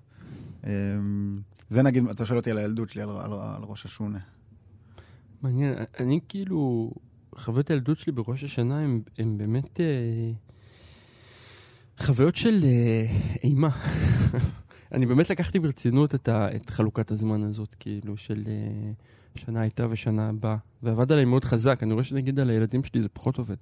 אה, 0.67 0.71
זה 1.69 1.83
נגיד, 1.83 2.07
אתה 2.07 2.25
שואל 2.25 2.37
אותי 2.39 2.51
על 2.51 2.57
הילדות 2.57 2.89
שלי, 2.89 3.01
על, 3.01 3.09
על, 3.09 3.33
על 3.33 3.63
ראש 3.63 3.85
השונה. 3.85 4.19
מעניין, 5.41 5.73
אני 5.99 6.19
כאילו, 6.29 6.91
חוויות 7.35 7.69
הילדות 7.69 7.99
שלי 7.99 8.11
בראש 8.11 8.43
השנה 8.43 8.79
הם 9.17 9.37
באמת 9.37 9.79
אה, 9.79 10.31
חוויות 12.05 12.35
של 12.35 12.59
אה, 12.63 13.05
אימה. 13.43 13.69
אני 14.93 15.05
באמת 15.05 15.29
לקחתי 15.29 15.59
ברצינות 15.59 16.15
את, 16.15 16.27
ה, 16.27 16.55
את 16.55 16.69
חלוקת 16.69 17.11
הזמן 17.11 17.43
הזאת, 17.43 17.75
כאילו, 17.79 18.17
של 18.17 18.43
אה, 18.47 18.91
שנה 19.35 19.61
הייתה 19.61 19.87
ושנה 19.89 20.29
הבאה, 20.29 20.57
ועבד 20.83 21.11
עליי 21.11 21.25
מאוד 21.25 21.45
חזק. 21.45 21.83
אני 21.83 21.93
רואה 21.93 22.03
שנגיד 22.03 22.39
על 22.39 22.49
הילדים 22.49 22.83
שלי 22.83 23.01
זה 23.01 23.09
פחות 23.09 23.37
עובד 23.37 23.55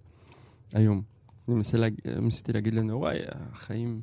היום. 0.73 1.01
אני 1.47 1.55
מנסה 1.55 1.77
להג... 1.77 1.93
ניסיתי 2.21 2.53
להגיד 2.53 2.73
לנעוריי, 2.73 3.19
החיים, 3.27 4.01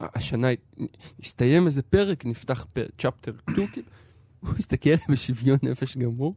השנה 0.00 0.48
הסתיים 1.22 1.66
איזה 1.66 1.82
פרק, 1.82 2.26
נפתח 2.26 2.66
צ'פטר 2.98 3.32
2, 3.50 3.66
כאילו. 3.66 3.86
הוא 4.40 4.50
הסתכל 4.58 4.90
עליהם 4.90 5.12
בשוויון 5.12 5.58
נפש 5.62 5.96
גמור, 5.96 6.34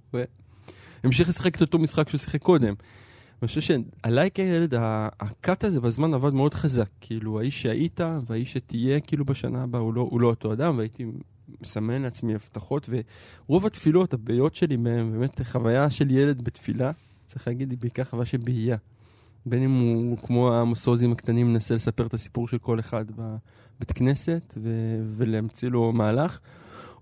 והמשיך 1.03 1.29
לשחק 1.29 1.55
את 1.55 1.61
אותו 1.61 1.79
משחק 1.79 2.09
שהוא 2.09 2.19
שיחק 2.19 2.41
קודם. 2.41 2.73
אני 3.41 3.47
חושב 3.47 3.61
שעליי 3.61 4.29
כילד, 4.33 4.73
הקאט 5.19 5.63
הזה 5.63 5.81
בזמן 5.81 6.13
עבד 6.13 6.33
מאוד 6.33 6.53
חזק. 6.53 6.89
כאילו, 7.01 7.39
האיש 7.39 7.61
שהיית 7.61 7.99
והאיש 8.27 8.53
שתהיה, 8.53 8.99
כאילו, 8.99 9.25
בשנה 9.25 9.63
הבאה, 9.63 9.81
הוא 9.81 9.93
לא, 9.93 10.01
הוא 10.01 10.21
לא 10.21 10.27
אותו 10.27 10.53
אדם, 10.53 10.77
והייתי 10.77 11.05
מסמן 11.61 12.01
לעצמי 12.01 12.35
הבטחות, 12.35 12.89
ורוב 13.47 13.65
התפילות, 13.65 14.13
הבעיות 14.13 14.55
שלי 14.55 14.77
מהם, 14.77 15.11
באמת 15.11 15.41
חוויה 15.43 15.89
של 15.89 16.11
ילד 16.11 16.41
בתפילה, 16.41 16.91
צריך 17.25 17.47
להגיד, 17.47 17.71
היא 17.71 17.79
בעיקר 17.79 18.03
חוויה 18.03 18.25
של 18.25 18.37
בהייה. 18.37 18.77
בין 19.45 19.63
אם 19.63 19.73
הוא, 19.73 20.17
כמו 20.17 20.53
המסוזים 20.53 21.11
הקטנים, 21.11 21.53
מנסה 21.53 21.75
לספר 21.75 22.05
את 22.05 22.13
הסיפור 22.13 22.47
של 22.47 22.57
כל 22.57 22.79
אחד 22.79 23.05
בבית 23.11 23.91
כנסת 23.95 24.53
ו- 24.57 25.01
ולהמציא 25.17 25.69
לו 25.69 25.91
מהלך, 25.91 26.39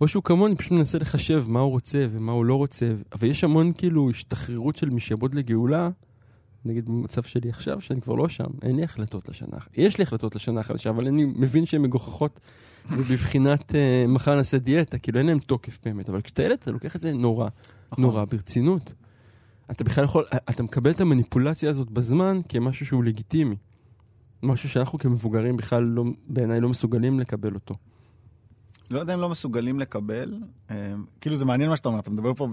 או 0.02 0.08
שהוא 0.08 0.24
כמוני 0.24 0.56
פשוט 0.56 0.72
מנסה 0.72 0.98
לחשב 0.98 1.44
מה 1.48 1.60
הוא 1.60 1.72
רוצה 1.72 2.08
ומה 2.12 2.32
הוא 2.32 2.46
לא 2.46 2.56
רוצה, 2.56 2.92
אבל 3.14 3.28
יש 3.28 3.44
המון 3.44 3.72
כאילו 3.78 4.10
השתחררות 4.10 4.78
של 4.78 4.90
משעבוד 4.90 5.36
לגאולה, 5.36 5.90
נגיד 6.66 6.86
במצב 6.86 7.24
שלי 7.24 7.50
עכשיו, 7.50 7.82
שאני 7.82 8.02
כבר 8.02 8.16
לא 8.16 8.30
שם, 8.30 8.48
אין 8.62 8.76
לי 8.76 8.84
החלטות 8.84 9.30
לשנה, 9.30 9.58
יש 9.78 9.98
לי 9.98 10.04
החלטות 10.04 10.36
לשנה 10.36 10.60
החדשה, 10.60 10.90
אבל 10.90 11.08
אני 11.08 11.26
מבין 11.26 11.66
שהן 11.66 11.82
מגוחכות 11.82 12.40
ובבחינת 12.92 13.72
uh, 13.72 13.74
מחר 14.08 14.36
נעשה 14.36 14.58
דיאטה, 14.58 14.98
כאילו 14.98 15.20
אין 15.20 15.28
להם 15.28 15.40
תוקף 15.40 15.80
באמת, 15.86 16.10
אבל 16.10 16.22
כשאתה 16.22 16.44
ילד 16.44 16.58
אתה 16.62 16.72
לוקח 16.72 16.96
את 16.96 17.02
זה 17.02 17.14
נורא, 17.14 17.48
נכון. 17.92 18.04
נורא 18.04 18.26
ברצינות. 18.26 18.94
אתה 19.72 19.84
בכלל 19.84 20.04
יכול, 20.04 20.26
אתה 20.50 20.64
מקבל 20.64 20.92
את 20.92 21.02
המניפולציה 21.02 21.70
הזאת 21.70 21.92
בזמן 21.92 22.42
כמשהו 22.50 22.86
שהוא 22.86 23.04
לגיטימי. 23.04 23.56
משהו 24.44 24.70
שאנחנו 24.70 25.00
כמבוגרים 25.00 25.58
בכלל 25.58 25.84
לא, 25.84 26.04
בעיניי 26.28 26.62
לא 26.62 26.70
מסוגלים 26.70 27.20
לקבל 27.20 27.54
אותו. 27.54 27.76
לא 28.90 29.00
יודע 29.00 29.14
אם 29.14 29.20
לא 29.20 29.30
מסוגלים 29.30 29.80
לקבל. 29.80 30.40
אה, 30.72 30.94
כאילו 31.22 31.36
זה 31.36 31.46
מעניין 31.46 31.70
מה 31.70 31.76
שאתה 31.76 31.90
אומר, 31.90 32.00
אתה 32.00 32.12
מדבר 32.12 32.34
פה 32.34 32.48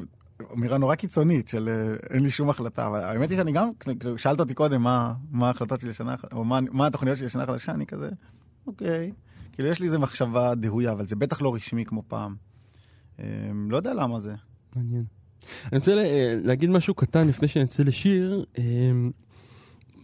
אמירה 0.53 0.79
נורא 0.79 0.95
קיצונית 0.95 1.49
של 1.49 1.69
אה, 1.69 2.15
אין 2.15 2.23
לי 2.23 2.31
שום 2.31 2.51
החלטה, 2.51 2.87
אבל 2.87 3.01
האמת 3.01 3.31
היא 3.31 3.39
שאני 3.39 3.53
גם, 3.53 3.69
כאילו, 3.81 4.19
שאלת 4.19 4.41
אותי 4.41 4.55
קודם 4.55 4.83
מה, 4.83 5.15
מה 5.31 5.47
ההחלטות 5.47 5.81
שלי 5.81 5.91
לשנה, 5.91 6.15
או 6.33 6.45
מה, 6.45 6.59
מה 6.71 6.87
התוכניות 6.87 7.17
שלי 7.17 7.27
לשנה 7.27 7.47
חדשה, 7.47 7.73
אני 7.73 7.87
כזה, 7.87 8.11
אוקיי. 8.67 9.13
כאילו 9.53 9.69
יש 9.69 9.81
לי 9.81 9.87
איזה 9.87 9.99
מחשבה 9.99 10.55
דהויה, 10.55 10.93
אבל 10.93 11.07
זה 11.07 11.17
בטח 11.17 11.43
לא 11.43 11.55
רשמי 11.55 11.85
כמו 11.85 12.03
פעם. 12.09 12.37
אה, 13.21 13.25
לא 13.69 13.77
יודע 13.77 13.95
למה 13.95 14.21
זה. 14.21 14.35
מעניין. 14.77 15.05
אני 15.73 15.79
רוצה 15.79 15.95
לה- 15.95 16.03
להגיד 16.45 16.71
משהו 16.71 16.95
קטן 16.95 17.29
לפני 17.29 17.49
שנצא 17.49 17.83
לשיר. 17.83 18.45
אה, 18.59 18.63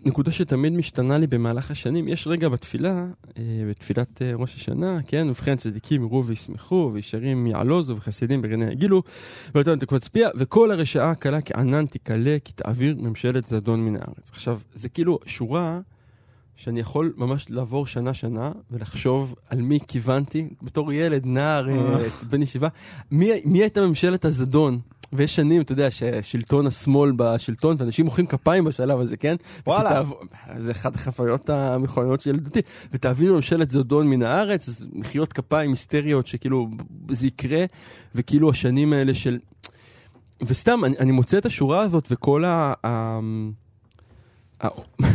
נקודה 0.06 0.30
שתמיד 0.30 0.72
משתנה 0.72 1.18
לי 1.18 1.26
במהלך 1.26 1.70
השנים, 1.70 2.08
יש 2.08 2.26
רגע 2.26 2.48
בתפילה, 2.48 3.06
אה, 3.38 3.42
בתפילת 3.70 4.22
אה, 4.22 4.32
ראש 4.34 4.54
השנה, 4.54 4.98
כן, 5.06 5.26
ובכן 5.30 5.56
צדיקים 5.56 6.02
יראו 6.02 6.26
וישמחו, 6.26 6.90
וישרים 6.92 7.46
יעלוזו, 7.46 7.96
וחסידים 7.96 8.42
בגני 8.42 8.72
יגילו, 8.72 9.02
תמיד 9.52 9.74
תקבץ 9.78 10.08
פיה, 10.08 10.28
וכל 10.36 10.70
הרשעה 10.70 11.10
הקלה 11.10 11.40
כענן 11.40 11.86
תיכלה, 11.86 12.36
כי 12.44 12.52
תעביר 12.52 12.96
ממשלת 12.98 13.48
זדון 13.48 13.80
מן 13.84 13.96
הארץ. 13.96 14.30
עכשיו, 14.32 14.60
זה 14.74 14.88
כאילו 14.88 15.18
שורה 15.26 15.80
שאני 16.56 16.80
יכול 16.80 17.12
ממש 17.16 17.46
לעבור 17.50 17.86
שנה-שנה 17.86 18.52
ולחשוב 18.70 19.34
על 19.50 19.60
מי 19.60 19.78
כיוונתי, 19.88 20.48
בתור 20.62 20.92
ילד, 20.92 21.26
נער, 21.26 21.68
אה, 21.70 21.98
בן 22.30 22.42
ישיבה, 22.42 22.68
מי, 23.10 23.30
מי 23.44 23.58
הייתה 23.62 23.86
ממשלת 23.86 24.24
הזדון? 24.24 24.80
ויש 25.16 25.36
שנים, 25.36 25.62
אתה 25.62 25.72
יודע, 25.72 25.90
ששלטון 25.90 26.66
השמאל 26.66 27.12
בשלטון, 27.16 27.76
ואנשים 27.78 28.04
מוחאים 28.04 28.26
כפיים 28.26 28.64
בשלב 28.64 29.00
הזה, 29.00 29.16
כן? 29.16 29.36
וואלה. 29.66 29.90
ותעבור- 29.90 30.20
זה 30.58 30.70
אחת 30.70 30.94
החוויות 30.94 31.50
המכוננות 31.50 32.20
של 32.20 32.30
ילדותי. 32.30 32.60
ותעביר 32.92 33.32
ממשלת 33.34 33.70
זדון 33.70 34.08
מן 34.08 34.22
הארץ, 34.22 34.68
אז 34.68 34.86
מחיאות 34.92 35.32
כפיים 35.32 35.70
היסטריות 35.70 36.26
שכאילו 36.26 36.68
זה 37.10 37.26
יקרה, 37.26 37.64
וכאילו 38.14 38.50
השנים 38.50 38.92
האלה 38.92 39.14
של... 39.14 39.38
וסתם, 40.42 40.84
אני, 40.84 40.98
אני 40.98 41.12
מוצא 41.12 41.38
את 41.38 41.46
השורה 41.46 41.80
הזאת 41.80 42.08
וכל 42.10 42.44
ה... 42.44 42.72
ה... 42.84 43.18
ה... 44.64 44.68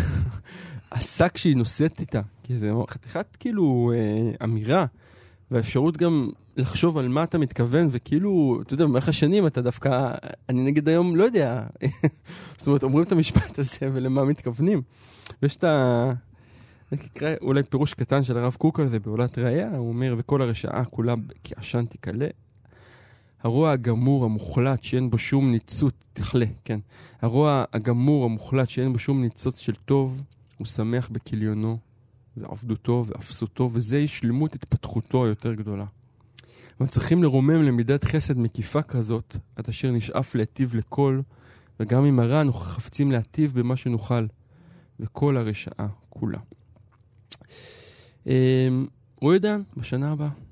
השק 0.91 1.37
שהיא 1.37 1.55
נושאת 1.57 1.99
איתה, 1.99 2.21
כי 2.43 2.57
זה 2.57 2.71
חתיכת 2.89 3.37
כאילו 3.39 3.91
אה, 3.95 4.31
אמירה, 4.43 4.85
והאפשרות 5.51 5.97
גם 5.97 6.29
לחשוב 6.57 6.97
על 6.97 7.07
מה 7.07 7.23
אתה 7.23 7.37
מתכוון, 7.37 7.87
וכאילו, 7.91 8.59
אתה 8.61 8.73
יודע, 8.73 8.85
במהלך 8.85 9.09
השנים 9.09 9.47
אתה 9.47 9.61
דווקא, 9.61 10.11
אני 10.49 10.63
נגיד 10.63 10.89
היום 10.89 11.15
לא 11.15 11.23
יודע, 11.23 11.63
זאת 12.57 12.67
אומרת, 12.67 12.83
אומרים 12.83 13.03
את 13.05 13.11
המשפט 13.11 13.59
הזה 13.59 13.89
ולמה 13.93 14.23
מתכוונים. 14.23 14.81
ויש 15.41 15.55
את 15.55 15.63
ה... 15.63 16.11
אני 16.91 17.01
אקרא 17.13 17.29
אולי 17.41 17.63
פירוש 17.63 17.93
קטן 17.93 18.23
של 18.23 18.37
הרב 18.37 18.55
קוק 18.59 18.79
על 18.79 18.89
זה 18.89 18.99
בעולת 18.99 19.37
ראייה, 19.37 19.77
הוא 19.77 19.89
אומר, 19.89 20.15
וכל 20.17 20.41
הרשעה 20.41 20.85
כולה 20.85 21.13
כעשן 21.43 21.85
תיכלה. 21.85 22.27
הרוע 23.43 23.71
הגמור 23.71 24.25
המוחלט 24.25 24.83
שאין 24.83 25.09
בו 25.09 25.17
שום 25.17 25.51
ניצוץ, 25.51 25.93
תכלה, 26.13 26.45
כן. 26.65 26.79
הרוע 27.21 27.63
הגמור 27.73 28.25
המוחלט 28.25 28.69
שאין 28.69 28.93
בו 28.93 28.99
שום 28.99 29.21
ניצוץ 29.21 29.59
של 29.59 29.75
טוב, 29.75 30.21
הוא 30.57 30.67
שמח 30.67 31.09
בכליונו, 32.37 32.49
ועבדותו 32.49 33.05
ואפסותו, 33.07 33.69
וזה 33.73 34.07
שלמות 34.07 34.55
התפתחותו 34.55 35.25
היותר 35.25 35.53
גדולה. 35.53 35.85
צריכים 36.87 37.23
לרומם 37.23 37.61
למידת 37.63 38.03
חסד 38.03 38.37
מקיפה 38.37 38.81
כזאת, 38.81 39.35
עד 39.55 39.67
אשר 39.69 39.91
נשאף 39.91 40.35
להיטיב 40.35 40.75
לכל, 40.75 41.21
וגם 41.79 42.05
עם 42.05 42.19
הרע 42.19 42.41
אנחנו 42.41 42.59
חפצים 42.59 43.11
להיטיב 43.11 43.59
במה 43.59 43.75
שנוכל, 43.75 44.25
וכל 44.99 45.37
הרשעה 45.37 45.87
כולה. 46.09 46.39
אמ, 48.27 48.87
רועי 49.21 49.39
דן, 49.39 49.61
בשנה 49.77 50.11
הבאה. 50.11 50.48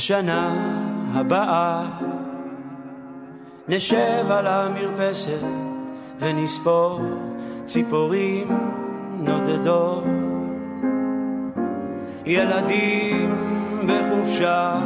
בשנה 0.00 0.54
הבאה. 1.14 1.82
נשב 3.68 4.30
על 4.30 4.46
המרפסת 4.46 5.42
ונספור 6.18 7.00
ציפורים 7.66 8.48
נודדות. 9.18 10.04
ילדים 12.26 13.34
בחופשה. 13.86 14.80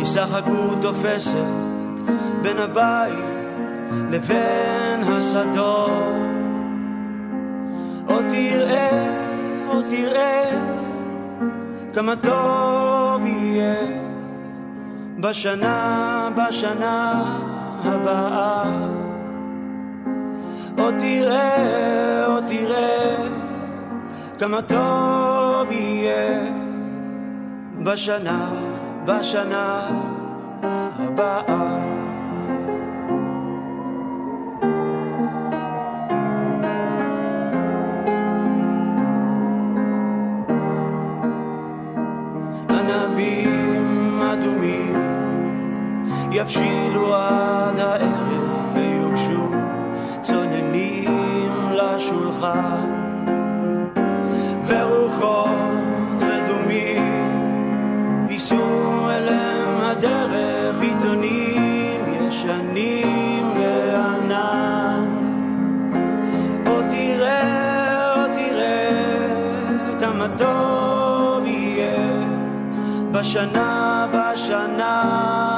ישחקו 0.00 0.74
תופסת 0.80 1.44
בין 2.42 2.58
הבית 2.58 3.78
לבין 4.10 5.02
השדות. 5.02 5.90
או 8.08 8.16
תראה, 8.28 9.14
או 9.68 9.82
תראה 9.82 10.50
כמה 11.94 12.16
טוב 12.16 12.99
יהיה 13.26 13.74
בשנה, 15.18 16.28
בשנה 16.36 17.24
הבאה. 17.84 18.64
או 20.78 20.90
תראה, 20.98 22.26
או 22.26 22.40
תראה 22.46 23.16
כמה 24.38 24.62
טוב 24.62 25.70
יהיה 25.70 26.40
בשנה, 27.82 28.48
בשנה 29.04 29.88
הבאה. 30.98 31.69
יבשילו 46.32 47.14
עד 47.14 47.80
הערב 47.80 48.74
ויוגשו 48.74 49.48
צוננים 50.22 51.72
לשולחן. 51.72 52.90
ורוחות 54.66 56.22
רדומים 56.22 57.30
ייסעו 58.30 59.10
אליהם 59.10 59.80
הדרך 59.80 60.80
עיתונים 60.80 62.00
ישנים 62.28 63.52
וענן 63.56 65.08
או 66.66 66.80
תראה, 66.90 68.14
או 68.14 68.34
תראה 68.34 68.90
כמה 70.00 70.28
טוב 70.38 71.46
יהיה 71.46 72.26
בשנה, 73.12 74.06
בשנה 74.12 75.49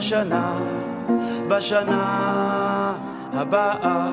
בשנה, 0.00 0.58
בשנה 1.48 2.94
הבאה. 3.32 4.08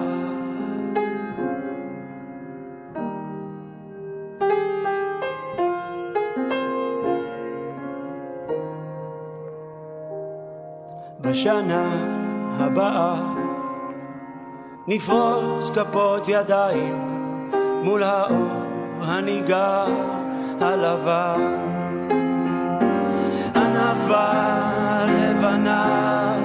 בשנה 11.22 11.90
הבאה 12.60 13.16
נפרוס 14.88 15.70
כפות 15.70 16.28
ידיים 16.28 16.96
מול 17.84 18.04
האור 18.04 18.48
הניגר 19.02 19.88
הלבן 20.62 21.68
תקווה 24.08 24.67
לבנה 25.48 26.38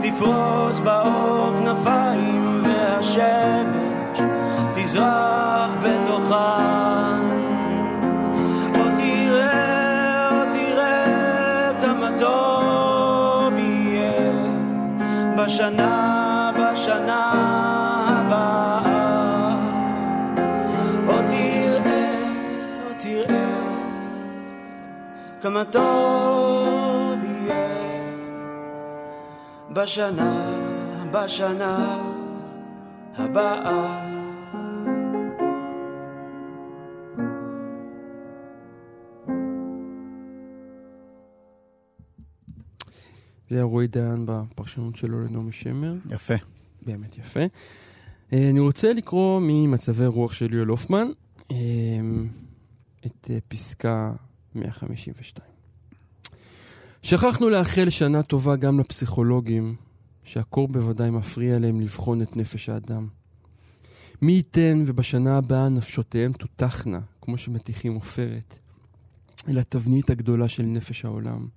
תפרוס 0.00 0.78
באור 0.78 1.52
כנפיים 1.58 2.62
והשמש 2.64 4.20
תזרח 4.74 5.70
בתוכן. 5.82 7.24
או 8.74 8.84
תראה, 8.96 10.30
או 10.30 10.44
תראה 10.52 11.70
כמה 11.82 12.10
טוב 12.18 13.52
יהיה 13.58 14.32
בשנה, 15.36 16.50
בשנה 16.54 17.30
הבאה. 18.06 19.56
או 21.08 21.14
תראה, 21.28 22.14
או 22.86 22.90
תראה 22.98 23.44
כמה 25.42 25.64
טוב 25.64 26.33
בשנה, 29.74 31.10
בשנה 31.12 32.02
הבאה. 33.16 34.10
זה 43.48 43.54
היה 43.54 43.64
רועי 43.64 43.86
דיין 43.86 44.26
בפרשנות 44.26 44.96
שלו 44.96 45.22
לנעמי 45.22 45.52
שמר, 45.52 45.94
יפה. 46.10 46.34
באמת 46.82 47.18
יפה. 47.18 47.40
אה, 48.32 48.50
אני 48.50 48.60
רוצה 48.60 48.92
לקרוא 48.92 49.40
ממצבי 49.42 50.06
רוח 50.06 50.32
של 50.32 50.54
יואל 50.54 50.68
הופמן 50.68 51.06
אה, 51.50 51.56
את 53.06 53.30
אה, 53.30 53.38
פסקה 53.48 54.12
152. 54.54 55.53
שכחנו 57.04 57.50
לאחל 57.50 57.90
שנה 57.90 58.22
טובה 58.22 58.56
גם 58.56 58.80
לפסיכולוגים, 58.80 59.76
שהקור 60.22 60.68
בוודאי 60.68 61.10
מפריע 61.10 61.58
להם 61.58 61.80
לבחון 61.80 62.22
את 62.22 62.36
נפש 62.36 62.68
האדם. 62.68 63.08
מי 64.22 64.32
ייתן 64.32 64.82
ובשנה 64.86 65.36
הבאה 65.36 65.68
נפשותיהם 65.68 66.32
תותחנה, 66.32 67.00
כמו 67.20 67.38
שמטיחים 67.38 67.94
עופרת, 67.94 68.58
אל 69.48 69.58
התבנית 69.58 70.10
הגדולה 70.10 70.48
של 70.48 70.62
נפש 70.62 71.04
העולם, 71.04 71.48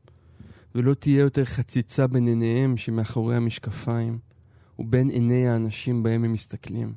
ולא 0.76 0.94
תהיה 0.94 1.20
יותר 1.20 1.46
חציצה 1.46 2.08
בין 2.08 2.28
עיניהם 2.28 2.78
שמאחורי 2.78 3.36
המשקפיים, 3.36 4.20
ובין 4.80 5.10
עיני 5.10 5.48
האנשים 5.48 6.04
בהם 6.04 6.24
הם 6.24 6.34
מסתכלים, 6.34 6.94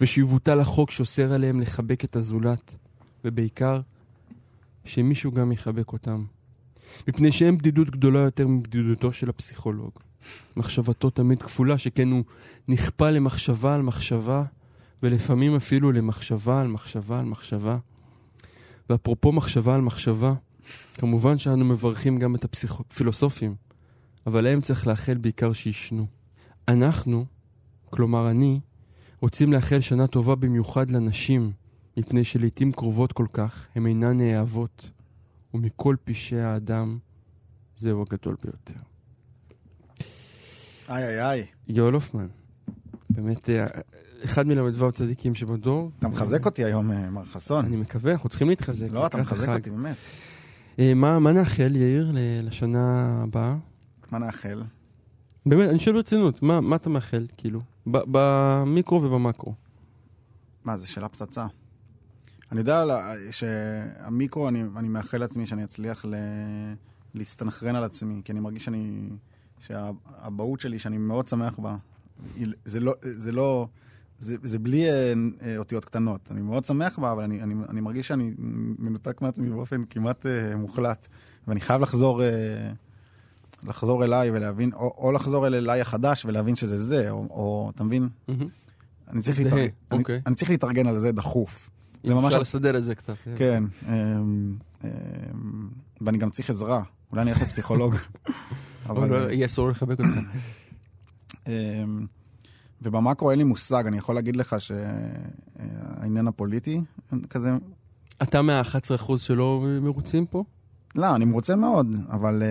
ושיבוטל 0.00 0.60
החוק 0.60 0.90
שאוסר 0.90 1.32
עליהם 1.32 1.60
לחבק 1.60 2.04
את 2.04 2.16
הזולת, 2.16 2.76
ובעיקר, 3.24 3.80
שמישהו 4.84 5.32
גם 5.32 5.52
יחבק 5.52 5.92
אותם. 5.92 6.24
מפני 7.08 7.32
שאין 7.32 7.58
בדידות 7.58 7.90
גדולה 7.90 8.18
יותר 8.18 8.46
מבדידותו 8.46 9.12
של 9.12 9.30
הפסיכולוג. 9.30 9.90
מחשבתו 10.56 11.10
תמיד 11.10 11.42
כפולה, 11.42 11.78
שכן 11.78 12.10
הוא 12.10 12.24
נכפה 12.68 13.10
למחשבה 13.10 13.74
על 13.74 13.82
מחשבה, 13.82 14.44
ולפעמים 15.02 15.56
אפילו 15.56 15.92
למחשבה 15.92 16.60
על 16.60 16.68
מחשבה 16.68 17.20
על 17.20 17.24
מחשבה. 17.24 17.78
ואפרופו 18.90 19.32
מחשבה 19.32 19.74
על 19.74 19.80
מחשבה, 19.80 20.34
כמובן 20.94 21.38
שאנו 21.38 21.64
מברכים 21.64 22.18
גם 22.18 22.34
את 22.34 22.44
הפילוסופים, 22.44 23.54
אבל 24.26 24.44
להם 24.44 24.60
צריך 24.60 24.86
לאחל 24.86 25.14
בעיקר 25.14 25.52
שישנו. 25.52 26.06
אנחנו, 26.68 27.24
כלומר 27.90 28.30
אני, 28.30 28.60
רוצים 29.20 29.52
לאחל 29.52 29.80
שנה 29.80 30.06
טובה 30.06 30.34
במיוחד 30.34 30.90
לנשים, 30.90 31.52
מפני 31.96 32.24
שלעיתים 32.24 32.72
קרובות 32.72 33.12
כל 33.12 33.26
כך 33.32 33.66
הן 33.74 33.86
אינן 33.86 34.16
נאהבות, 34.16 34.90
ומכל 35.54 35.96
פשעי 36.04 36.40
האדם 36.40 36.98
זהו 37.76 38.02
הגדול 38.02 38.36
ביותר. 38.44 38.80
איי 40.88 41.04
איי 41.04 41.22
איי. 41.22 41.46
יואל 41.68 41.94
הופמן, 41.94 42.26
באמת 43.10 43.50
אה, 43.50 43.66
אחד 44.24 44.46
מל"ו 44.46 44.92
צדיקים 44.92 45.34
שבדור. 45.34 45.90
אתה 45.98 46.08
מחזק 46.08 46.46
אותי 46.46 46.64
היום, 46.64 46.92
אה, 46.92 47.10
מר 47.10 47.24
חסון. 47.24 47.64
אני 47.64 47.76
מקווה, 47.76 48.12
אנחנו 48.12 48.28
צריכים 48.28 48.48
להתחזק. 48.48 48.86
לא, 48.90 49.06
אתה 49.06 49.18
מחזק 49.18 49.48
החג. 49.48 49.58
אותי, 49.58 49.70
באמת. 49.70 49.96
אה, 50.78 50.94
מה 50.94 51.18
מה 51.18 51.32
נאחל, 51.32 51.76
יאיר, 51.76 52.12
לשנה 52.42 53.14
הבאה? 53.22 53.56
מה 54.10 54.18
נאחל? 54.18 54.62
באמת, 55.46 55.68
אני 55.68 55.78
שואל 55.78 55.94
ברצינות, 55.96 56.42
מה 56.42 56.60
מה 56.60 56.76
אתה 56.76 56.90
מאחל, 56.90 57.26
כאילו? 57.36 57.60
במיקרו 57.86 59.02
ובמקרו. 59.02 59.54
מה, 60.64 60.76
זו 60.76 60.88
שאלה 60.88 61.08
פצצה. 61.08 61.46
אני 62.52 62.60
יודע 62.60 62.84
שהמיקרו, 63.30 64.48
אני, 64.48 64.64
אני 64.76 64.88
מאחל 64.88 65.18
לעצמי 65.18 65.46
שאני 65.46 65.64
אצליח 65.64 66.04
ל... 66.04 66.14
להסתנכרן 67.14 67.76
על 67.76 67.84
עצמי, 67.84 68.22
כי 68.24 68.32
אני 68.32 68.40
מרגיש 68.40 68.64
שאני... 68.64 69.08
שהאבהות 69.58 70.60
שלי, 70.60 70.78
שאני 70.78 70.98
מאוד 70.98 71.28
שמח 71.28 71.58
בה, 71.58 71.76
זה 72.64 72.80
לא... 72.80 72.94
זה 73.02 73.32
לא 73.32 73.68
זה, 74.20 74.36
זה 74.42 74.58
בלי 74.58 74.90
אה, 74.90 75.12
אה, 75.42 75.56
אותיות 75.56 75.84
קטנות. 75.84 76.28
אני 76.30 76.40
מאוד 76.40 76.64
שמח 76.64 76.98
בה, 76.98 77.12
אבל 77.12 77.22
אני, 77.22 77.42
אני, 77.42 77.54
אני 77.68 77.80
מרגיש 77.80 78.08
שאני 78.08 78.30
מנותק 78.78 79.22
מעצמי 79.22 79.50
באופן 79.50 79.82
כמעט 79.90 80.26
אה, 80.26 80.56
מוחלט. 80.56 81.08
ואני 81.48 81.60
חייב 81.60 81.82
לחזור, 81.82 82.22
אה, 82.22 82.28
לחזור 83.64 84.04
אליי 84.04 84.30
ולהבין, 84.30 84.72
או, 84.72 84.94
או 84.98 85.12
לחזור 85.12 85.46
אל 85.46 85.54
אליי 85.54 85.80
החדש 85.80 86.24
ולהבין 86.24 86.56
שזה 86.56 86.78
זה, 86.78 87.10
או, 87.10 87.26
או 87.30 87.70
אתה 87.74 87.84
מבין? 87.84 88.08
מהמם. 88.28 88.46
אני 89.08 89.22
צריך, 89.22 89.38
להתארגן, 89.38 89.62
אני, 89.92 90.00
אוקיי. 90.00 90.20
אני 90.26 90.34
צריך 90.34 90.50
להתארגן 90.50 90.86
על 90.86 90.98
זה 90.98 91.12
דחוף. 91.12 91.70
זה 92.04 92.14
ממש... 92.14 92.24
אפשר 92.24 92.38
לסדר 92.38 92.76
את 92.76 92.84
זה 92.84 92.94
קצת. 92.94 93.14
אה. 93.26 93.36
כן. 93.36 93.64
אמ, 93.88 94.56
אמ, 94.84 94.88
ואני 96.00 96.18
גם 96.18 96.30
צריך 96.30 96.50
עזרה. 96.50 96.82
אולי 97.12 97.22
אני 97.22 97.30
אלך 97.30 97.42
לפסיכולוג. 97.42 97.94
אבל 98.88 99.08
לא, 99.08 99.30
יהיה 99.30 99.46
אסור 99.46 99.68
לחבק 99.68 100.00
אותך. 100.00 100.18
אמ, 101.46 102.04
ובמקרו 102.82 103.30
אין 103.30 103.38
לי 103.38 103.44
מושג, 103.44 103.86
אני 103.86 103.98
יכול 103.98 104.14
להגיד 104.14 104.36
לך 104.36 104.56
שהעניין 104.58 106.28
הפוליטי 106.28 106.80
כזה... 107.30 107.50
אתה 108.22 108.42
מה-11% 108.42 109.16
שלא 109.16 109.64
מרוצים 109.82 110.26
פה? 110.26 110.44
לא, 110.94 111.16
אני 111.16 111.24
מרוצה 111.24 111.56
מאוד, 111.56 111.86
אבל 112.10 112.42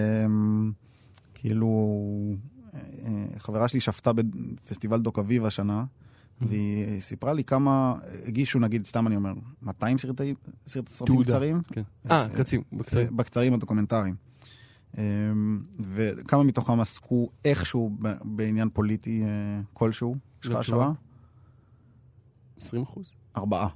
כאילו... 1.33 1.97
אה, 3.05 3.25
חברה 3.37 3.67
שלי 3.67 3.79
שפטה 3.79 4.11
בפסטיבל 4.13 5.01
דוק 5.01 5.19
אביב 5.19 5.45
השנה, 5.45 5.83
והיא 6.41 6.99
סיפרה 6.99 7.33
לי 7.33 7.43
כמה 7.43 7.95
הגישו, 8.27 8.59
נגיד, 8.59 8.85
סתם 8.85 9.07
אני 9.07 9.15
אומר, 9.15 9.33
200 9.61 9.97
סרטי, 9.97 10.35
סרט, 10.67 10.87
סרטים 10.89 11.15
תעודה. 11.15 11.29
קצרים? 11.31 11.61
כן. 11.73 11.81
זה- 12.03 12.13
אה, 12.13 12.25
קצים, 12.37 12.61
בקצרים. 12.73 13.17
בקצרים 13.17 13.53
הדוקומנטריים. 13.53 14.15
אמ, 14.97 15.61
וכמה 15.79 16.43
מתוכם 16.43 16.79
עסקו 16.79 17.29
איכשהו 17.45 17.91
בעניין 18.23 18.69
פוליטי 18.73 19.23
אה, 19.23 19.29
כלשהו? 19.73 20.15
יש 20.43 20.49
לך? 20.49 20.55
השוואה? 20.55 20.91
20 22.57 22.83
אחוז? 22.83 23.15
ארבעה. 23.37 23.67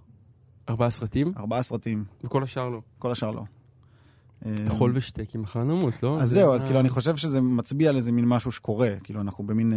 ארבעה 0.70 0.90
סרטים, 0.90 1.32
ארבעה 1.38 1.62
סרטים, 1.64 2.04
וכל 2.24 2.44
השאר 2.44 2.70
לא. 2.70 2.82
כל 3.00 3.12
השאר 3.12 3.32
לא. 3.32 3.44
אמ, 4.46 4.54
אכול 4.68 4.92
ושתה, 4.94 5.26
כי 5.26 5.38
מחר 5.38 5.64
נמות, 5.64 6.04
לא? 6.04 6.22
אז 6.22 6.30
זה 6.30 6.36
זהו, 6.36 6.54
אז 6.54 6.64
כאילו 6.64 6.80
אני 6.80 6.90
חושב 6.90 7.16
שזה 7.16 7.42
מצביע 7.42 7.90
על 7.90 7.96
איזה 7.96 8.12
מין 8.12 8.26
משהו 8.26 8.52
שקורה. 8.52 8.90
כאילו 9.04 9.22
אנחנו 9.22 9.44
במין... 9.44 9.74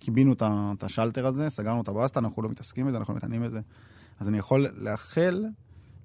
קיבינו 0.00 0.32
את 0.42 0.82
השלטר 0.82 1.26
הזה, 1.26 1.48
סגרנו 1.48 1.80
את 1.80 1.88
הבסטה, 1.88 2.20
אנחנו 2.20 2.42
לא 2.42 2.48
מתעסקים 2.48 2.86
בזה, 2.86 2.96
אנחנו 2.96 3.14
מתעניינים 3.14 3.48
בזה. 3.48 3.60
אז 4.20 4.28
אני 4.28 4.38
יכול 4.38 4.66
לאחל 4.74 5.44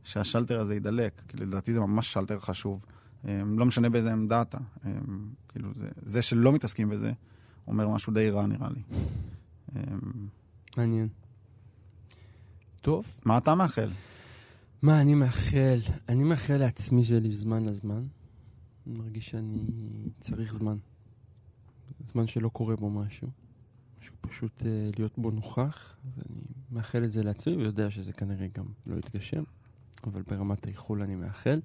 שהשלטר 0.03 0.59
הזה 0.59 0.73
יידלק. 0.73 1.21
כאילו, 1.27 1.45
לדעתי 1.45 1.73
זה 1.73 1.79
ממש 1.79 2.13
שלטר 2.13 2.39
חשוב. 2.39 2.85
אה, 3.27 3.41
לא 3.57 3.65
משנה 3.65 3.89
באיזה 3.89 4.11
עמדה 4.11 4.41
אתה. 4.41 4.57
אה, 4.85 4.91
כאילו, 5.49 5.69
זה, 5.75 5.87
זה 6.01 6.21
שלא 6.21 6.51
מתעסקים 6.53 6.89
בזה, 6.89 7.11
אומר 7.67 7.89
משהו 7.89 8.13
די 8.13 8.29
רע, 8.29 8.45
נראה 8.45 8.69
לי. 8.69 8.81
אה, 9.75 9.81
מעניין. 10.77 11.07
טוב. 12.81 13.05
מה 13.25 13.37
אתה 13.37 13.55
מאחל? 13.55 13.89
מה 14.81 15.01
אני 15.01 15.13
מאחל? 15.13 15.79
אני 16.09 16.23
מאחל 16.23 16.57
לעצמי 16.57 17.03
שיהיה 17.03 17.19
לי 17.19 17.35
זמן 17.35 17.65
לזמן. 17.65 18.03
אני 18.87 18.97
מרגיש 18.97 19.29
שאני 19.29 19.63
צריך 20.19 20.53
זמן. 20.53 20.77
זמן 22.05 22.27
שלא 22.27 22.49
קורה 22.49 22.75
בו 22.75 22.89
משהו. 22.89 23.44
משהו 24.05 24.15
פשוט 24.21 24.65
אה, 24.65 24.89
להיות 24.97 25.17
בו 25.17 25.31
נוכח. 25.31 25.95
אז 26.05 26.23
אני 26.29 26.41
מאחל 26.71 27.03
את 27.03 27.11
זה 27.11 27.23
לעצמי, 27.23 27.55
ויודע 27.55 27.91
שזה 27.91 28.13
כנראה 28.13 28.47
גם 28.53 28.65
לא 28.85 28.95
יתגשם. 28.95 29.43
אבל 30.03 30.21
ברמת 30.27 30.65
האיחול 30.65 31.01
אני 31.01 31.15
מאחל. 31.15 31.59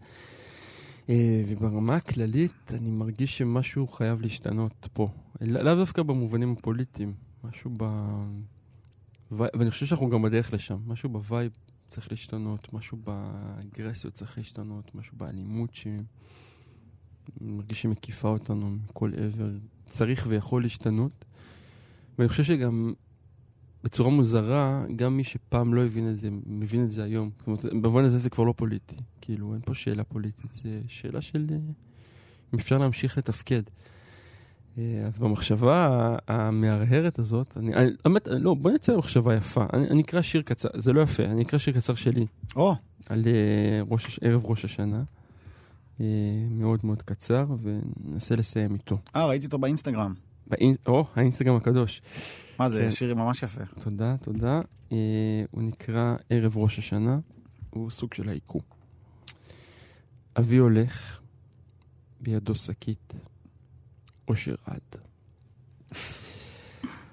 אה, 1.08 1.42
וברמה 1.46 1.96
הכללית, 1.96 2.72
אני 2.74 2.90
מרגיש 2.90 3.38
שמשהו 3.38 3.88
חייב 3.88 4.20
להשתנות 4.20 4.88
פה. 4.92 5.08
לא- 5.40 5.62
לאו 5.62 5.74
דווקא 5.74 6.02
במובנים 6.02 6.52
הפוליטיים. 6.52 7.14
משהו 7.44 7.70
ב... 7.76 7.84
ואני 9.30 9.70
חושב 9.70 9.86
שאנחנו 9.86 10.10
גם 10.10 10.22
בדרך 10.22 10.52
לשם. 10.52 10.78
משהו 10.86 11.08
בווייב 11.08 11.52
צריך 11.88 12.10
להשתנות, 12.10 12.72
משהו 12.72 12.98
באגרסיות 13.04 14.14
צריך 14.14 14.38
להשתנות, 14.38 14.94
משהו 14.94 15.16
באלימות 15.16 15.74
שאני 15.74 16.02
מרגיש 17.40 17.82
שמקיפה 17.82 18.28
אותנו 18.28 18.70
מכל 18.70 19.12
עבר, 19.14 19.50
צריך 19.86 20.26
ויכול 20.28 20.62
להשתנות. 20.62 21.24
ואני 22.18 22.28
חושב 22.28 22.44
שגם 22.44 22.92
בצורה 23.84 24.10
מוזרה, 24.10 24.84
גם 24.96 25.16
מי 25.16 25.24
שפעם 25.24 25.74
לא 25.74 25.84
הבין 25.84 26.08
את 26.08 26.16
זה, 26.16 26.28
מבין 26.46 26.84
את 26.84 26.90
זה 26.90 27.04
היום. 27.04 27.30
זאת 27.38 27.46
אומרת, 27.46 27.64
במובן 27.64 28.04
הזה 28.04 28.18
זה 28.18 28.30
כבר 28.30 28.44
לא 28.44 28.54
פוליטי. 28.56 28.96
כאילו, 29.20 29.52
אין 29.54 29.60
פה 29.64 29.74
שאלה 29.74 30.04
פוליטית, 30.04 30.52
זה 30.52 30.80
שאלה 30.88 31.20
של 31.20 31.46
אה, 31.50 31.56
אם 32.54 32.58
אפשר 32.58 32.78
להמשיך 32.78 33.18
לתפקד. 33.18 33.62
אה, 34.78 35.04
אז 35.06 35.18
במחשבה 35.18 36.16
המהרהרת 36.28 37.18
הזאת, 37.18 37.56
אני, 37.56 37.74
אני, 37.74 37.90
באמת, 38.04 38.28
לא, 38.28 38.54
בוא 38.54 38.70
נצא 38.70 38.94
במחשבה 38.94 39.34
יפה. 39.34 39.66
אני, 39.72 39.88
אני 39.88 40.02
אקרא 40.02 40.22
שיר 40.22 40.42
קצר, 40.42 40.68
זה 40.74 40.92
לא 40.92 41.00
יפה, 41.00 41.24
אני 41.24 41.42
אקרא 41.42 41.58
שיר 41.58 41.74
קצר 41.74 41.94
שלי, 41.94 42.26
או, 42.56 42.74
על 43.08 43.22
אה, 43.26 43.82
ראש, 43.90 44.20
ערב 44.22 44.44
ראש 44.44 44.64
השנה. 44.64 45.02
מאוד 46.50 46.80
מאוד 46.82 47.02
קצר, 47.02 47.46
וננסה 47.62 48.36
לסיים 48.36 48.74
איתו. 48.74 48.98
אה, 49.16 49.26
ראיתי 49.26 49.46
אותו 49.46 49.58
באינסטגרם. 49.58 50.14
באינ... 50.50 50.74
או, 50.86 51.04
האינסטגרם 51.14 51.56
הקדוש. 51.56 52.02
מה 52.58 52.70
זה, 52.70 52.80
כן. 52.82 52.90
שיר 52.90 53.14
ממש 53.14 53.42
יפה. 53.42 53.64
תודה, 53.80 54.16
תודה. 54.16 54.60
אה, 54.92 54.96
הוא 55.50 55.62
נקרא 55.62 56.14
ערב 56.30 56.56
ראש 56.56 56.78
השנה, 56.78 57.18
הוא 57.70 57.90
סוג 57.90 58.14
של 58.14 58.28
העיקו. 58.28 58.60
אבי 60.38 60.56
הולך, 60.56 61.20
בידו 62.20 62.54
שקית, 62.54 63.14
אושר 64.28 64.54
עד. 64.66 65.00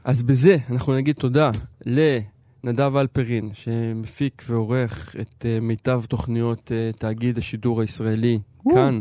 אז 0.04 0.24
בזה 0.24 0.58
אנחנו 0.70 0.96
נגיד 0.96 1.16
תודה 1.16 1.52
לנדב 1.86 2.96
אלפרין, 2.96 3.50
שמפיק 3.54 4.44
ועורך 4.48 5.16
את 5.22 5.46
אה, 5.46 5.60
מיטב 5.60 6.02
תוכניות 6.06 6.72
אה, 6.72 6.92
תאגיד 6.98 7.38
השידור 7.38 7.82
הישראלי 7.82 8.40
כאן, 8.74 9.00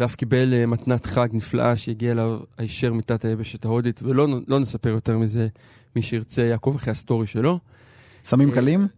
ואף 0.00 0.14
קיבל 0.14 0.54
אה, 0.54 0.66
מתנת 0.66 1.06
חג 1.06 1.28
נפלאה 1.32 1.76
שהגיעה 1.76 2.12
אליו 2.12 2.38
הישר 2.58 2.92
מתת 2.92 3.24
היבשת 3.24 3.64
ההודית, 3.64 4.02
ולא 4.02 4.26
לא 4.46 4.58
נספר 4.60 4.88
יותר 4.88 5.18
מזה, 5.18 5.48
מי 5.96 6.02
שירצה 6.02 6.42
יעקוב 6.42 6.76
אחרי 6.76 6.90
הסטורי 6.90 7.26
שלו. 7.26 7.58
סמים 8.24 8.48
אה, 8.48 8.54
קלים? 8.54 8.88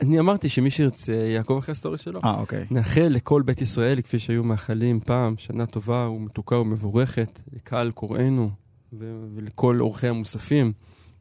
אני 0.00 0.20
אמרתי 0.20 0.48
שמי 0.48 0.70
שירצה 0.70 1.12
יעקוב 1.12 1.58
אחרי 1.58 1.72
הסטורי 1.72 1.98
שלו. 1.98 2.20
אה, 2.24 2.40
אוקיי. 2.40 2.66
נאחל 2.70 3.08
לכל 3.10 3.42
בית 3.42 3.60
ישראל, 3.60 4.00
כפי 4.00 4.18
שהיו 4.18 4.44
מאחלים 4.44 5.00
פעם, 5.00 5.34
שנה 5.38 5.66
טובה 5.66 6.08
ומתוקה 6.08 6.56
ומבורכת, 6.56 7.40
לקהל 7.52 7.90
קוראינו 7.90 8.50
ו- 8.92 9.24
ולכל 9.34 9.80
אורחי 9.80 10.08
המוספים, 10.08 10.72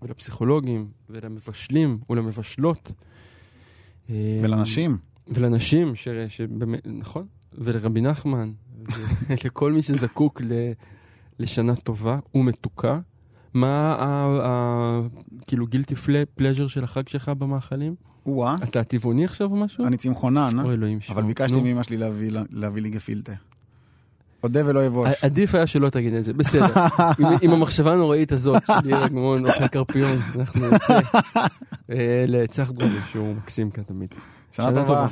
ולפסיכולוגים, 0.02 0.88
ולמבשלים 1.10 2.00
ולמבשלות. 2.10 2.92
אה, 4.10 4.16
ולנשים. 4.44 4.98
ולנשים, 5.28 5.96
ש- 5.96 6.08
שבאמת, 6.28 6.80
נכון, 6.86 7.26
ולרבי 7.54 8.02
נחמן, 8.02 8.52
ולכל 9.44 9.72
מי 9.72 9.82
שזקוק 9.82 10.42
ל- 10.42 10.72
לשנה 11.40 11.76
טובה 11.76 12.20
ומתוקה. 12.36 13.00
מה 13.54 13.96
ה... 14.00 14.06
ה- 14.48 15.02
כאילו 15.48 15.68
גילטי 15.68 15.96
פלז'ר 16.36 16.68
של 16.68 16.84
החג 16.84 17.08
שלך 17.08 17.30
במאכלים? 17.30 17.96
או-אה, 18.26 18.56
אתה 18.64 18.84
טבעוני 18.84 19.26
עכשיו 19.26 19.52
או 19.52 19.56
משהו? 19.56 19.86
אני 19.86 19.98
צמחונן, 19.98 20.48
אוי 20.64 20.74
אלוהים 20.74 21.02
שלום. 21.02 21.18
אבל 21.18 21.28
ביקשתי. 21.28 21.62
מאמא 21.62 21.84
שלי 21.84 21.98
להביא 21.98 22.32
לה- 22.32 22.44
להביא 22.52 22.82
לי 22.82 22.90
גפילטה. 22.90 23.34
אודה 24.44 24.62
ולא 24.66 24.86
יבוש. 24.86 25.10
עדיף 25.22 25.56
היה 25.56 25.68
שלא 25.68 25.90
תגיד 25.90 26.14
את 26.14 26.24
זה, 26.24 26.34
בסדר. 26.34 26.66
עם- 27.20 27.38
עם 27.42 27.52
המחשבה 27.52 27.94
הנוראית 27.94 28.32
הזאת, 28.32 28.64
של 28.82 28.90
ירק 28.90 29.12
גמון, 29.12 29.46
אוכל 29.46 29.68
קרפיון, 29.68 30.18
אנחנו 30.36 30.62
נצא 30.72 31.00
אה, 31.92 32.26
לצח 32.28 32.72
דרובי, 32.72 32.98
שהוא 33.12 33.36
מקסים 33.36 33.72
כאן 33.72 33.84
תמיד. 33.84 34.10
שנה 34.52 34.66
שנה 34.72 34.86
טובה. 34.86 35.08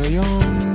להיגיון 0.00 0.60
זמן 0.60 0.69